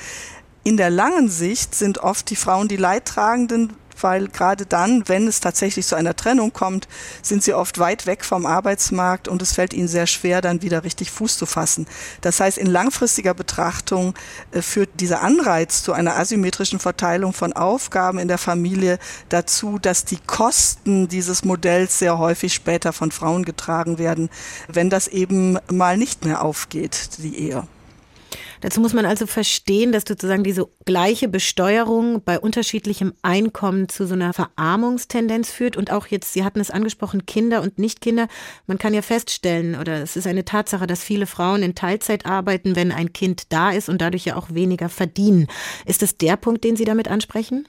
In 0.62 0.76
der 0.76 0.90
langen 0.90 1.28
Sicht 1.28 1.74
sind 1.74 1.98
oft 1.98 2.30
die 2.30 2.36
Frauen 2.36 2.68
die 2.68 2.76
Leidtragenden, 2.76 3.72
weil 4.02 4.28
gerade 4.28 4.66
dann, 4.66 5.08
wenn 5.08 5.26
es 5.26 5.40
tatsächlich 5.40 5.86
zu 5.86 5.94
einer 5.94 6.16
Trennung 6.16 6.52
kommt, 6.52 6.88
sind 7.22 7.42
sie 7.42 7.54
oft 7.54 7.78
weit 7.78 8.06
weg 8.06 8.24
vom 8.24 8.46
Arbeitsmarkt 8.46 9.28
und 9.28 9.42
es 9.42 9.52
fällt 9.52 9.72
ihnen 9.72 9.88
sehr 9.88 10.06
schwer, 10.06 10.40
dann 10.40 10.62
wieder 10.62 10.84
richtig 10.84 11.10
Fuß 11.10 11.36
zu 11.36 11.46
fassen. 11.46 11.86
Das 12.20 12.40
heißt, 12.40 12.58
in 12.58 12.66
langfristiger 12.66 13.34
Betrachtung 13.34 14.14
äh, 14.52 14.62
führt 14.62 14.88
dieser 15.00 15.22
Anreiz 15.22 15.82
zu 15.82 15.92
einer 15.92 16.16
asymmetrischen 16.16 16.78
Verteilung 16.78 17.32
von 17.32 17.52
Aufgaben 17.52 18.18
in 18.18 18.28
der 18.28 18.38
Familie 18.38 18.98
dazu, 19.28 19.78
dass 19.78 20.04
die 20.04 20.18
Kosten 20.26 21.08
dieses 21.08 21.44
Modells 21.44 21.98
sehr 21.98 22.18
häufig 22.18 22.54
später 22.54 22.92
von 22.92 23.10
Frauen 23.10 23.44
getragen 23.44 23.98
werden, 23.98 24.30
wenn 24.68 24.90
das 24.90 25.08
eben 25.08 25.58
mal 25.70 25.96
nicht 25.96 26.24
mehr 26.24 26.42
aufgeht, 26.42 27.10
die 27.18 27.38
Ehe. 27.38 27.66
Dazu 28.60 28.80
muss 28.80 28.92
man 28.92 29.06
also 29.06 29.26
verstehen, 29.26 29.90
dass 29.92 30.04
sozusagen 30.06 30.44
diese 30.44 30.68
gleiche 30.84 31.28
Besteuerung 31.28 32.22
bei 32.22 32.38
unterschiedlichem 32.38 33.14
Einkommen 33.22 33.88
zu 33.88 34.06
so 34.06 34.14
einer 34.14 34.32
Verarmungstendenz 34.32 35.50
führt 35.50 35.76
und 35.76 35.90
auch 35.90 36.06
jetzt, 36.06 36.32
Sie 36.32 36.44
hatten 36.44 36.60
es 36.60 36.70
angesprochen, 36.70 37.26
Kinder 37.26 37.62
und 37.62 37.78
Nichtkinder. 37.78 38.28
Man 38.66 38.78
kann 38.78 38.92
ja 38.92 39.02
feststellen, 39.02 39.76
oder 39.76 40.02
es 40.02 40.16
ist 40.16 40.26
eine 40.26 40.44
Tatsache, 40.44 40.86
dass 40.86 41.02
viele 41.02 41.26
Frauen 41.26 41.62
in 41.62 41.74
Teilzeit 41.74 42.26
arbeiten, 42.26 42.76
wenn 42.76 42.92
ein 42.92 43.12
Kind 43.12 43.44
da 43.52 43.70
ist 43.70 43.88
und 43.88 44.00
dadurch 44.00 44.26
ja 44.26 44.36
auch 44.36 44.50
weniger 44.52 44.88
verdienen. 44.88 45.46
Ist 45.86 46.02
das 46.02 46.16
der 46.16 46.36
Punkt, 46.36 46.64
den 46.64 46.76
Sie 46.76 46.84
damit 46.84 47.08
ansprechen? 47.08 47.66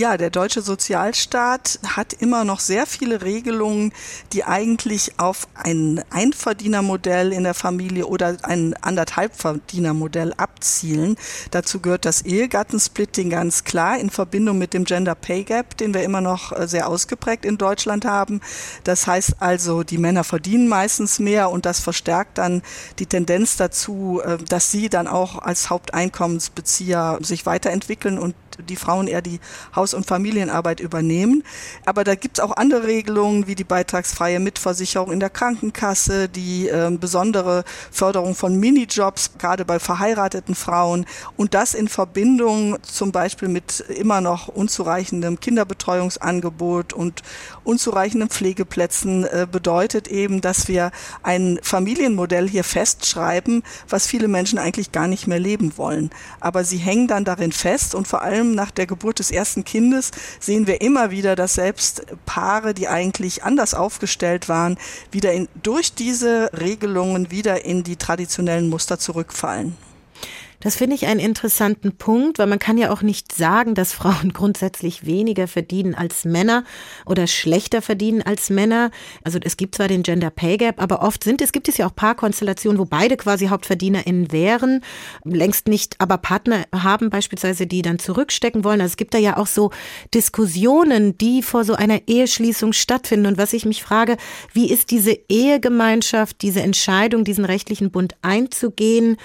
Ja, 0.00 0.16
der 0.16 0.30
deutsche 0.30 0.62
Sozialstaat 0.62 1.78
hat 1.86 2.14
immer 2.14 2.44
noch 2.44 2.60
sehr 2.60 2.86
viele 2.86 3.20
Regelungen, 3.20 3.92
die 4.32 4.44
eigentlich 4.44 5.18
auf 5.18 5.46
ein 5.52 6.02
Einverdienermodell 6.08 7.34
in 7.34 7.44
der 7.44 7.52
Familie 7.52 8.06
oder 8.06 8.38
ein 8.44 8.72
Anderthalbverdienermodell 8.80 10.32
abzielen. 10.38 11.16
Dazu 11.50 11.80
gehört 11.80 12.06
das 12.06 12.22
Ehegattensplitting 12.22 13.28
ganz 13.28 13.64
klar 13.64 13.98
in 13.98 14.08
Verbindung 14.08 14.56
mit 14.56 14.72
dem 14.72 14.86
Gender 14.86 15.14
Pay 15.14 15.44
Gap, 15.44 15.76
den 15.76 15.92
wir 15.92 16.02
immer 16.02 16.22
noch 16.22 16.52
äh, 16.52 16.66
sehr 16.66 16.88
ausgeprägt 16.88 17.44
in 17.44 17.58
Deutschland 17.58 18.06
haben. 18.06 18.40
Das 18.84 19.06
heißt 19.06 19.34
also, 19.40 19.82
die 19.82 19.98
Männer 19.98 20.24
verdienen 20.24 20.66
meistens 20.66 21.18
mehr 21.18 21.50
und 21.50 21.66
das 21.66 21.78
verstärkt 21.78 22.38
dann 22.38 22.62
die 22.98 23.04
Tendenz 23.04 23.58
dazu, 23.58 24.22
äh, 24.24 24.38
dass 24.48 24.70
sie 24.70 24.88
dann 24.88 25.06
auch 25.06 25.36
als 25.36 25.68
Haupteinkommensbezieher 25.68 27.18
sich 27.20 27.44
weiterentwickeln 27.44 28.18
und 28.18 28.34
die 28.62 28.76
Frauen 28.76 29.06
eher 29.06 29.22
die 29.22 29.40
Haus- 29.74 29.94
und 29.94 30.06
Familienarbeit 30.06 30.80
übernehmen. 30.80 31.42
Aber 31.86 32.04
da 32.04 32.14
gibt 32.14 32.38
es 32.38 32.44
auch 32.44 32.56
andere 32.56 32.86
Regelungen 32.86 33.46
wie 33.46 33.54
die 33.54 33.64
beitragsfreie 33.64 34.40
Mitversicherung 34.40 35.12
in 35.12 35.20
der 35.20 35.30
Krankenkasse, 35.30 36.28
die 36.28 36.68
äh, 36.68 36.90
besondere 36.98 37.64
Förderung 37.90 38.34
von 38.34 38.58
Minijobs, 38.58 39.32
gerade 39.38 39.64
bei 39.64 39.78
verheirateten 39.78 40.54
Frauen 40.54 41.06
und 41.36 41.54
das 41.54 41.74
in 41.74 41.88
Verbindung 41.88 42.78
zum 42.82 43.12
Beispiel 43.12 43.48
mit 43.48 43.80
immer 43.80 44.20
noch 44.20 44.48
unzureichendem 44.48 45.40
Kinderbetreuungsangebot 45.40 46.92
und 46.92 47.22
unzureichenden 47.64 48.28
Pflegeplätzen 48.28 49.24
äh, 49.24 49.46
bedeutet 49.50 50.08
eben, 50.08 50.40
dass 50.40 50.68
wir 50.68 50.90
ein 51.22 51.58
Familienmodell 51.62 52.48
hier 52.48 52.64
festschreiben, 52.64 53.62
was 53.88 54.06
viele 54.06 54.28
Menschen 54.28 54.58
eigentlich 54.58 54.92
gar 54.92 55.08
nicht 55.08 55.26
mehr 55.26 55.38
leben 55.38 55.76
wollen. 55.76 56.10
Aber 56.40 56.64
sie 56.64 56.78
hängen 56.78 57.08
dann 57.08 57.24
darin 57.24 57.52
fest 57.52 57.94
und 57.94 58.08
vor 58.08 58.22
allem 58.22 58.49
nach 58.54 58.70
der 58.70 58.86
Geburt 58.86 59.18
des 59.18 59.30
ersten 59.30 59.64
Kindes 59.64 60.10
sehen 60.38 60.66
wir 60.66 60.80
immer 60.80 61.10
wieder, 61.10 61.36
dass 61.36 61.54
selbst 61.54 62.04
Paare, 62.26 62.74
die 62.74 62.88
eigentlich 62.88 63.44
anders 63.44 63.74
aufgestellt 63.74 64.48
waren, 64.48 64.78
wieder 65.10 65.32
in, 65.32 65.48
durch 65.62 65.94
diese 65.94 66.50
Regelungen 66.52 67.30
wieder 67.30 67.64
in 67.64 67.82
die 67.82 67.96
traditionellen 67.96 68.68
Muster 68.68 68.98
zurückfallen. 68.98 69.76
Das 70.60 70.76
finde 70.76 70.94
ich 70.94 71.06
einen 71.06 71.20
interessanten 71.20 71.96
Punkt, 71.96 72.38
weil 72.38 72.46
man 72.46 72.58
kann 72.58 72.78
ja 72.78 72.90
auch 72.90 73.02
nicht 73.02 73.34
sagen, 73.34 73.74
dass 73.74 73.92
Frauen 73.92 74.32
grundsätzlich 74.34 75.06
weniger 75.06 75.48
verdienen 75.48 75.94
als 75.94 76.24
Männer 76.24 76.64
oder 77.06 77.26
schlechter 77.26 77.82
verdienen 77.82 78.22
als 78.22 78.50
Männer. 78.50 78.90
Also 79.24 79.38
es 79.42 79.56
gibt 79.56 79.74
zwar 79.74 79.88
den 79.88 80.02
Gender 80.02 80.30
Pay 80.30 80.58
Gap, 80.58 80.82
aber 80.82 81.02
oft 81.02 81.24
sind 81.24 81.40
es 81.40 81.52
gibt 81.52 81.68
es 81.68 81.78
ja 81.78 81.86
auch 81.86 81.94
Paarkonstellationen, 81.94 82.78
wo 82.78 82.84
beide 82.84 83.16
quasi 83.16 83.46
HauptverdienerInnen 83.46 84.32
wären, 84.32 84.82
längst 85.24 85.66
nicht 85.68 85.96
aber 85.98 86.18
Partner 86.18 86.64
haben 86.74 87.10
beispielsweise, 87.10 87.66
die 87.66 87.82
dann 87.82 87.98
zurückstecken 87.98 88.64
wollen. 88.64 88.80
Also 88.80 88.92
es 88.92 88.96
gibt 88.96 89.14
da 89.14 89.18
ja 89.18 89.36
auch 89.36 89.46
so 89.46 89.70
Diskussionen, 90.14 91.16
die 91.16 91.42
vor 91.42 91.64
so 91.64 91.74
einer 91.74 92.02
Eheschließung 92.06 92.72
stattfinden. 92.72 93.26
Und 93.26 93.38
was 93.38 93.52
ich 93.52 93.64
mich 93.64 93.82
frage, 93.82 94.16
wie 94.52 94.70
ist 94.70 94.90
diese 94.90 95.18
Ehegemeinschaft, 95.28 96.42
diese 96.42 96.60
Entscheidung, 96.60 97.24
diesen 97.24 97.44
rechtlichen 97.44 97.90
Bund 97.90 98.14
einzugehen, 98.22 99.16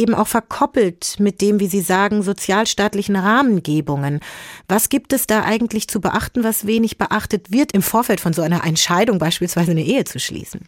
eben 0.00 0.14
auch 0.14 0.26
verkoppelt 0.26 1.16
mit 1.18 1.40
dem, 1.40 1.60
wie 1.60 1.66
Sie 1.66 1.80
sagen, 1.80 2.22
sozialstaatlichen 2.22 3.16
Rahmengebungen. 3.16 4.20
Was 4.66 4.88
gibt 4.88 5.12
es 5.12 5.26
da 5.26 5.44
eigentlich 5.44 5.88
zu 5.88 6.00
beachten, 6.00 6.42
was 6.42 6.66
wenig 6.66 6.98
beachtet 6.98 7.52
wird 7.52 7.72
im 7.72 7.82
Vorfeld 7.82 8.20
von 8.20 8.32
so 8.32 8.42
einer 8.42 8.64
Entscheidung, 8.64 9.18
beispielsweise 9.18 9.72
eine 9.72 9.84
Ehe 9.84 10.04
zu 10.04 10.18
schließen? 10.18 10.66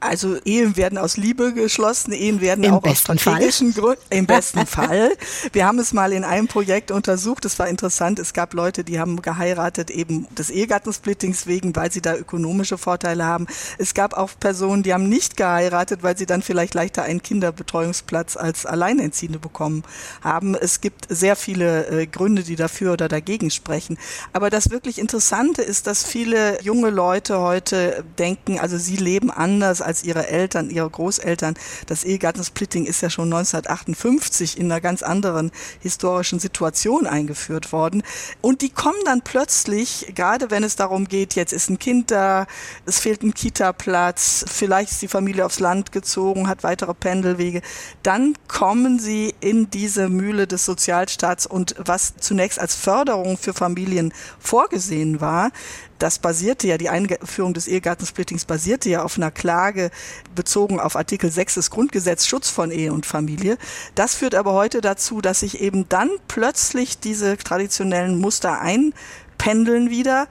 Also 0.00 0.36
Ehen 0.44 0.76
werden 0.76 0.96
aus 0.96 1.16
Liebe 1.16 1.52
geschlossen, 1.52 2.12
Ehen 2.12 2.40
werden 2.40 2.62
Im 2.62 2.74
auch 2.74 2.84
aus 2.84 3.00
strategischen 3.00 3.74
Gründen. 3.74 4.00
Im 4.10 4.26
besten 4.38 4.64
Fall. 4.66 5.10
Wir 5.52 5.66
haben 5.66 5.78
es 5.78 5.92
mal 5.92 6.12
in 6.12 6.22
einem 6.22 6.46
Projekt 6.46 6.90
untersucht. 6.90 7.44
Es 7.44 7.58
war 7.58 7.68
interessant. 7.68 8.18
Es 8.18 8.32
gab 8.32 8.54
Leute, 8.54 8.84
die 8.84 9.00
haben 9.00 9.20
geheiratet 9.22 9.90
eben 9.90 10.32
des 10.36 10.50
Ehegattensplittings 10.50 11.46
wegen, 11.46 11.74
weil 11.74 11.90
sie 11.90 12.00
da 12.00 12.14
ökonomische 12.14 12.78
Vorteile 12.78 13.24
haben. 13.24 13.46
Es 13.78 13.92
gab 13.92 14.14
auch 14.14 14.30
Personen, 14.38 14.84
die 14.84 14.94
haben 14.94 15.08
nicht 15.08 15.36
geheiratet, 15.36 16.02
weil 16.02 16.16
sie 16.16 16.26
dann 16.26 16.42
vielleicht 16.42 16.74
leichter 16.74 17.02
einen 17.02 17.22
Kinderbetreuungsplatz 17.22 18.36
als 18.36 18.66
Alleinerziehende 18.66 19.40
bekommen 19.40 19.82
haben. 20.22 20.54
Es 20.54 20.80
gibt 20.80 21.06
sehr 21.08 21.34
viele 21.34 21.88
äh, 21.88 22.06
Gründe, 22.06 22.44
die 22.44 22.56
dafür 22.56 22.92
oder 22.92 23.08
dagegen 23.08 23.50
sprechen. 23.50 23.98
Aber 24.32 24.48
das 24.48 24.70
wirklich 24.70 24.98
Interessante 24.98 25.62
ist, 25.62 25.88
dass 25.88 26.04
viele 26.04 26.62
junge 26.62 26.90
Leute 26.90 27.40
heute 27.40 28.04
denken, 28.18 28.60
also 28.60 28.78
sie 28.78 28.96
leben 28.96 29.30
anders 29.30 29.82
als 29.88 30.04
ihre 30.04 30.28
Eltern, 30.28 30.70
ihre 30.70 30.88
Großeltern. 30.88 31.54
Das 31.86 32.04
Ehegattensplitting 32.04 32.84
ist 32.84 33.00
ja 33.00 33.10
schon 33.10 33.32
1958 33.32 34.58
in 34.58 34.70
einer 34.70 34.80
ganz 34.80 35.02
anderen 35.02 35.50
historischen 35.80 36.38
Situation 36.38 37.06
eingeführt 37.06 37.72
worden. 37.72 38.02
Und 38.42 38.60
die 38.60 38.68
kommen 38.68 38.98
dann 39.06 39.22
plötzlich, 39.22 40.12
gerade 40.14 40.50
wenn 40.50 40.62
es 40.62 40.76
darum 40.76 41.08
geht, 41.08 41.34
jetzt 41.34 41.52
ist 41.52 41.70
ein 41.70 41.78
Kind 41.78 42.10
da, 42.10 42.46
es 42.84 42.98
fehlt 42.98 43.22
ein 43.22 43.32
Kita-Platz, 43.32 44.44
vielleicht 44.46 44.92
ist 44.92 45.02
die 45.02 45.08
Familie 45.08 45.46
aufs 45.46 45.58
Land 45.58 45.90
gezogen, 45.90 46.48
hat 46.48 46.62
weitere 46.62 46.92
Pendelwege, 46.92 47.62
dann 48.02 48.34
kommen 48.46 48.98
sie 48.98 49.34
in 49.40 49.70
diese 49.70 50.10
Mühle 50.10 50.46
des 50.46 50.66
Sozialstaats 50.66 51.46
und 51.46 51.74
was 51.78 52.14
zunächst 52.16 52.60
als 52.60 52.74
Förderung 52.74 53.38
für 53.38 53.54
Familien 53.54 54.12
vorgesehen 54.38 55.22
war, 55.22 55.50
das 55.98 56.18
basierte 56.18 56.66
ja, 56.66 56.78
die 56.78 56.88
Einführung 56.88 57.54
des 57.54 57.68
Ehegattensplittings 57.68 58.44
basierte 58.44 58.88
ja 58.88 59.02
auf 59.02 59.16
einer 59.16 59.30
Klage 59.30 59.90
bezogen 60.34 60.80
auf 60.80 60.96
Artikel 60.96 61.30
6 61.30 61.54
des 61.54 61.70
Grundgesetzes 61.70 62.28
Schutz 62.28 62.50
von 62.50 62.70
Ehe 62.70 62.92
und 62.92 63.06
Familie. 63.06 63.58
Das 63.94 64.14
führt 64.14 64.34
aber 64.34 64.52
heute 64.52 64.80
dazu, 64.80 65.20
dass 65.20 65.40
sich 65.40 65.60
eben 65.60 65.88
dann 65.88 66.10
plötzlich 66.28 66.98
diese 66.98 67.36
traditionellen 67.36 68.18
Muster 68.18 68.60
einpendeln 68.60 69.90
wieder, 69.90 70.28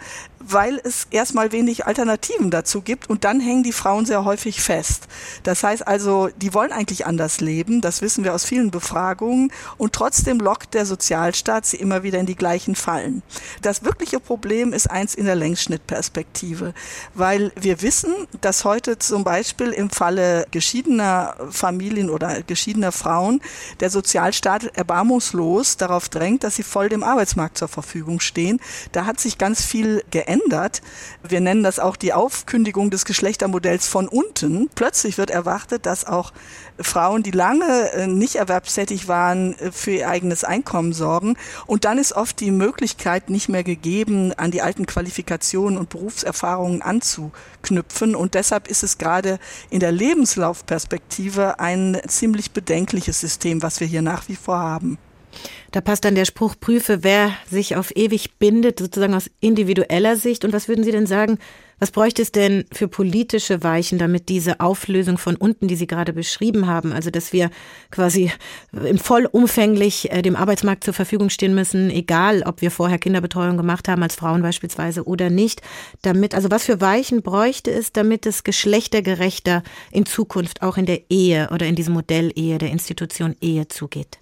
weil 0.52 0.80
es 0.84 1.08
erstmal 1.12 1.52
wenig 1.52 1.86
Alternativen 1.86 2.52
dazu 2.52 2.82
gibt 2.82 3.10
und 3.10 3.24
dann 3.24 3.40
hängen 3.40 3.64
die 3.64 3.72
Frauen 3.72 4.06
sehr 4.06 4.24
häufig 4.24 4.62
fest. 4.62 5.08
Das 5.44 5.64
heißt 5.64 5.88
also, 5.88 6.30
die 6.38 6.54
wollen 6.54 6.72
eigentlich 6.72 7.06
anders 7.06 7.42
leben, 7.42 7.82
das 7.82 8.02
wissen 8.02 8.24
wir 8.24 8.34
aus 8.34 8.46
vielen 8.46 8.72
Befragungen 8.72 9.52
und 9.78 9.94
trotzdem 9.94 10.40
lockt 10.40 10.74
der 10.74 10.86
Sozialstaat 10.86 11.66
sie 11.66 11.78
immer 11.78 12.04
wieder 12.04 12.20
in 12.20 12.26
die 12.26 12.36
gleichen 12.36 12.76
Fallen. 12.76 13.24
Das 13.62 13.84
wirkliche 13.84 14.20
Problem 14.20 14.74
ist 14.74 14.90
eins 14.90 15.16
in 15.16 15.26
der 15.26 15.36
Längsschnittperspektive, 15.36 16.74
weil 17.14 17.52
wir 17.60 17.82
wissen, 17.82 18.14
dass 18.42 18.64
heute 18.64 19.00
zum 19.00 19.24
Beispiel 19.24 19.72
im 19.72 19.90
Falle 19.90 20.46
geschiedener 20.52 21.36
Familien 21.50 22.10
oder 22.10 22.42
geschiedener 22.44 22.92
Frauen 22.92 23.42
der 23.80 23.90
Sozialstaat 23.90 24.66
erbarmungslos 24.78 25.78
darauf 25.78 26.10
drängt, 26.10 26.44
dass 26.44 26.56
sie 26.56 26.64
voll 26.64 26.90
dem 26.90 27.04
Arbeitsmarkt 27.04 27.58
zur 27.58 27.68
Verfügung 27.68 28.20
stehen. 28.20 28.60
Da 28.92 29.06
hat 29.06 29.20
sich 29.20 29.38
ganz 29.38 29.62
viel 29.62 30.04
geändert 30.12 30.37
verändert. 30.38 30.82
Wir 31.28 31.42
nennen 31.42 31.64
das 31.64 31.80
auch 31.80 31.96
die 31.96 32.14
Aufkündigung 32.14 32.90
des 32.90 33.06
Geschlechtermodells 33.06 33.88
von 33.88 34.08
unten. 34.08 34.70
Plötzlich 34.76 35.18
wird 35.18 35.30
erwartet, 35.30 35.86
dass 35.86 36.06
auch 36.06 36.32
Frauen, 36.80 37.24
die 37.24 37.32
lange 37.32 37.92
äh, 37.92 38.08
nicht 38.08 38.36
erwerbstätig 38.36 39.08
waren, 39.08 39.54
äh, 39.60 39.72
für 39.72 39.92
ihr 39.92 40.10
eigenes 40.10 40.44
Einkommen 40.44 40.94
sorgen. 40.94 41.36
Und 41.66 41.86
dann 41.86 41.98
ist 41.98 42.14
oft 42.14 42.40
die 42.40 42.52
Möglichkeit 42.52 43.30
nicht 43.30 43.50
mehr 43.50 43.64
gegeben, 43.64 44.34
an 44.34 44.52
die 44.52 44.62
alten 44.62 44.86
Qualifikationen 44.86 45.78
und 45.78 45.90
Berufserfahrungen 45.90 46.82
anzuknüpfen. 46.82 48.16
Und 48.16 48.34
deshalb 48.36 48.68
ist 48.68 48.84
es 48.84 48.98
gerade 48.98 49.40
in 49.70 49.80
der 49.80 49.92
Lebenslaufperspektive 49.92 51.60
ein 51.60 52.00
ziemlich 52.08 52.52
bedenkliches 52.52 53.20
System, 53.20 53.62
was 53.62 53.80
wir 53.80 53.88
hier 53.88 54.02
nach 54.02 54.28
wie 54.28 54.36
vor 54.36 54.60
haben. 54.60 54.98
Da 55.72 55.82
passt 55.82 56.06
dann 56.06 56.16
der 56.16 56.26
Spruch, 56.26 56.56
prüfe, 56.60 57.04
wer 57.04 57.32
sich 57.50 57.76
auf 57.76 57.96
ewig 57.96 58.38
bindet, 58.40 58.80
sozusagen 58.80 59.14
aus 59.14 59.30
individueller 59.42 60.16
Sicht. 60.16 60.46
Und 60.46 60.54
was 60.54 60.68
würden 60.68 60.84
Sie 60.84 60.92
denn 60.92 61.06
sagen, 61.06 61.40
was 61.80 61.92
bräuchte 61.92 62.24
es 62.24 62.32
denn 62.32 62.66
für 62.72 62.88
politische 62.88 63.64
Weichen, 63.64 64.00
damit 64.00 64.30
diese 64.30 64.60
Auflösung 64.60 65.18
von 65.20 65.36
unten, 65.36 65.68
die 65.68 65.76
Sie 65.76 65.86
gerade 65.86 66.12
beschrieben 66.14 66.66
haben, 66.66 66.92
also 66.92 67.12
dass 67.12 67.34
wir 67.34 67.52
quasi 67.92 68.32
vollumfänglich 68.98 70.12
äh, 70.12 70.22
dem 70.24 70.36
Arbeitsmarkt 70.36 70.84
zur 70.84 70.96
Verfügung 70.96 71.30
stehen 71.30 71.54
müssen, 71.54 71.92
egal 71.92 72.44
ob 72.44 72.62
wir 72.62 72.72
vorher 72.72 72.98
Kinderbetreuung 72.98 73.58
gemacht 73.58 73.88
haben, 73.88 74.02
als 74.02 74.16
Frauen 74.16 74.42
beispielsweise 74.42 75.04
oder 75.04 75.30
nicht, 75.30 75.62
damit, 76.02 76.34
also 76.34 76.50
was 76.50 76.66
für 76.66 76.82
Weichen 76.82 77.22
bräuchte 77.22 77.72
es, 77.72 77.92
damit 77.92 78.26
es 78.26 78.44
geschlechtergerechter 78.44 79.62
in 79.92 80.06
Zukunft 80.06 80.64
auch 80.64 80.78
in 80.78 80.88
der 80.88 81.12
Ehe 81.12 81.50
oder 81.52 81.68
in 81.68 81.76
diesem 81.76 81.94
Modell 81.94 82.32
Ehe, 82.36 82.58
der 82.58 82.72
Institution 82.72 83.36
Ehe 83.40 83.68
zugeht? 83.68 84.18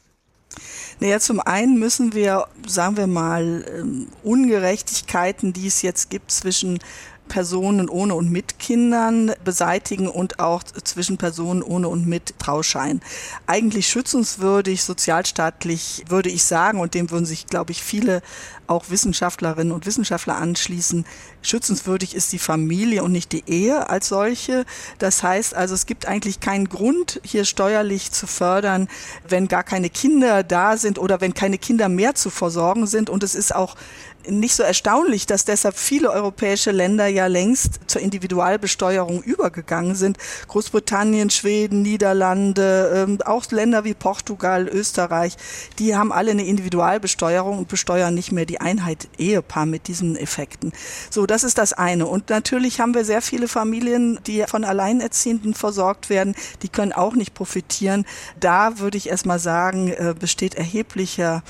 Naja, 0.99 1.19
zum 1.19 1.39
einen 1.39 1.77
müssen 1.77 2.13
wir, 2.13 2.47
sagen 2.65 2.97
wir 2.97 3.07
mal, 3.07 3.65
ähm, 3.77 4.07
Ungerechtigkeiten, 4.23 5.53
die 5.53 5.67
es 5.67 5.81
jetzt 5.81 6.09
gibt 6.09 6.31
zwischen 6.31 6.79
Personen 7.27 7.89
ohne 7.89 8.15
und 8.15 8.31
mit 8.31 8.59
Kindern 8.59 9.33
beseitigen 9.43 10.07
und 10.07 10.39
auch 10.39 10.63
zwischen 10.63 11.17
Personen 11.17 11.63
ohne 11.63 11.87
und 11.89 12.07
mit 12.07 12.39
Trauschein. 12.39 13.01
Eigentlich 13.47 13.87
schützenswürdig, 13.87 14.83
sozialstaatlich 14.83 16.05
würde 16.07 16.29
ich 16.29 16.43
sagen, 16.43 16.79
und 16.79 16.93
dem 16.93 17.11
würden 17.11 17.25
sich, 17.25 17.47
glaube 17.47 17.71
ich, 17.71 17.83
viele 17.83 18.21
auch 18.67 18.89
Wissenschaftlerinnen 18.89 19.71
und 19.71 19.85
Wissenschaftler 19.85 20.37
anschließen. 20.37 21.05
Schützenswürdig 21.41 22.15
ist 22.15 22.33
die 22.33 22.39
Familie 22.39 23.03
und 23.03 23.11
nicht 23.11 23.31
die 23.31 23.43
Ehe 23.47 23.89
als 23.89 24.07
solche. 24.07 24.65
Das 24.97 25.21
heißt 25.21 25.53
also, 25.53 25.75
es 25.75 25.85
gibt 25.85 26.07
eigentlich 26.07 26.39
keinen 26.39 26.69
Grund, 26.69 27.21
hier 27.23 27.45
steuerlich 27.45 28.11
zu 28.11 28.27
fördern, 28.27 28.87
wenn 29.27 29.47
gar 29.47 29.63
keine 29.63 29.89
Kinder 29.89 30.43
da 30.43 30.77
sind 30.77 30.97
oder 30.97 31.21
wenn 31.21 31.33
keine 31.33 31.57
Kinder 31.57 31.89
mehr 31.89 32.15
zu 32.15 32.29
versorgen 32.29 32.87
sind. 32.87 33.09
Und 33.09 33.23
es 33.23 33.35
ist 33.35 33.53
auch 33.53 33.75
nicht 34.29 34.55
so 34.55 34.63
erstaunlich, 34.63 35.25
dass 35.25 35.45
deshalb 35.45 35.77
viele 35.77 36.11
europäische 36.11 36.71
Länder 36.71 37.07
ja 37.07 37.27
längst 37.27 37.79
zur 37.87 38.01
Individualbesteuerung 38.01 39.21
übergegangen 39.23 39.95
sind. 39.95 40.17
Großbritannien, 40.47 41.29
Schweden, 41.29 41.81
Niederlande, 41.81 43.05
ähm, 43.07 43.19
auch 43.25 43.45
Länder 43.51 43.83
wie 43.83 43.93
Portugal, 43.93 44.67
Österreich, 44.67 45.37
die 45.79 45.95
haben 45.95 46.11
alle 46.11 46.31
eine 46.31 46.45
Individualbesteuerung 46.45 47.59
und 47.59 47.67
besteuern 47.67 48.13
nicht 48.13 48.31
mehr 48.31 48.45
die 48.45 48.61
Einheit 48.61 49.07
Ehepaar 49.17 49.65
mit 49.65 49.87
diesen 49.87 50.15
Effekten. 50.15 50.73
So, 51.09 51.25
das 51.25 51.43
ist 51.43 51.57
das 51.57 51.73
eine. 51.73 52.07
Und 52.07 52.29
natürlich 52.29 52.79
haben 52.79 52.93
wir 52.93 53.05
sehr 53.05 53.21
viele 53.21 53.47
Familien, 53.47 54.19
die 54.27 54.43
von 54.47 54.63
Alleinerziehenden 54.63 55.53
versorgt 55.53 56.09
werden, 56.09 56.35
die 56.61 56.69
können 56.69 56.93
auch 56.93 57.15
nicht 57.15 57.33
profitieren. 57.33 58.05
Da 58.39 58.79
würde 58.79 58.97
ich 58.97 59.09
erstmal 59.09 59.39
sagen, 59.39 59.89
äh, 59.89 60.13
besteht 60.17 60.55
erheblicher 60.55 61.43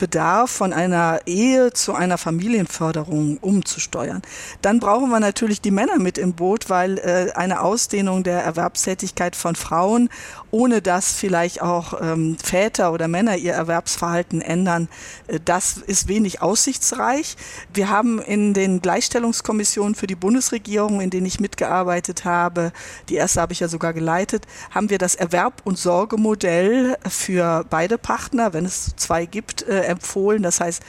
Bedarf 0.00 0.50
von 0.50 0.72
einer 0.72 1.20
Ehe 1.26 1.72
zu 1.72 1.94
einer 1.94 2.18
Familienförderung 2.18 3.36
umzusteuern. 3.36 4.22
Dann 4.62 4.80
brauchen 4.80 5.10
wir 5.10 5.20
natürlich 5.20 5.60
die 5.60 5.70
Männer 5.70 5.98
mit 5.98 6.18
im 6.18 6.32
Boot, 6.32 6.68
weil 6.68 6.98
äh, 6.98 7.32
eine 7.34 7.60
Ausdehnung 7.60 8.24
der 8.24 8.42
Erwerbstätigkeit 8.42 9.36
von 9.36 9.54
Frauen, 9.54 10.08
ohne 10.50 10.82
dass 10.82 11.12
vielleicht 11.12 11.62
auch 11.62 12.00
ähm, 12.00 12.36
Väter 12.42 12.92
oder 12.92 13.06
Männer 13.08 13.36
ihr 13.36 13.52
Erwerbsverhalten 13.52 14.40
ändern, 14.40 14.88
äh, 15.28 15.38
das 15.44 15.76
ist 15.76 16.08
wenig 16.08 16.42
aussichtsreich. 16.42 17.36
Wir 17.72 17.90
haben 17.90 18.20
in 18.20 18.54
den 18.54 18.80
Gleichstellungskommissionen 18.80 19.94
für 19.94 20.06
die 20.06 20.14
Bundesregierung, 20.14 21.00
in 21.00 21.10
denen 21.10 21.26
ich 21.26 21.40
mitgearbeitet 21.40 22.24
habe, 22.24 22.72
die 23.10 23.16
erste 23.16 23.42
habe 23.42 23.52
ich 23.52 23.60
ja 23.60 23.68
sogar 23.68 23.92
geleitet, 23.92 24.46
haben 24.70 24.88
wir 24.88 24.98
das 24.98 25.14
Erwerb- 25.14 25.60
und 25.64 25.78
Sorgemodell 25.78 26.96
für 27.06 27.66
beide 27.68 27.98
Partner, 27.98 28.54
wenn 28.54 28.64
es 28.64 28.96
zwei 28.96 29.26
gibt, 29.26 29.62
äh, 29.68 29.89
empfohlen. 29.90 30.42
Das 30.42 30.60
heißt, 30.60 30.82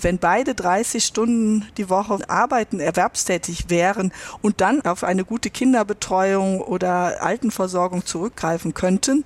wenn 0.00 0.18
beide 0.18 0.54
30 0.54 1.04
Stunden 1.04 1.66
die 1.76 1.90
Woche 1.90 2.18
arbeiten, 2.28 2.80
erwerbstätig 2.80 3.68
wären 3.68 4.12
und 4.42 4.60
dann 4.60 4.82
auf 4.82 5.04
eine 5.04 5.24
gute 5.24 5.50
Kinderbetreuung 5.50 6.60
oder 6.60 7.22
Altenversorgung 7.22 8.06
zurückgreifen 8.06 8.74
könnten, 8.74 9.24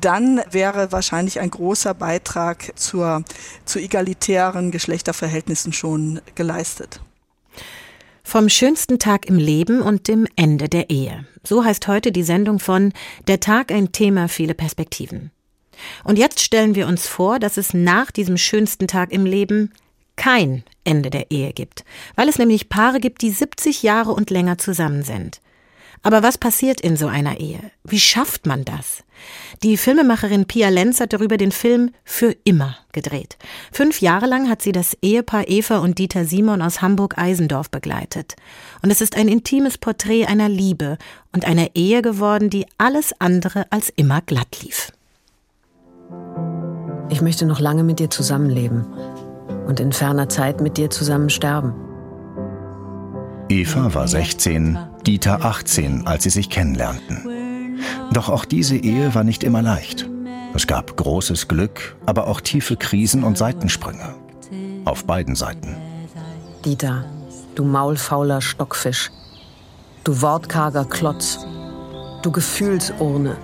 dann 0.00 0.40
wäre 0.50 0.92
wahrscheinlich 0.92 1.40
ein 1.40 1.50
großer 1.50 1.94
Beitrag 1.94 2.72
zur, 2.76 3.22
zu 3.64 3.78
egalitären 3.78 4.70
Geschlechterverhältnissen 4.70 5.72
schon 5.72 6.20
geleistet. 6.34 7.00
Vom 8.22 8.48
schönsten 8.48 8.98
Tag 8.98 9.26
im 9.26 9.36
Leben 9.36 9.82
und 9.82 10.08
dem 10.08 10.26
Ende 10.34 10.70
der 10.70 10.88
Ehe. 10.88 11.26
So 11.42 11.62
heißt 11.62 11.86
heute 11.88 12.10
die 12.10 12.22
Sendung 12.22 12.58
von 12.58 12.92
Der 13.28 13.40
Tag 13.40 13.70
ein 13.70 13.92
Thema, 13.92 14.28
viele 14.28 14.54
Perspektiven. 14.54 15.30
Und 16.04 16.18
jetzt 16.18 16.40
stellen 16.40 16.74
wir 16.74 16.86
uns 16.86 17.06
vor, 17.06 17.38
dass 17.38 17.56
es 17.56 17.74
nach 17.74 18.10
diesem 18.10 18.36
schönsten 18.36 18.88
Tag 18.88 19.12
im 19.12 19.26
Leben 19.26 19.72
kein 20.16 20.64
Ende 20.84 21.10
der 21.10 21.30
Ehe 21.30 21.52
gibt, 21.52 21.84
weil 22.14 22.28
es 22.28 22.38
nämlich 22.38 22.68
Paare 22.68 23.00
gibt, 23.00 23.22
die 23.22 23.30
70 23.30 23.82
Jahre 23.82 24.12
und 24.12 24.30
länger 24.30 24.58
zusammen 24.58 25.02
sind. 25.02 25.40
Aber 26.04 26.22
was 26.22 26.36
passiert 26.36 26.82
in 26.82 26.98
so 26.98 27.06
einer 27.06 27.40
Ehe? 27.40 27.70
Wie 27.82 27.98
schafft 27.98 28.44
man 28.44 28.66
das? 28.66 29.02
Die 29.62 29.78
Filmemacherin 29.78 30.44
Pia 30.44 30.68
Lenz 30.68 31.00
hat 31.00 31.14
darüber 31.14 31.38
den 31.38 31.50
Film 31.50 31.92
Für 32.04 32.36
immer 32.44 32.76
gedreht. 32.92 33.38
Fünf 33.72 34.02
Jahre 34.02 34.26
lang 34.26 34.50
hat 34.50 34.60
sie 34.60 34.72
das 34.72 34.98
Ehepaar 35.00 35.48
Eva 35.48 35.78
und 35.78 35.98
Dieter 35.98 36.26
Simon 36.26 36.60
aus 36.60 36.82
Hamburg-Eisendorf 36.82 37.70
begleitet. 37.70 38.36
Und 38.82 38.90
es 38.90 39.00
ist 39.00 39.16
ein 39.16 39.28
intimes 39.28 39.78
Porträt 39.78 40.26
einer 40.26 40.50
Liebe 40.50 40.98
und 41.32 41.46
einer 41.46 41.74
Ehe 41.74 42.02
geworden, 42.02 42.50
die 42.50 42.66
alles 42.76 43.18
andere 43.18 43.72
als 43.72 43.88
immer 43.96 44.20
glatt 44.20 44.62
lief. 44.62 44.92
Ich 47.08 47.20
möchte 47.20 47.46
noch 47.46 47.60
lange 47.60 47.84
mit 47.84 47.98
dir 47.98 48.10
zusammenleben 48.10 48.86
und 49.66 49.80
in 49.80 49.92
ferner 49.92 50.28
Zeit 50.28 50.60
mit 50.60 50.76
dir 50.76 50.90
zusammen 50.90 51.30
sterben. 51.30 51.74
Eva 53.48 53.94
war 53.94 54.08
16, 54.08 54.78
Dieter 55.06 55.44
18, 55.44 56.06
als 56.06 56.24
sie 56.24 56.30
sich 56.30 56.48
kennenlernten. 56.50 57.78
Doch 58.12 58.28
auch 58.28 58.44
diese 58.44 58.76
Ehe 58.76 59.14
war 59.14 59.24
nicht 59.24 59.44
immer 59.44 59.62
leicht. 59.62 60.08
Es 60.54 60.66
gab 60.66 60.96
großes 60.96 61.48
Glück, 61.48 61.96
aber 62.06 62.26
auch 62.26 62.40
tiefe 62.40 62.76
Krisen 62.76 63.24
und 63.24 63.36
Seitensprünge. 63.36 64.14
Auf 64.84 65.04
beiden 65.04 65.34
Seiten. 65.34 65.76
Dieter, 66.64 67.04
du 67.54 67.64
maulfauler 67.64 68.40
Stockfisch. 68.40 69.10
Du 70.04 70.22
wortkarger 70.22 70.84
Klotz. 70.84 71.44
Du 72.22 72.30
Gefühlsurne. 72.30 73.36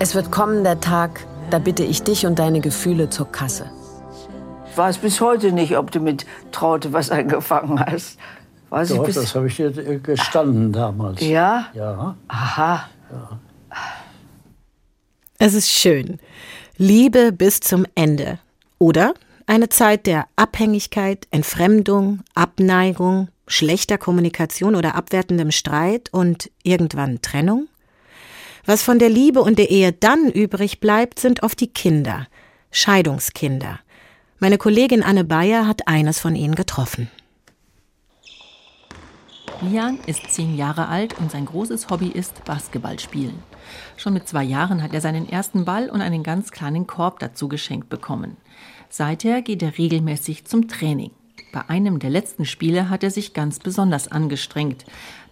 Es 0.00 0.14
wird 0.14 0.30
kommen 0.30 0.62
der 0.62 0.80
Tag, 0.80 1.26
da 1.50 1.58
bitte 1.58 1.82
ich 1.82 2.04
dich 2.04 2.24
und 2.24 2.38
deine 2.38 2.60
Gefühle 2.60 3.10
zur 3.10 3.32
Kasse. 3.32 3.68
Ich 4.70 4.78
weiß 4.78 4.98
bis 4.98 5.20
heute 5.20 5.50
nicht, 5.50 5.76
ob 5.76 5.90
du 5.90 5.98
mit 5.98 6.24
Traute 6.52 6.92
was 6.92 7.10
angefangen 7.10 7.80
hast. 7.80 8.16
Weiß 8.70 8.90
Doch, 8.90 8.98
ich 8.98 9.02
bis 9.02 9.14
das 9.16 9.34
habe 9.34 9.48
ich 9.48 9.56
dir 9.56 9.72
gestanden 9.98 10.72
damals. 10.72 11.20
Ja? 11.20 11.66
Ja. 11.74 12.14
Aha. 12.28 12.88
ja. 13.10 13.40
Es 15.38 15.54
ist 15.54 15.68
schön. 15.68 16.20
Liebe 16.76 17.32
bis 17.32 17.58
zum 17.58 17.84
Ende. 17.96 18.38
Oder 18.78 19.14
eine 19.46 19.68
Zeit 19.68 20.06
der 20.06 20.26
Abhängigkeit, 20.36 21.26
Entfremdung, 21.32 22.20
Abneigung, 22.36 23.28
schlechter 23.48 23.98
Kommunikation 23.98 24.76
oder 24.76 24.94
abwertendem 24.94 25.50
Streit 25.50 26.08
und 26.12 26.52
irgendwann 26.62 27.20
Trennung? 27.20 27.66
Was 28.68 28.82
von 28.82 28.98
der 28.98 29.08
Liebe 29.08 29.40
und 29.40 29.58
der 29.58 29.70
Ehe 29.70 29.94
dann 29.94 30.30
übrig 30.30 30.78
bleibt, 30.78 31.18
sind 31.18 31.42
oft 31.42 31.58
die 31.58 31.68
Kinder, 31.68 32.26
Scheidungskinder. 32.70 33.80
Meine 34.40 34.58
Kollegin 34.58 35.02
Anne 35.02 35.24
Bayer 35.24 35.66
hat 35.66 35.88
eines 35.88 36.20
von 36.20 36.36
ihnen 36.36 36.54
getroffen. 36.54 37.10
Lian 39.62 39.98
ist 40.04 40.30
zehn 40.30 40.54
Jahre 40.54 40.88
alt 40.88 41.18
und 41.18 41.30
sein 41.30 41.46
großes 41.46 41.88
Hobby 41.88 42.08
ist 42.08 42.44
Basketball 42.44 42.98
spielen. 42.98 43.42
Schon 43.96 44.12
mit 44.12 44.28
zwei 44.28 44.44
Jahren 44.44 44.82
hat 44.82 44.92
er 44.92 45.00
seinen 45.00 45.26
ersten 45.30 45.64
Ball 45.64 45.88
und 45.88 46.02
einen 46.02 46.22
ganz 46.22 46.50
kleinen 46.50 46.86
Korb 46.86 47.20
dazu 47.20 47.48
geschenkt 47.48 47.88
bekommen. 47.88 48.36
Seither 48.90 49.40
geht 49.40 49.62
er 49.62 49.78
regelmäßig 49.78 50.44
zum 50.44 50.68
Training. 50.68 51.12
Bei 51.52 51.66
einem 51.68 51.98
der 51.98 52.10
letzten 52.10 52.44
Spiele 52.44 52.90
hat 52.90 53.02
er 53.02 53.10
sich 53.10 53.32
ganz 53.32 53.58
besonders 53.58 54.08
angestrengt. 54.08 54.84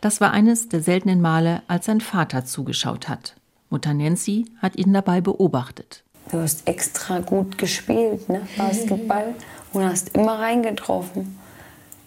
Das 0.06 0.20
war 0.20 0.30
eines 0.30 0.68
der 0.68 0.82
seltenen 0.82 1.20
Male, 1.20 1.62
als 1.66 1.86
sein 1.86 2.00
Vater 2.00 2.44
zugeschaut 2.44 3.08
hat. 3.08 3.34
Mutter 3.70 3.92
Nancy 3.92 4.46
hat 4.62 4.76
ihn 4.76 4.92
dabei 4.92 5.20
beobachtet. 5.20 6.04
Du 6.30 6.38
hast 6.38 6.68
extra 6.68 7.18
gut 7.18 7.58
gespielt, 7.58 8.28
ne? 8.28 8.46
Basketball, 8.56 9.34
und 9.72 9.84
hast 9.84 10.14
immer 10.14 10.38
reingetroffen. 10.38 11.36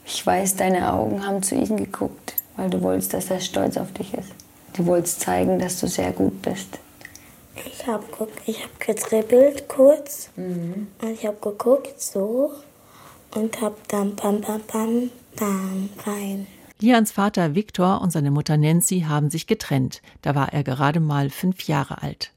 Ich 0.05 0.25
weiß, 0.25 0.55
deine 0.55 0.93
Augen 0.93 1.27
haben 1.27 1.43
zu 1.43 1.55
ihm 1.55 1.75
geguckt, 1.75 2.35
weil 2.55 2.69
du 2.69 2.81
wolltest, 2.81 3.13
dass 3.13 3.29
er 3.29 3.41
stolz 3.41 3.75
auf 3.75 3.91
dich 3.91 4.13
ist. 4.13 4.31
Du 4.77 4.85
wolltest 4.85 5.19
zeigen, 5.19 5.59
dass 5.59 5.81
du 5.81 5.87
sehr 5.87 6.13
gut 6.13 6.41
bist. 6.41 6.79
Ich 7.65 7.85
habe 7.85 8.05
ich 8.45 8.63
hab 8.63 8.79
getribbelt 8.79 9.67
kurz 9.67 10.29
und 10.37 10.87
ich 11.11 11.25
habe 11.25 11.37
geguckt 11.41 12.01
so 12.01 12.53
und 13.35 13.59
habe 13.59 13.75
dann 13.89 14.15
bam, 14.15 14.39
bam, 14.39 14.61
bam, 14.71 15.11
bam 15.35 15.89
rein. 16.05 16.47
Lians 16.81 17.11
Vater 17.11 17.55
Viktor 17.55 17.99
und 17.99 18.11
seine 18.11 18.31
Mutter 18.31 18.55
Nancy 18.55 19.01
haben 19.01 19.29
sich 19.29 19.47
getrennt. 19.47 20.01
Da 20.21 20.33
war 20.33 20.53
er 20.53 20.63
gerade 20.63 21.01
mal 21.01 21.29
fünf 21.29 21.63
Jahre 21.63 22.01
alt. 22.01 22.31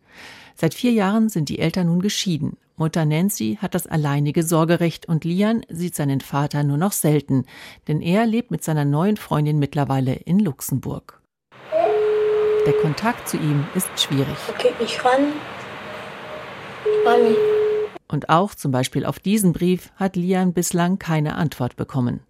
Seit 0.56 0.74
vier 0.74 0.90
Jahren 0.90 1.28
sind 1.28 1.48
die 1.48 1.60
Eltern 1.60 1.86
nun 1.86 2.02
geschieden. 2.02 2.56
Mutter 2.76 3.04
Nancy 3.04 3.58
hat 3.62 3.76
das 3.76 3.86
alleinige 3.86 4.42
Sorgerecht 4.42 5.06
und 5.06 5.24
Lian 5.24 5.64
sieht 5.68 5.94
seinen 5.94 6.20
Vater 6.20 6.64
nur 6.64 6.76
noch 6.76 6.90
selten, 6.90 7.44
denn 7.86 8.00
er 8.00 8.26
lebt 8.26 8.50
mit 8.50 8.64
seiner 8.64 8.84
neuen 8.84 9.16
Freundin 9.16 9.60
mittlerweile 9.60 10.14
in 10.14 10.40
Luxemburg. 10.40 11.20
Der 12.66 12.72
Kontakt 12.82 13.28
zu 13.28 13.36
ihm 13.36 13.64
ist 13.76 13.88
schwierig. 13.96 14.36
Okay, 14.48 14.72
ich 14.80 15.04
ran. 15.04 15.32
Mami. 17.04 17.36
Und 18.08 18.28
auch 18.28 18.56
zum 18.56 18.72
Beispiel 18.72 19.06
auf 19.06 19.20
diesen 19.20 19.52
Brief 19.52 19.92
hat 19.94 20.16
Lian 20.16 20.52
bislang 20.52 20.98
keine 20.98 21.36
Antwort 21.36 21.76
bekommen. 21.76 22.20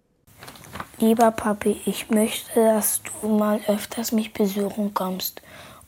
Lieber 1.03 1.31
Papi, 1.31 1.81
ich 1.83 2.09
möchte, 2.11 2.63
dass 2.63 3.01
du 3.21 3.27
mal 3.27 3.59
öfters 3.67 4.13
mich 4.13 4.31
besuchen 4.31 4.93
kommst. 4.93 5.41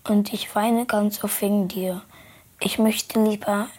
Und 0.05 0.34
ich 0.34 0.53
weine 0.55 0.86
ganz 0.86 1.24
oft 1.24 1.41
wegen 1.41 1.70
dir. 1.70 2.01
Ich 2.59 2.80
möchte 2.80 3.24
lieber 3.24 3.70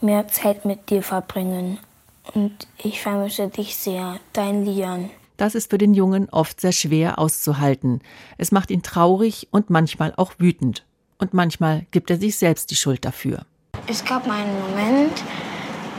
mehr 0.00 0.28
Zeit 0.28 0.64
mit 0.64 0.88
dir 0.88 1.02
verbringen. 1.02 1.78
Und 2.32 2.66
ich 2.78 3.02
vermisse 3.02 3.48
dich 3.48 3.76
sehr. 3.76 4.18
Dein 4.32 4.64
Lian. 4.64 5.10
Das 5.36 5.54
ist 5.54 5.68
für 5.68 5.76
den 5.76 5.92
Jungen 5.92 6.26
oft 6.30 6.58
sehr 6.58 6.72
schwer 6.72 7.18
auszuhalten. 7.18 8.00
Es 8.38 8.50
macht 8.50 8.70
ihn 8.70 8.82
traurig 8.82 9.48
und 9.50 9.68
manchmal 9.68 10.14
auch 10.16 10.32
wütend. 10.38 10.86
Und 11.18 11.34
manchmal 11.34 11.84
gibt 11.90 12.08
er 12.08 12.16
sich 12.16 12.38
selbst 12.38 12.70
die 12.70 12.76
Schuld 12.76 13.04
dafür. 13.04 13.44
Es 13.86 14.02
gab 14.02 14.26
mal 14.26 14.40
einen 14.40 14.58
Moment, 14.58 15.22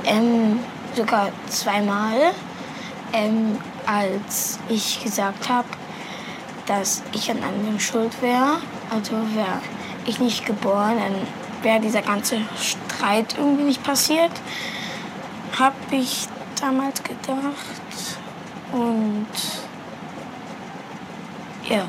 ähm, 0.05 0.59
sogar 0.95 1.29
zweimal, 1.47 2.33
ähm, 3.13 3.57
als 3.85 4.59
ich 4.69 5.03
gesagt 5.03 5.49
habe, 5.49 5.67
dass 6.65 7.03
ich 7.13 7.29
an 7.29 7.43
allem 7.43 7.79
schuld 7.79 8.21
wäre. 8.21 8.57
Also 8.89 9.13
wäre 9.33 9.61
ich 10.05 10.19
nicht 10.19 10.45
geboren, 10.45 10.97
dann 10.97 11.27
wäre 11.63 11.79
dieser 11.79 12.01
ganze 12.01 12.37
Streit 12.59 13.35
irgendwie 13.37 13.63
nicht 13.63 13.83
passiert. 13.83 14.31
Habe 15.57 15.75
ich 15.91 16.27
damals 16.59 17.03
gedacht. 17.03 18.17
Und 18.71 19.27
ja. 21.69 21.85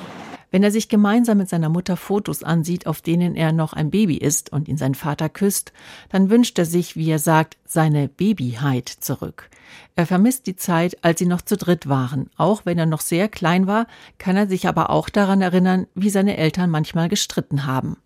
Wenn 0.53 0.63
er 0.63 0.71
sich 0.71 0.91
gemeinsam 0.91 1.39
mit 1.39 1.49
seiner 1.49 1.71
Mutter 1.71 1.97
Fotos 1.97 2.43
ansieht, 2.43 2.87
auf 2.87 3.01
denen 3.01 3.35
er 3.37 3.53
noch 3.53 3.73
ein 3.73 3.91
Baby 3.91 4.19
ist 4.19 4.53
und 4.53 4.69
ihn 4.69 4.77
sein 4.77 4.95
Vater 4.95 5.31
küsst, 5.31 5.73
dann 6.11 6.29
wünscht 6.29 6.59
er 6.59 6.67
sich, 6.67 6.95
wie 6.95 7.11
er 7.11 7.19
sagt, 7.19 7.57
seine 7.65 8.07
Babyheit 8.07 8.89
zurück. 8.89 9.49
Er 9.97 10.07
vermisst 10.07 10.47
die 10.47 10.55
Zeit, 10.55 11.03
als 11.03 11.19
sie 11.19 11.27
noch 11.27 11.41
zu 11.41 11.57
dritt 11.57 11.89
waren. 11.89 12.29
Auch 12.37 12.67
wenn 12.67 12.79
er 12.79 12.85
noch 12.85 13.01
sehr 13.01 13.29
klein 13.29 13.67
war, 13.67 13.87
kann 14.19 14.37
er 14.37 14.47
sich 14.47 14.69
aber 14.69 14.91
auch 14.91 15.09
daran 15.09 15.41
erinnern, 15.41 15.87
wie 15.95 16.11
seine 16.11 16.37
Eltern 16.37 16.69
manchmal 16.69 17.09
gestritten 17.09 17.65
haben. 17.65 17.97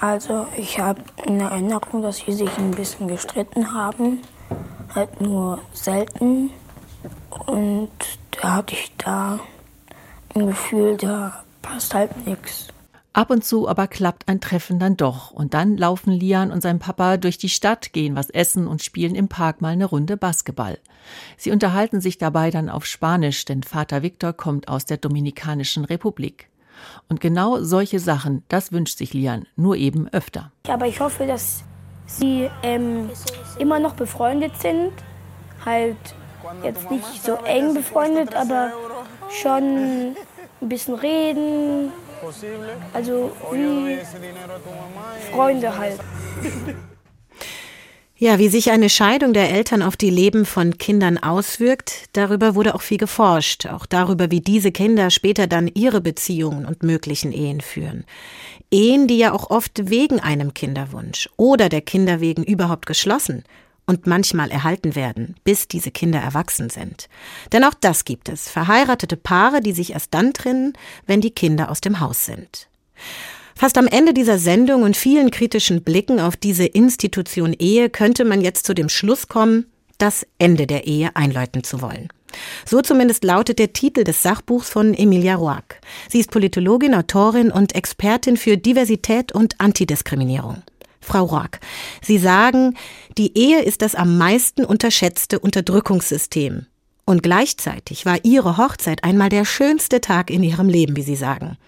Also 0.00 0.46
ich 0.56 0.78
habe 0.78 1.02
in 1.26 1.40
Erinnerung, 1.40 2.00
dass 2.00 2.16
sie 2.16 2.32
sich 2.32 2.56
ein 2.56 2.70
bisschen 2.70 3.08
gestritten 3.08 3.74
haben, 3.74 4.20
halt 4.94 5.20
nur 5.20 5.60
selten. 5.74 6.48
Und 7.46 7.90
da 8.40 8.54
hatte 8.54 8.74
ich 8.74 8.90
da 8.96 9.38
ein 10.34 10.46
Gefühl, 10.46 10.96
da 10.96 11.43
passt 11.64 11.94
halt 11.94 12.26
nichts. 12.26 12.68
Ab 13.12 13.30
und 13.30 13.44
zu 13.44 13.68
aber 13.68 13.86
klappt 13.86 14.28
ein 14.28 14.40
Treffen 14.40 14.80
dann 14.80 14.96
doch. 14.96 15.30
Und 15.30 15.54
dann 15.54 15.76
laufen 15.76 16.12
Lian 16.12 16.50
und 16.50 16.62
sein 16.62 16.80
Papa 16.80 17.16
durch 17.16 17.38
die 17.38 17.48
Stadt, 17.48 17.92
gehen 17.92 18.16
was 18.16 18.28
essen 18.28 18.66
und 18.66 18.82
spielen 18.82 19.14
im 19.14 19.28
Park 19.28 19.60
mal 19.60 19.68
eine 19.68 19.84
Runde 19.84 20.16
Basketball. 20.16 20.78
Sie 21.36 21.52
unterhalten 21.52 22.00
sich 22.00 22.18
dabei 22.18 22.50
dann 22.50 22.68
auf 22.68 22.86
Spanisch, 22.86 23.44
denn 23.44 23.62
Vater 23.62 24.02
Viktor 24.02 24.32
kommt 24.32 24.68
aus 24.68 24.84
der 24.84 24.96
Dominikanischen 24.96 25.84
Republik. 25.84 26.48
Und 27.08 27.20
genau 27.20 27.62
solche 27.62 28.00
Sachen, 28.00 28.42
das 28.48 28.72
wünscht 28.72 28.98
sich 28.98 29.14
Lian, 29.14 29.46
nur 29.54 29.76
eben 29.76 30.08
öfter. 30.08 30.50
Aber 30.68 30.86
ich 30.86 30.98
hoffe, 30.98 31.26
dass 31.26 31.62
sie 32.06 32.50
ähm, 32.64 33.10
immer 33.58 33.78
noch 33.78 33.94
befreundet 33.94 34.60
sind. 34.60 34.92
Halt 35.64 35.96
jetzt 36.64 36.90
nicht 36.90 37.22
so 37.22 37.36
eng 37.44 37.74
befreundet, 37.74 38.34
aber 38.34 38.72
schon 39.30 40.16
ein 40.60 40.68
bisschen 40.68 40.94
reden. 40.94 41.90
Also 42.92 43.30
wie 43.52 43.98
Freunde 45.32 45.76
halt. 45.76 46.00
Ja, 48.16 48.38
wie 48.38 48.48
sich 48.48 48.70
eine 48.70 48.88
Scheidung 48.88 49.32
der 49.32 49.50
Eltern 49.50 49.82
auf 49.82 49.96
die 49.96 50.08
Leben 50.08 50.46
von 50.46 50.78
Kindern 50.78 51.18
auswirkt, 51.18 52.08
darüber 52.12 52.54
wurde 52.54 52.76
auch 52.76 52.80
viel 52.80 52.96
geforscht, 52.96 53.66
auch 53.66 53.86
darüber, 53.86 54.30
wie 54.30 54.40
diese 54.40 54.70
Kinder 54.70 55.10
später 55.10 55.48
dann 55.48 55.66
ihre 55.66 56.00
Beziehungen 56.00 56.64
und 56.64 56.84
möglichen 56.84 57.32
Ehen 57.32 57.60
führen. 57.60 58.04
Ehen, 58.70 59.08
die 59.08 59.18
ja 59.18 59.32
auch 59.32 59.50
oft 59.50 59.90
wegen 59.90 60.20
einem 60.20 60.54
Kinderwunsch 60.54 61.28
oder 61.36 61.68
der 61.68 61.80
Kinder 61.80 62.20
wegen 62.20 62.44
überhaupt 62.44 62.86
geschlossen 62.86 63.42
und 63.86 64.06
manchmal 64.06 64.50
erhalten 64.50 64.94
werden, 64.94 65.36
bis 65.44 65.68
diese 65.68 65.90
Kinder 65.90 66.18
erwachsen 66.18 66.70
sind. 66.70 67.08
Denn 67.52 67.64
auch 67.64 67.74
das 67.74 68.04
gibt 68.04 68.28
es, 68.28 68.48
verheiratete 68.48 69.16
Paare, 69.16 69.60
die 69.60 69.72
sich 69.72 69.92
erst 69.92 70.14
dann 70.14 70.32
trennen, 70.32 70.72
wenn 71.06 71.20
die 71.20 71.30
Kinder 71.32 71.70
aus 71.70 71.80
dem 71.80 72.00
Haus 72.00 72.24
sind. 72.24 72.68
Fast 73.56 73.78
am 73.78 73.86
Ende 73.86 74.14
dieser 74.14 74.38
Sendung 74.38 74.82
und 74.82 74.96
vielen 74.96 75.30
kritischen 75.30 75.82
Blicken 75.82 76.18
auf 76.18 76.36
diese 76.36 76.64
Institution 76.64 77.52
Ehe 77.52 77.88
könnte 77.88 78.24
man 78.24 78.40
jetzt 78.40 78.66
zu 78.66 78.74
dem 78.74 78.88
Schluss 78.88 79.28
kommen, 79.28 79.66
das 79.98 80.26
Ende 80.38 80.66
der 80.66 80.86
Ehe 80.86 81.14
einläuten 81.14 81.62
zu 81.62 81.80
wollen. 81.80 82.08
So 82.66 82.82
zumindest 82.82 83.22
lautet 83.22 83.60
der 83.60 83.72
Titel 83.72 84.02
des 84.02 84.22
Sachbuchs 84.22 84.68
von 84.68 84.92
Emilia 84.92 85.36
Roark. 85.36 85.80
Sie 86.08 86.18
ist 86.18 86.32
Politologin, 86.32 86.94
Autorin 86.94 87.52
und 87.52 87.76
Expertin 87.76 88.36
für 88.36 88.56
Diversität 88.56 89.30
und 89.30 89.60
Antidiskriminierung. 89.60 90.62
Frau 91.04 91.24
Roark, 91.24 91.60
Sie 92.02 92.18
sagen, 92.18 92.74
die 93.18 93.36
Ehe 93.38 93.62
ist 93.62 93.82
das 93.82 93.94
am 93.94 94.18
meisten 94.18 94.64
unterschätzte 94.64 95.38
Unterdrückungssystem. 95.38 96.66
Und 97.06 97.22
gleichzeitig 97.22 98.06
war 98.06 98.18
Ihre 98.22 98.56
Hochzeit 98.56 99.04
einmal 99.04 99.28
der 99.28 99.44
schönste 99.44 100.00
Tag 100.00 100.30
in 100.30 100.42
Ihrem 100.42 100.68
Leben, 100.68 100.96
wie 100.96 101.02
Sie 101.02 101.16
sagen. 101.16 101.58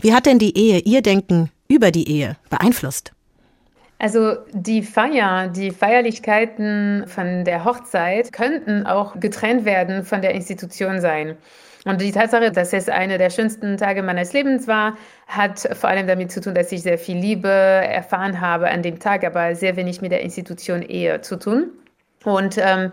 Wie 0.00 0.14
hat 0.14 0.26
denn 0.26 0.38
die 0.38 0.56
Ehe 0.56 0.78
Ihr 0.78 1.02
Denken 1.02 1.50
über 1.68 1.90
die 1.90 2.08
Ehe 2.08 2.36
beeinflusst? 2.48 3.12
Also 3.98 4.36
die 4.52 4.82
Feier, 4.82 5.48
die 5.48 5.70
Feierlichkeiten 5.70 7.04
von 7.06 7.44
der 7.44 7.64
Hochzeit 7.64 8.32
könnten 8.32 8.86
auch 8.86 9.18
getrennt 9.18 9.64
werden 9.64 10.04
von 10.04 10.20
der 10.20 10.34
Institution 10.34 11.00
sein. 11.00 11.36
Und 11.84 12.00
die 12.00 12.12
Tatsache, 12.12 12.50
dass 12.50 12.72
es 12.72 12.88
einer 12.88 13.18
der 13.18 13.30
schönsten 13.30 13.76
Tage 13.76 14.02
meines 14.02 14.32
Lebens 14.32 14.66
war, 14.66 14.96
hat 15.26 15.68
vor 15.74 15.90
allem 15.90 16.06
damit 16.06 16.32
zu 16.32 16.40
tun, 16.40 16.54
dass 16.54 16.72
ich 16.72 16.82
sehr 16.82 16.98
viel 16.98 17.18
Liebe 17.18 17.48
erfahren 17.48 18.40
habe 18.40 18.70
an 18.70 18.82
dem 18.82 18.98
Tag, 18.98 19.24
aber 19.24 19.54
sehr 19.54 19.76
wenig 19.76 20.00
mit 20.00 20.10
der 20.10 20.22
Institution 20.22 20.82
Ehe 20.82 21.20
zu 21.20 21.38
tun. 21.38 21.72
Und 22.24 22.56
ähm, 22.58 22.92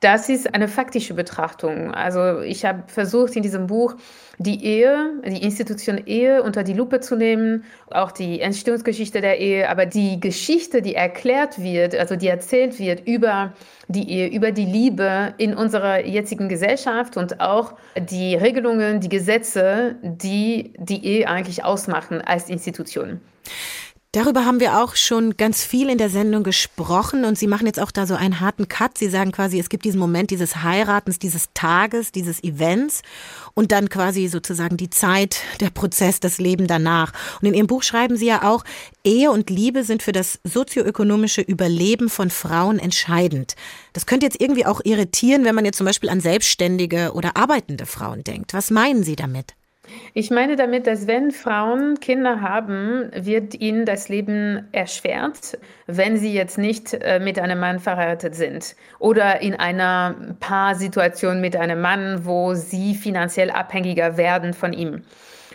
das 0.00 0.28
ist 0.28 0.52
eine 0.52 0.66
faktische 0.66 1.14
Betrachtung. 1.14 1.94
Also 1.94 2.40
ich 2.40 2.64
habe 2.64 2.82
versucht 2.88 3.36
in 3.36 3.42
diesem 3.42 3.68
Buch 3.68 3.94
die 4.38 4.64
Ehe, 4.64 5.12
die 5.26 5.42
Institution 5.42 5.98
Ehe 6.06 6.42
unter 6.42 6.62
die 6.62 6.72
Lupe 6.72 7.00
zu 7.00 7.16
nehmen, 7.16 7.64
auch 7.90 8.12
die 8.12 8.40
Entstehungsgeschichte 8.40 9.20
der 9.20 9.38
Ehe, 9.38 9.68
aber 9.68 9.86
die 9.86 10.20
Geschichte, 10.20 10.82
die 10.82 10.94
erklärt 10.94 11.62
wird, 11.62 11.94
also 11.94 12.16
die 12.16 12.28
erzählt 12.28 12.78
wird 12.78 13.06
über 13.06 13.52
die 13.88 14.10
Ehe, 14.10 14.28
über 14.28 14.52
die 14.52 14.64
Liebe 14.64 15.34
in 15.38 15.54
unserer 15.54 16.04
jetzigen 16.04 16.48
Gesellschaft 16.48 17.16
und 17.16 17.40
auch 17.40 17.74
die 17.96 18.34
Regelungen, 18.34 19.00
die 19.00 19.08
Gesetze, 19.08 19.96
die 20.02 20.72
die 20.78 21.04
Ehe 21.04 21.28
eigentlich 21.28 21.64
ausmachen 21.64 22.20
als 22.20 22.48
Institution. 22.48 23.20
Darüber 24.14 24.44
haben 24.44 24.60
wir 24.60 24.78
auch 24.78 24.94
schon 24.94 25.38
ganz 25.38 25.64
viel 25.64 25.88
in 25.88 25.96
der 25.96 26.10
Sendung 26.10 26.42
gesprochen 26.42 27.24
und 27.24 27.38
Sie 27.38 27.46
machen 27.46 27.66
jetzt 27.66 27.80
auch 27.80 27.90
da 27.90 28.06
so 28.06 28.14
einen 28.14 28.40
harten 28.40 28.68
Cut. 28.68 28.98
Sie 28.98 29.08
sagen 29.08 29.32
quasi, 29.32 29.58
es 29.58 29.70
gibt 29.70 29.86
diesen 29.86 29.98
Moment 29.98 30.30
dieses 30.30 30.62
Heiratens, 30.62 31.18
dieses 31.18 31.48
Tages, 31.54 32.12
dieses 32.12 32.44
Events 32.44 33.00
und 33.54 33.72
dann 33.72 33.88
quasi 33.88 34.28
sozusagen 34.28 34.76
die 34.76 34.90
Zeit, 34.90 35.40
der 35.60 35.70
Prozess, 35.70 36.20
das 36.20 36.36
Leben 36.36 36.66
danach. 36.66 37.14
Und 37.40 37.48
in 37.48 37.54
Ihrem 37.54 37.66
Buch 37.68 37.82
schreiben 37.82 38.18
Sie 38.18 38.26
ja 38.26 38.42
auch, 38.42 38.64
Ehe 39.02 39.30
und 39.30 39.48
Liebe 39.48 39.82
sind 39.82 40.02
für 40.02 40.12
das 40.12 40.40
sozioökonomische 40.44 41.40
Überleben 41.40 42.10
von 42.10 42.28
Frauen 42.28 42.78
entscheidend. 42.78 43.56
Das 43.94 44.04
könnte 44.04 44.26
jetzt 44.26 44.42
irgendwie 44.42 44.66
auch 44.66 44.82
irritieren, 44.84 45.46
wenn 45.46 45.54
man 45.54 45.64
jetzt 45.64 45.78
zum 45.78 45.86
Beispiel 45.86 46.10
an 46.10 46.20
selbstständige 46.20 47.12
oder 47.14 47.38
arbeitende 47.38 47.86
Frauen 47.86 48.24
denkt. 48.24 48.52
Was 48.52 48.70
meinen 48.70 49.04
Sie 49.04 49.16
damit? 49.16 49.54
Ich 50.14 50.30
meine 50.30 50.56
damit, 50.56 50.86
dass 50.86 51.06
wenn 51.06 51.30
Frauen 51.30 52.00
Kinder 52.00 52.40
haben, 52.40 53.10
wird 53.14 53.54
ihnen 53.60 53.84
das 53.84 54.08
Leben 54.08 54.68
erschwert, 54.72 55.58
wenn 55.86 56.16
sie 56.16 56.32
jetzt 56.32 56.58
nicht 56.58 56.94
äh, 56.94 57.20
mit 57.20 57.38
einem 57.38 57.60
Mann 57.60 57.78
verheiratet 57.78 58.34
sind 58.34 58.76
oder 58.98 59.40
in 59.40 59.54
einer 59.54 60.34
Paarsituation 60.40 61.40
mit 61.40 61.56
einem 61.56 61.80
Mann, 61.80 62.24
wo 62.24 62.54
sie 62.54 62.94
finanziell 62.94 63.50
abhängiger 63.50 64.16
werden 64.16 64.52
von 64.52 64.72
ihm. 64.72 65.02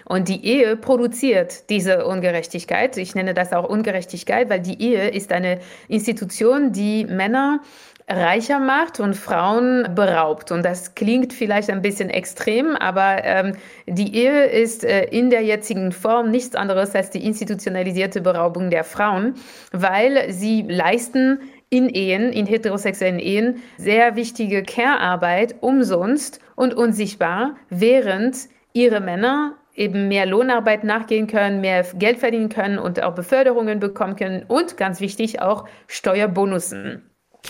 Und 0.08 0.30
die 0.30 0.46
Ehe 0.46 0.78
produziert 0.78 1.70
diese 1.70 2.06
Ungerechtigkeit. 2.06 2.96
Ich 2.96 3.14
nenne 3.14 3.34
das 3.34 3.52
auch 3.52 3.68
Ungerechtigkeit, 3.68 4.50
weil 4.50 4.62
die 4.62 4.82
Ehe 4.82 5.10
ist 5.10 5.34
eine 5.34 5.60
Institution, 5.90 6.72
die 6.72 7.04
Männer 7.04 7.60
reicher 8.08 8.60
macht 8.60 9.00
und 9.00 9.16
Frauen 9.16 9.88
beraubt. 9.94 10.52
Und 10.52 10.64
das 10.64 10.96
klingt 10.96 11.34
vielleicht 11.34 11.70
ein 11.70 11.82
bisschen 11.82 12.10
extrem, 12.10 12.76
aber 12.76 13.24
ähm, 13.24 13.56
die 13.86 14.16
Ehe 14.16 14.46
ist 14.46 14.86
äh, 14.86 15.04
in 15.06 15.30
der 15.30 15.42
jetzigen 15.42 15.92
Form 15.92 16.32
nichts 16.32 16.56
anderes 16.56 16.96
als 16.96 17.10
die 17.10 17.26
institutionalisierte 17.26 18.22
Beraubung 18.22 18.70
der 18.70 18.86
Frauen, 18.86 19.36
weil 19.72 20.32
sie 20.32 20.62
leisten 20.62 21.40
in 21.70 21.90
Ehen, 21.90 22.32
in 22.32 22.46
heterosexuellen 22.46 23.20
Ehen, 23.20 23.62
sehr 23.78 24.16
wichtige 24.16 24.64
Care-Arbeit 24.64 25.56
umsonst 25.60 26.40
und 26.56 26.74
unsichtbar, 26.74 27.56
während 27.70 28.38
ihre 28.72 29.02
Männer 29.02 29.56
eben 29.76 30.08
mehr 30.08 30.26
Lohnarbeit 30.26 30.86
nachgehen 30.86 31.28
können, 31.28 31.60
mehr 31.60 31.84
Geld 31.96 32.20
verdienen 32.20 32.50
können 32.50 32.80
und 32.80 33.04
auch 33.04 33.14
Beförderungen 33.14 33.80
bekommen 33.80 34.16
können 34.16 34.46
und 34.48 34.78
ganz 34.78 35.02
wichtig 35.02 35.42
auch 35.42 35.66
Steuerbonussen. 35.88 37.04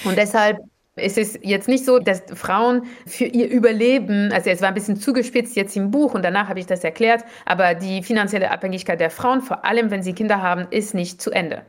Und 0.06 0.18
deshalb 0.18 0.60
ist 0.96 1.18
es 1.18 1.40
jetzt 1.44 1.68
nicht 1.68 1.86
so, 1.86 2.00
dass 2.00 2.24
Frauen 2.34 2.84
für 3.06 3.26
ihr 3.26 3.50
Überleben, 3.50 4.32
also 4.32 4.50
es 4.50 4.62
war 4.62 4.70
ein 4.70 4.74
bisschen 4.74 4.98
zugespitzt 4.98 5.56
jetzt 5.56 5.76
im 5.78 5.92
Buch 5.92 6.14
und 6.14 6.24
danach 6.24 6.50
habe 6.50 6.60
ich 6.60 6.66
das 6.66 6.84
erklärt, 6.84 7.24
aber 7.46 7.76
die 7.76 8.02
finanzielle 8.04 8.52
Abhängigkeit 8.52 9.00
der 9.00 9.12
Frauen, 9.12 9.42
vor 9.42 9.64
allem 9.64 9.92
wenn 9.92 10.04
sie 10.04 10.14
Kinder 10.14 10.42
haben, 10.42 10.68
ist 10.72 10.94
nicht 10.94 11.22
zu 11.22 11.32
Ende. 11.32 11.66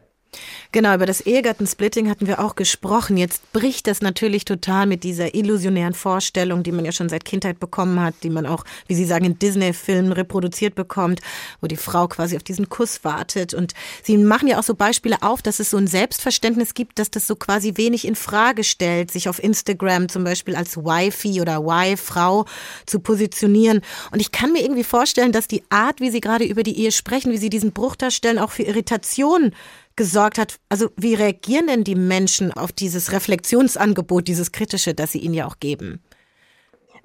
Genau, 0.70 0.94
über 0.94 1.06
das 1.06 1.22
Ehegattensplitting 1.22 2.10
hatten 2.10 2.26
wir 2.26 2.40
auch 2.40 2.54
gesprochen. 2.54 3.16
Jetzt 3.16 3.54
bricht 3.54 3.86
das 3.86 4.02
natürlich 4.02 4.44
total 4.44 4.84
mit 4.84 5.02
dieser 5.02 5.34
illusionären 5.34 5.94
Vorstellung, 5.94 6.62
die 6.62 6.72
man 6.72 6.84
ja 6.84 6.92
schon 6.92 7.08
seit 7.08 7.24
Kindheit 7.24 7.58
bekommen 7.58 8.02
hat, 8.02 8.14
die 8.22 8.28
man 8.28 8.44
auch, 8.44 8.64
wie 8.86 8.94
Sie 8.94 9.06
sagen, 9.06 9.24
in 9.24 9.38
Disney-Filmen 9.38 10.12
reproduziert 10.12 10.74
bekommt, 10.74 11.20
wo 11.62 11.68
die 11.68 11.78
Frau 11.78 12.06
quasi 12.06 12.36
auf 12.36 12.42
diesen 12.42 12.68
Kuss 12.68 13.02
wartet. 13.02 13.54
Und 13.54 13.72
Sie 14.02 14.18
machen 14.18 14.46
ja 14.46 14.58
auch 14.58 14.62
so 14.62 14.74
Beispiele 14.74 15.22
auf, 15.22 15.40
dass 15.40 15.58
es 15.58 15.70
so 15.70 15.78
ein 15.78 15.86
Selbstverständnis 15.86 16.74
gibt, 16.74 16.98
dass 16.98 17.10
das 17.10 17.26
so 17.26 17.34
quasi 17.34 17.78
wenig 17.78 18.06
in 18.06 18.14
Frage 18.14 18.62
stellt, 18.62 19.10
sich 19.10 19.30
auf 19.30 19.42
Instagram 19.42 20.10
zum 20.10 20.22
Beispiel 20.22 20.54
als 20.54 20.76
Wifi 20.76 21.40
oder 21.40 21.64
Wife-Frau 21.64 22.44
zu 22.84 23.00
positionieren. 23.00 23.80
Und 24.12 24.20
ich 24.20 24.32
kann 24.32 24.52
mir 24.52 24.60
irgendwie 24.60 24.84
vorstellen, 24.84 25.32
dass 25.32 25.48
die 25.48 25.62
Art, 25.70 26.02
wie 26.02 26.10
Sie 26.10 26.20
gerade 26.20 26.44
über 26.44 26.62
die 26.62 26.78
Ehe 26.78 26.92
sprechen, 26.92 27.32
wie 27.32 27.38
Sie 27.38 27.48
diesen 27.48 27.72
Bruch 27.72 27.96
darstellen, 27.96 28.38
auch 28.38 28.50
für 28.50 28.64
Irritation 28.64 29.52
gesorgt 29.98 30.38
hat. 30.38 30.56
Also 30.70 30.90
wie 30.96 31.14
reagieren 31.14 31.66
denn 31.66 31.84
die 31.84 31.96
Menschen 31.96 32.52
auf 32.52 32.72
dieses 32.72 33.12
Reflexionsangebot, 33.12 34.28
dieses 34.28 34.52
kritische, 34.52 34.94
das 34.94 35.12
sie 35.12 35.18
ihnen 35.18 35.34
ja 35.34 35.46
auch 35.46 35.58
geben? 35.60 36.00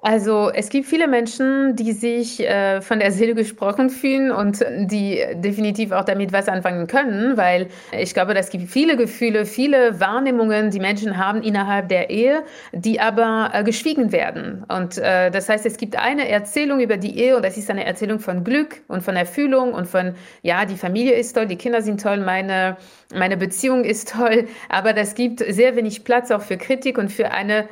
Also 0.06 0.50
es 0.50 0.68
gibt 0.68 0.86
viele 0.86 1.08
Menschen, 1.08 1.76
die 1.76 1.92
sich 1.92 2.38
äh, 2.38 2.82
von 2.82 2.98
der 2.98 3.10
Seele 3.10 3.34
gesprochen 3.34 3.88
fühlen 3.88 4.30
und 4.30 4.62
die 4.80 5.24
definitiv 5.36 5.92
auch 5.92 6.04
damit 6.04 6.30
was 6.30 6.46
anfangen 6.46 6.86
können, 6.86 7.38
weil 7.38 7.68
ich 7.98 8.12
glaube, 8.12 8.34
es 8.34 8.50
gibt 8.50 8.68
viele 8.68 8.98
Gefühle, 8.98 9.46
viele 9.46 9.98
Wahrnehmungen, 10.00 10.70
die 10.70 10.78
Menschen 10.78 11.16
haben 11.16 11.40
innerhalb 11.40 11.88
der 11.88 12.10
Ehe, 12.10 12.42
die 12.72 13.00
aber 13.00 13.48
äh, 13.54 13.64
geschwiegen 13.64 14.12
werden. 14.12 14.66
Und 14.68 14.98
äh, 14.98 15.30
das 15.30 15.48
heißt, 15.48 15.64
es 15.64 15.78
gibt 15.78 15.96
eine 15.96 16.28
Erzählung 16.28 16.80
über 16.80 16.98
die 16.98 17.18
Ehe 17.18 17.34
und 17.34 17.42
das 17.42 17.56
ist 17.56 17.70
eine 17.70 17.86
Erzählung 17.86 18.20
von 18.20 18.44
Glück 18.44 18.82
und 18.88 19.02
von 19.02 19.16
Erfüllung 19.16 19.72
und 19.72 19.88
von, 19.88 20.14
ja, 20.42 20.66
die 20.66 20.76
Familie 20.76 21.14
ist 21.14 21.32
toll, 21.32 21.46
die 21.46 21.56
Kinder 21.56 21.80
sind 21.80 22.02
toll, 22.02 22.18
meine, 22.18 22.76
meine 23.14 23.38
Beziehung 23.38 23.84
ist 23.84 24.12
toll, 24.12 24.48
aber 24.68 24.92
das 24.92 25.14
gibt 25.14 25.40
sehr 25.40 25.76
wenig 25.76 26.04
Platz 26.04 26.30
auch 26.30 26.42
für 26.42 26.58
Kritik 26.58 26.98
und 26.98 27.10
für 27.10 27.30
eine 27.30 27.70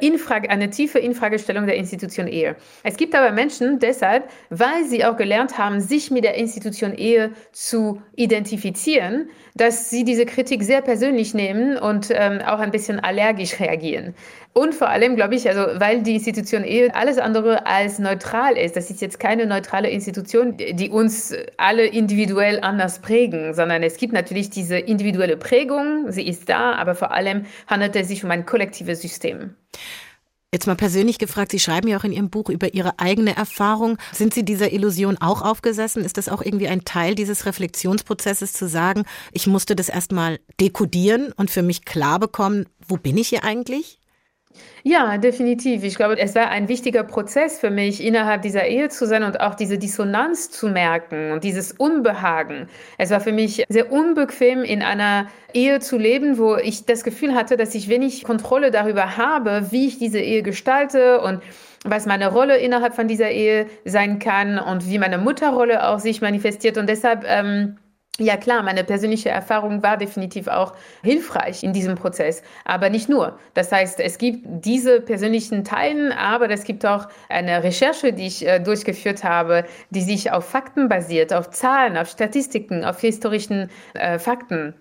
Infrage, 0.00 0.48
eine 0.48 0.70
tiefe 0.70 0.98
Infragestellung 0.98 1.66
der 1.66 1.76
Institution 1.76 2.26
Ehe. 2.26 2.56
Es 2.82 2.96
gibt 2.96 3.14
aber 3.14 3.30
Menschen 3.30 3.78
deshalb, 3.78 4.30
weil 4.48 4.84
sie 4.84 5.04
auch 5.04 5.16
gelernt 5.16 5.58
haben, 5.58 5.80
sich 5.80 6.10
mit 6.10 6.24
der 6.24 6.36
Institution 6.36 6.94
Ehe 6.94 7.32
zu 7.52 8.00
identifizieren, 8.14 9.28
dass 9.56 9.90
sie 9.90 10.04
diese 10.04 10.26
Kritik 10.26 10.62
sehr 10.62 10.82
persönlich 10.82 11.34
nehmen 11.34 11.78
und 11.78 12.08
ähm, 12.10 12.40
auch 12.40 12.58
ein 12.58 12.70
bisschen 12.70 13.00
allergisch 13.00 13.58
reagieren. 13.58 14.14
Und 14.52 14.74
vor 14.74 14.88
allem, 14.88 15.16
glaube 15.16 15.34
ich, 15.34 15.48
also, 15.48 15.80
weil 15.80 16.02
die 16.02 16.14
Institution 16.14 16.64
Ehe 16.64 16.94
alles 16.94 17.18
andere 17.18 17.66
als 17.66 17.98
neutral 17.98 18.56
ist. 18.56 18.76
Das 18.76 18.90
ist 18.90 19.00
jetzt 19.02 19.20
keine 19.20 19.46
neutrale 19.46 19.90
Institution, 19.90 20.56
die 20.56 20.88
uns 20.88 21.34
alle 21.56 21.86
individuell 21.86 22.60
anders 22.60 23.00
prägen, 23.00 23.54
sondern 23.54 23.82
es 23.82 23.96
gibt 23.96 24.12
natürlich 24.12 24.50
diese 24.50 24.78
individuelle 24.78 25.36
Prägung, 25.36 26.10
sie 26.10 26.26
ist 26.26 26.48
da, 26.48 26.72
aber 26.72 26.94
vor 26.94 27.12
allem 27.12 27.44
handelt 27.66 27.96
es 27.96 28.08
sich 28.08 28.24
um 28.24 28.30
ein 28.30 28.46
kollektives 28.46 29.02
System. 29.02 29.56
Jetzt 30.56 30.66
mal 30.66 30.74
persönlich 30.74 31.18
gefragt, 31.18 31.52
Sie 31.52 31.58
schreiben 31.58 31.86
ja 31.86 31.98
auch 31.98 32.04
in 32.04 32.12
Ihrem 32.12 32.30
Buch 32.30 32.48
über 32.48 32.72
Ihre 32.72 32.98
eigene 32.98 33.36
Erfahrung. 33.36 33.98
Sind 34.14 34.32
Sie 34.32 34.42
dieser 34.42 34.72
Illusion 34.72 35.18
auch 35.18 35.42
aufgesessen? 35.42 36.02
Ist 36.02 36.16
das 36.16 36.30
auch 36.30 36.40
irgendwie 36.40 36.66
ein 36.66 36.86
Teil 36.86 37.14
dieses 37.14 37.44
Reflexionsprozesses 37.44 38.54
zu 38.54 38.66
sagen, 38.66 39.04
ich 39.32 39.46
musste 39.46 39.76
das 39.76 39.90
erstmal 39.90 40.40
dekodieren 40.58 41.30
und 41.36 41.50
für 41.50 41.62
mich 41.62 41.84
klar 41.84 42.18
bekommen, 42.18 42.64
wo 42.88 42.96
bin 42.96 43.18
ich 43.18 43.28
hier 43.28 43.44
eigentlich? 43.44 44.00
Ja, 44.82 45.18
definitiv. 45.18 45.82
Ich 45.82 45.96
glaube, 45.96 46.16
es 46.18 46.34
war 46.36 46.48
ein 46.48 46.68
wichtiger 46.68 47.02
Prozess 47.02 47.58
für 47.58 47.70
mich, 47.70 48.04
innerhalb 48.04 48.42
dieser 48.42 48.66
Ehe 48.66 48.88
zu 48.88 49.06
sein 49.06 49.24
und 49.24 49.40
auch 49.40 49.56
diese 49.56 49.78
Dissonanz 49.78 50.50
zu 50.50 50.68
merken 50.68 51.32
und 51.32 51.42
dieses 51.42 51.72
Unbehagen. 51.72 52.68
Es 52.96 53.10
war 53.10 53.20
für 53.20 53.32
mich 53.32 53.64
sehr 53.68 53.90
unbequem, 53.90 54.62
in 54.62 54.82
einer 54.82 55.26
Ehe 55.52 55.80
zu 55.80 55.98
leben, 55.98 56.38
wo 56.38 56.56
ich 56.56 56.84
das 56.84 57.02
Gefühl 57.02 57.34
hatte, 57.34 57.56
dass 57.56 57.74
ich 57.74 57.88
wenig 57.88 58.22
Kontrolle 58.22 58.70
darüber 58.70 59.16
habe, 59.16 59.66
wie 59.70 59.88
ich 59.88 59.98
diese 59.98 60.20
Ehe 60.20 60.42
gestalte 60.42 61.20
und 61.20 61.42
was 61.84 62.06
meine 62.06 62.30
Rolle 62.30 62.56
innerhalb 62.56 62.94
von 62.94 63.08
dieser 63.08 63.30
Ehe 63.30 63.66
sein 63.84 64.18
kann 64.18 64.58
und 64.58 64.88
wie 64.88 64.98
meine 64.98 65.18
Mutterrolle 65.18 65.88
auch 65.88 65.98
sich 65.98 66.20
manifestiert. 66.20 66.78
Und 66.78 66.88
deshalb 66.88 67.24
ähm, 67.26 67.76
ja 68.18 68.36
klar, 68.36 68.62
meine 68.62 68.84
persönliche 68.84 69.28
Erfahrung 69.28 69.82
war 69.82 69.96
definitiv 69.96 70.48
auch 70.48 70.72
hilfreich 71.02 71.62
in 71.62 71.72
diesem 71.72 71.94
Prozess, 71.96 72.42
aber 72.64 72.90
nicht 72.90 73.08
nur. 73.08 73.38
Das 73.54 73.72
heißt, 73.72 74.00
es 74.00 74.18
gibt 74.18 74.44
diese 74.46 75.00
persönlichen 75.00 75.64
Teilen, 75.64 76.12
aber 76.12 76.50
es 76.50 76.64
gibt 76.64 76.86
auch 76.86 77.08
eine 77.28 77.62
Recherche, 77.62 78.12
die 78.12 78.26
ich 78.26 78.46
äh, 78.46 78.60
durchgeführt 78.60 79.24
habe, 79.24 79.64
die 79.90 80.02
sich 80.02 80.32
auf 80.32 80.44
Fakten 80.46 80.88
basiert, 80.88 81.32
auf 81.32 81.50
Zahlen, 81.50 81.96
auf 81.96 82.08
Statistiken, 82.08 82.84
auf 82.84 83.00
historischen 83.00 83.70
äh, 83.94 84.18
Fakten 84.18 84.74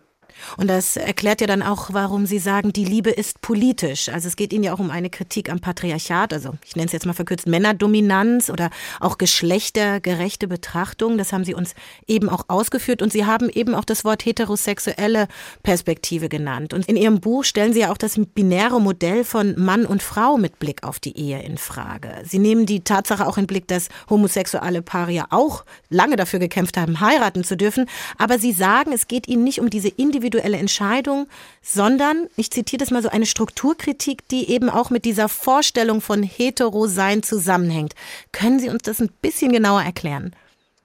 und 0.58 0.68
das 0.68 0.98
erklärt 0.98 1.42
ja 1.42 1.48
dann 1.48 1.62
auch, 1.62 1.90
warum 1.92 2.26
Sie 2.26 2.40
sagen, 2.40 2.74
die 2.74 2.86
Liebe 2.86 3.10
ist 3.10 3.42
politisch. 3.42 4.10
Also 4.10 4.28
es 4.28 4.36
geht 4.36 4.54
Ihnen 4.54 4.64
ja 4.64 4.74
auch 4.74 4.80
um 4.80 4.92
eine 4.92 5.10
Kritik 5.10 5.50
am 5.50 5.60
Patriarchat, 5.60 6.34
also 6.34 6.54
ich 6.66 6.76
nenne 6.76 6.88
es 6.88 6.92
jetzt 6.92 7.06
mal 7.06 7.14
verkürzt 7.14 7.48
Männerdominanz 7.48 8.50
oder 8.50 8.70
auch 9.00 9.18
geschlechtergerechte 9.18 10.48
Betrachtung. 10.48 11.18
Das 11.18 11.34
haben 11.34 11.46
Sie 11.46 11.54
uns 11.54 11.74
eben 12.08 12.30
auch 12.30 12.46
ausgeführt 12.48 13.02
und 13.02 13.12
Sie 13.12 13.26
haben 13.26 13.50
eben 13.50 13.76
auch 13.76 13.86
das 13.86 14.06
Wort 14.06 14.26
heterosexuelle 14.26 15.28
Perspektive 15.64 16.30
genannt. 16.30 16.74
Und 16.74 16.88
in 16.88 16.98
Ihrem 16.98 17.20
Buch 17.20 17.44
stellen 17.44 17.74
Sie 17.74 17.82
ja 17.82 17.92
auch 17.92 17.98
das 17.98 18.20
binäre 18.34 18.80
Modell 18.80 19.24
von 19.24 19.56
Mann 19.58 19.86
und 19.86 20.04
Frau 20.04 20.38
mit 20.38 20.60
Blick 20.60 20.84
auf 20.84 21.00
die 21.00 21.18
Ehe 21.18 21.42
in 21.42 21.58
Frage. 21.58 22.10
Sie 22.26 22.40
nehmen 22.40 22.66
die 22.66 22.84
Tatsache 22.84 23.28
auch 23.28 23.38
in 23.38 23.48
Blick, 23.48 23.68
dass 23.68 23.90
homosexuelle 24.10 24.82
Paare 24.82 25.12
ja 25.12 25.28
auch 25.30 25.66
lange 25.90 26.16
dafür 26.16 26.40
gekämpft 26.40 26.78
haben, 26.78 27.00
heiraten 27.00 27.44
zu 27.44 27.58
dürfen. 27.58 27.88
Aber 28.18 28.40
Sie 28.40 28.52
sagen, 28.52 28.92
es 28.94 29.08
geht 29.08 29.28
Ihnen 29.28 29.44
nicht 29.44 29.60
um 29.60 29.70
diese 29.70 29.90
individuelle 29.90 30.25
individuelle 30.26 30.58
Entscheidung, 30.58 31.28
sondern, 31.62 32.28
ich 32.36 32.52
zitiere 32.52 32.80
das 32.80 32.92
mal 32.92 33.02
so, 33.02 33.10
eine 33.10 33.26
Strukturkritik, 33.26 34.28
die 34.30 34.50
eben 34.50 34.70
auch 34.70 34.90
mit 34.90 35.06
dieser 35.06 35.30
Vorstellung 35.30 36.02
von 36.02 36.24
Hetero-Sein 36.24 37.22
zusammenhängt. 37.22 37.94
Können 38.32 38.60
Sie 38.60 38.70
uns 38.70 38.84
das 38.84 39.00
ein 39.00 39.10
bisschen 39.22 39.52
genauer 39.52 39.84
erklären? 39.84 40.36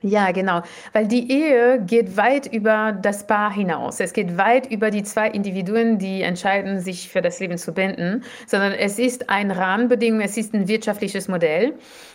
Ja, 0.03 0.31
genau, 0.33 0.63
weil 0.95 1.07
die 1.07 1.31
Ehe 1.31 1.83
geht 1.87 2.17
weit 2.17 2.47
über 2.51 2.93
das 2.93 3.27
Paar 3.27 3.53
hinaus. 3.53 4.01
Es 4.01 4.15
geht 4.15 4.39
weit 4.39 4.71
über 4.71 4.91
die 4.91 5.03
zwei 5.03 5.29
Individuen, 5.29 5.99
die 5.99 6.23
entscheiden, 6.23 6.81
sich 6.81 7.11
für 7.11 7.21
das 7.21 7.39
Leben 7.39 7.59
zu 7.59 7.73
binden, 7.73 8.25
sondern 8.47 8.73
es 8.73 8.99
ist 8.99 9.29
ein 9.29 9.51
Rahmenbedingung, 9.51 10.23
es 10.23 10.39
ist 10.39 10.55
ein 10.55 10.69
wirtschaftliches 10.69 11.29
Modell 11.29 11.75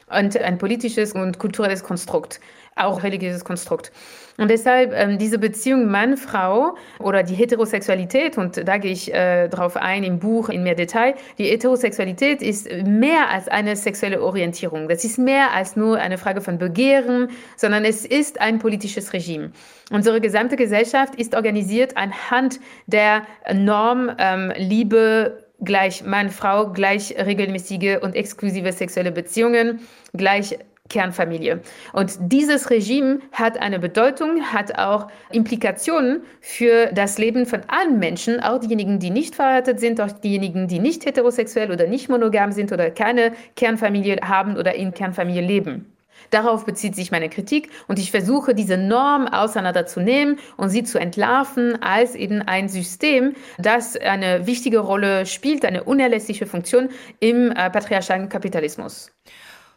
und 0.10 0.36
ein 0.36 0.58
politisches 0.58 1.14
und 1.14 1.38
kulturelles 1.38 1.84
Konstrukt, 1.84 2.40
auch 2.76 3.04
religiöses 3.04 3.46
Konstrukt. 3.46 3.92
Und 4.38 4.52
deshalb 4.52 4.92
ähm, 4.94 5.18
diese 5.18 5.40
Beziehung 5.40 5.90
Mann-Frau 5.90 6.76
oder 7.00 7.24
die 7.24 7.36
Heterosexualität, 7.36 8.38
und 8.38 8.68
da 8.68 8.78
gehe 8.78 8.92
ich 8.92 9.14
äh, 9.14 9.48
drauf 9.48 9.78
ein 9.78 10.04
im 10.04 10.20
Buch 10.20 10.50
in 10.50 10.64
mehr 10.64 10.76
Detail, 10.76 11.16
die 11.38 11.46
Heterosexualität 11.46 12.42
ist 12.42 12.70
mehr 12.70 13.30
als 13.30 13.48
eine 13.48 13.78
sexuelle 13.78 14.22
Orientierung. 14.22 14.90
Das 14.90 15.06
ist 15.06 15.18
mehr 15.18 15.54
als 15.54 15.78
nur 15.78 16.00
eine 16.00 16.18
Frage 16.18 16.42
von 16.42 16.58
Begehren, 16.58 17.30
sondern 17.56 17.86
es 17.86 18.06
ist 18.06 18.42
ein 18.42 18.60
politisches 18.60 19.14
Regime. 19.14 19.52
Unsere 19.90 20.20
gesamte 20.20 20.58
Gesellschaft 20.58 21.16
ist 21.16 21.34
organisiert 21.34 21.96
anhand 21.96 22.60
der 22.88 23.22
Norm 23.54 24.12
ähm, 24.18 24.52
Liebe, 24.58 25.46
gleich 25.62 26.04
Mann, 26.04 26.30
Frau, 26.30 26.74
gleich 26.74 27.16
regelmäßige 27.18 28.00
und 28.02 28.16
exklusive 28.16 28.74
sexuelle 28.74 29.14
Beziehungen, 29.14 29.80
gleich 30.14 30.58
Kernfamilie. 30.90 31.62
Und 31.94 32.18
dieses 32.20 32.70
Regime 32.70 33.20
hat 33.32 33.60
eine 33.60 33.80
Bedeutung, 33.80 34.42
hat 34.54 34.78
auch 34.78 35.08
Implikationen 35.32 36.22
für 36.42 36.88
das 36.94 37.18
Leben 37.18 37.46
von 37.46 37.62
allen 37.68 37.98
Menschen, 37.98 38.40
auch 38.40 38.60
diejenigen, 38.60 39.00
die 39.00 39.10
nicht 39.10 39.36
verheiratet 39.36 39.80
sind, 39.80 40.00
auch 40.00 40.12
diejenigen, 40.12 40.68
die 40.68 40.80
nicht 40.80 41.06
heterosexuell 41.06 41.72
oder 41.72 41.88
nicht 41.88 42.10
monogam 42.10 42.52
sind 42.52 42.72
oder 42.72 42.92
keine 42.92 43.34
Kernfamilie 43.56 44.18
haben 44.24 44.58
oder 44.58 44.76
in 44.76 44.94
Kernfamilie 44.94 45.42
leben. 45.42 45.92
Darauf 46.30 46.66
bezieht 46.66 46.96
sich 46.96 47.12
meine 47.12 47.30
Kritik 47.30 47.70
und 47.88 48.00
ich 48.00 48.12
versuche, 48.12 48.56
diese 48.56 48.78
Norm 48.78 49.28
auseinanderzunehmen 49.28 50.40
und 50.58 50.70
sie 50.70 50.84
zu 50.84 51.00
entlarven 51.00 51.82
als 51.82 52.16
eben 52.16 52.42
ein 52.42 52.68
System, 52.68 53.36
das 53.58 53.96
eine 53.98 54.48
wichtige 54.48 54.80
Rolle 54.80 55.26
spielt, 55.26 55.66
eine 55.66 55.84
unerlässliche 55.84 56.46
Funktion 56.46 56.90
im 57.20 57.52
äh, 57.52 57.70
patriarchalen 57.70 58.30
Kapitalismus. 58.30 59.12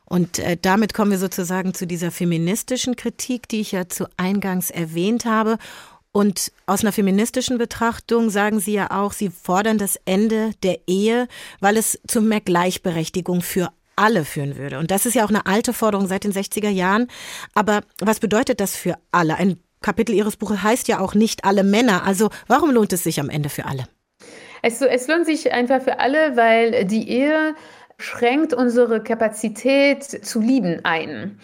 Und 0.09 0.39
äh, 0.39 0.57
damit 0.61 0.95
kommen 0.95 1.11
wir 1.11 1.19
sozusagen 1.19 1.75
zu 1.75 1.87
dieser 1.87 2.11
feministischen 2.11 2.97
Kritik, 2.97 3.49
die 3.49 3.61
ich 3.61 3.73
ja 3.73 3.89
zu 3.89 4.07
Eingangs 4.17 4.71
erwähnt 4.71 5.27
habe. 5.27 5.59
Und 6.13 6.51
aus 6.67 6.81
einer 6.83 6.93
feministischen 6.93 7.59
Betrachtung 7.59 8.31
sagen 8.31 8.61
Sie 8.61 8.73
ja 8.73 8.91
auch, 8.91 9.13
Sie 9.13 9.31
fordern 9.31 9.77
das 9.77 10.01
Ende 10.07 10.53
der 10.63 10.79
Ehe, 10.87 11.29
weil 11.61 11.77
es 11.77 12.01
zu 12.07 12.23
mehr 12.23 12.41
Gleichberechtigung 12.41 13.43
für 13.43 13.71
alle 13.97 14.25
führen 14.25 14.57
würde. 14.57 14.79
Und 14.79 14.91
das 14.91 15.05
ist 15.05 15.15
ja 15.15 15.25
auch 15.25 15.29
eine 15.29 15.47
alte 15.47 15.73
Forderung 15.73 16.07
seit 16.07 16.25
den 16.25 16.33
60er 16.33 16.71
Jahren. 16.71 17.09
Aber 17.55 17.83
was 18.01 18.21
bedeutet 18.21 18.61
das 18.61 18.75
für 18.75 18.97
alle? 19.13 19.37
Ein 19.37 19.61
Kapitel 19.83 20.15
Ihres 20.15 20.37
Buches 20.37 20.63
heißt 20.63 20.89
ja 20.89 21.01
auch 21.01 21.15
nicht 21.15 21.45
alle 21.45 21.65
Männer. 21.65 22.05
Also 22.05 22.31
warum 22.47 22.71
lohnt 22.71 22.93
es 22.93 23.05
sich 23.05 23.21
am 23.21 23.29
Ende 23.29 23.49
für 23.49 23.67
alle? 23.67 23.87
Es, 24.63 24.81
es 24.81 25.07
lohnt 25.07 25.27
sich 25.27 25.53
einfach 25.53 25.83
für 25.83 26.01
alle, 26.01 26.37
weil 26.37 26.85
die 26.85 27.09
Ehe 27.09 27.55
schränkt 27.99 28.55
unsere 28.55 29.03
Kapazität 29.03 30.05
zu 30.05 30.41
lieben 30.41 30.85
ein. 30.85 31.39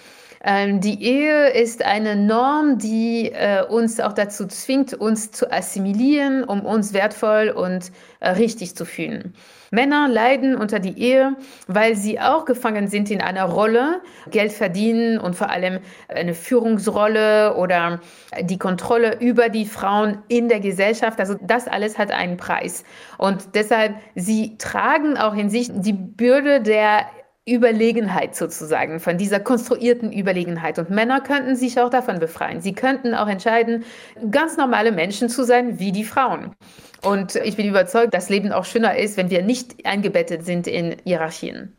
Ähm, 0.47 0.81
die 0.81 1.03
Ehe 1.03 1.49
ist 1.51 1.85
eine 1.85 2.17
Norm, 2.17 2.79
die 2.79 3.33
äh, 3.33 3.65
uns 3.67 3.99
auch 3.99 4.13
dazu 4.13 4.47
zwingt, 4.47 4.93
uns 4.93 5.31
zu 5.33 5.51
assimilieren, 5.51 6.45
um 6.45 6.67
uns 6.67 6.93
wertvoll 6.93 7.49
und 7.49 7.91
äh, 8.21 8.31
richtig 8.31 8.77
zu 8.77 8.85
fühlen. 8.85 9.35
Männer 9.75 10.09
leiden 10.09 10.55
unter 10.57 10.79
die 10.79 10.99
Ehe, 10.99 11.37
weil 11.67 11.97
sie 11.97 12.21
auch 12.21 12.45
gefangen 12.45 12.89
sind 12.89 13.11
in 13.11 13.21
einer 13.21 13.45
Rolle, 13.45 14.01
Geld 14.31 14.53
verdienen 14.53 15.19
und 15.19 15.35
vor 15.35 15.51
allem 15.51 15.81
eine 16.09 16.35
Führungsrolle 16.35 17.57
oder 17.57 18.01
die 18.41 18.59
Kontrolle 18.59 19.19
über 19.21 19.49
die 19.49 19.67
Frauen 19.67 20.19
in 20.29 20.49
der 20.49 20.61
Gesellschaft. 20.61 21.19
Also 21.19 21.35
das 21.41 21.67
alles 21.67 21.99
hat 21.99 22.13
einen 22.13 22.37
Preis. 22.37 22.85
Und 23.19 23.55
deshalb, 23.55 23.97
sie 24.15 24.57
tragen 24.59 25.17
auch 25.17 25.35
in 25.35 25.51
sich 25.51 25.71
die 25.73 25.93
Bürde 25.93 26.61
der 26.61 27.07
Überlegenheit 27.47 28.35
sozusagen, 28.35 29.01
von 29.01 29.19
dieser 29.19 29.39
konstruierten 29.39 30.13
Überlegenheit. 30.13 30.79
Und 30.79 30.89
Männer 30.89 31.21
könnten 31.21 31.57
sich 31.57 31.79
auch 31.79 31.91
davon 31.91 32.19
befreien. 32.19 32.63
Sie 32.63 32.73
könnten 32.73 33.15
auch 33.15 33.29
entscheiden, 33.29 33.85
ganz 34.31 34.57
normale 34.57 34.93
Menschen 34.93 35.29
zu 35.29 35.45
sein 35.45 35.79
wie 35.79 35.93
die 35.93 36.05
Frauen. 36.05 36.55
Und 37.03 37.37
ich 37.37 37.57
bin 37.57 37.69
überzeugt, 37.69 38.15
dass 38.15 38.31
Leben 38.31 38.51
auch 38.51 38.65
schöner 38.65 38.97
ist, 38.97 39.19
wenn 39.19 39.29
wir 39.29 39.43
nicht 39.43 39.85
eingebettet 39.85 40.47
sind 40.47 40.67
in 40.67 40.97
Hierarchien. 41.05 41.77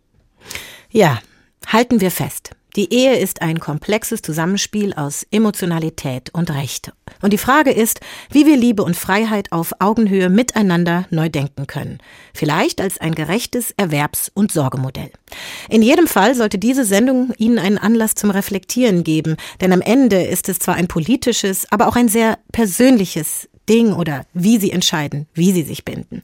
Ja, 0.92 1.20
halten 1.68 2.00
wir 2.00 2.12
fest. 2.12 2.52
Die 2.76 2.94
Ehe 2.94 3.18
ist 3.18 3.42
ein 3.42 3.60
komplexes 3.60 4.22
Zusammenspiel 4.22 4.94
aus 4.94 5.26
Emotionalität 5.32 6.30
und 6.34 6.52
Recht. 6.52 6.92
Und 7.22 7.32
die 7.32 7.38
Frage 7.38 7.72
ist, 7.72 8.02
wie 8.32 8.46
wir 8.46 8.58
Liebe 8.58 8.84
und 8.84 8.98
Freiheit 8.98 9.54
auf 9.54 9.72
Augenhöhe 9.80 10.30
miteinander 10.30 11.06
neu 11.10 11.30
denken 11.30 11.68
können. 11.68 12.00
Vielleicht 12.34 12.82
als 12.82 12.98
ein 12.98 13.16
gerechtes 13.16 13.74
Erwerbs- 13.78 14.30
und 14.34 14.52
Sorgemodell. 14.52 15.12
In 15.70 15.82
jedem 15.82 16.08
Fall 16.08 16.36
sollte 16.36 16.58
diese 16.58 16.84
Sendung 16.84 17.32
Ihnen 17.38 17.60
einen 17.60 17.78
Anlass 17.78 18.14
zum 18.16 18.30
Reflektieren 18.30 19.06
geben, 19.06 19.38
denn 19.62 19.72
am 19.72 19.82
Ende 19.82 20.24
ist 20.24 20.50
es 20.50 20.60
zwar 20.60 20.76
ein 20.76 20.88
politisches, 20.88 21.72
aber 21.72 21.88
auch 21.88 21.96
ein 21.96 22.10
sehr 22.10 22.38
persönliches 22.52 23.48
Ding 23.70 23.94
oder 23.94 24.26
wie 24.34 24.58
sie 24.58 24.72
entscheiden, 24.72 25.28
wie 25.34 25.52
sie 25.52 25.64
sich 25.64 25.86
binden. 25.86 26.24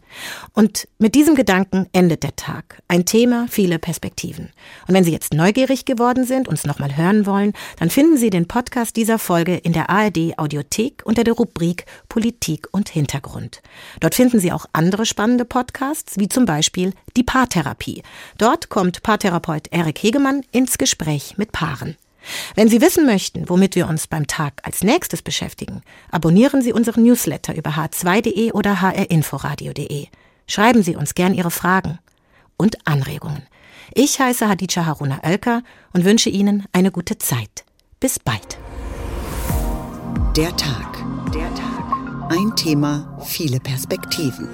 Und 0.53 0.87
mit 0.99 1.15
diesem 1.15 1.35
Gedanken 1.35 1.87
endet 1.93 2.23
der 2.23 2.35
Tag. 2.35 2.81
Ein 2.87 3.05
Thema, 3.05 3.47
viele 3.49 3.79
Perspektiven. 3.79 4.49
Und 4.87 4.93
wenn 4.93 5.03
Sie 5.03 5.11
jetzt 5.11 5.33
neugierig 5.33 5.85
geworden 5.85 6.25
sind, 6.25 6.47
uns 6.47 6.65
nochmal 6.65 6.95
hören 6.95 7.25
wollen, 7.25 7.53
dann 7.79 7.89
finden 7.89 8.17
Sie 8.17 8.29
den 8.29 8.47
Podcast 8.47 8.95
dieser 8.95 9.19
Folge 9.19 9.55
in 9.55 9.73
der 9.73 9.89
ARD 9.89 10.37
Audiothek 10.37 11.01
unter 11.05 11.23
der 11.23 11.33
Rubrik 11.33 11.85
Politik 12.09 12.67
und 12.71 12.89
Hintergrund. 12.89 13.61
Dort 13.99 14.15
finden 14.15 14.39
Sie 14.39 14.51
auch 14.51 14.65
andere 14.73 15.05
spannende 15.05 15.45
Podcasts, 15.45 16.17
wie 16.17 16.29
zum 16.29 16.45
Beispiel 16.45 16.93
die 17.17 17.23
Paartherapie. 17.23 18.03
Dort 18.37 18.69
kommt 18.69 19.03
Paartherapeut 19.03 19.67
Erik 19.71 19.99
Hegemann 20.03 20.43
ins 20.51 20.77
Gespräch 20.77 21.37
mit 21.37 21.51
Paaren. 21.51 21.97
Wenn 22.55 22.67
Sie 22.67 22.81
wissen 22.81 23.05
möchten, 23.05 23.49
womit 23.49 23.75
wir 23.75 23.87
uns 23.87 24.07
beim 24.07 24.27
Tag 24.27 24.61
als 24.63 24.83
nächstes 24.83 25.21
beschäftigen, 25.21 25.81
abonnieren 26.11 26.61
Sie 26.61 26.73
unseren 26.73 27.03
Newsletter 27.03 27.55
über 27.55 27.71
h2.de 27.71 28.51
oder 28.51 28.81
hrinforadio.de. 28.81 30.07
Schreiben 30.47 30.83
Sie 30.83 30.95
uns 30.95 31.15
gern 31.15 31.33
Ihre 31.33 31.51
Fragen 31.51 31.99
und 32.57 32.77
Anregungen. 32.85 33.43
Ich 33.93 34.19
heiße 34.19 34.47
Hadija 34.47 34.85
Haruna 34.85 35.19
Oelker 35.23 35.63
und 35.93 36.05
wünsche 36.05 36.29
Ihnen 36.29 36.65
eine 36.71 36.91
gute 36.91 37.17
Zeit. 37.17 37.65
Bis 37.99 38.19
bald. 38.19 38.57
Der 40.35 40.55
Tag. 40.55 41.03
Der 41.33 41.53
Tag. 41.55 41.71
Ein 42.29 42.55
Thema, 42.55 43.17
viele 43.25 43.59
Perspektiven. 43.59 44.47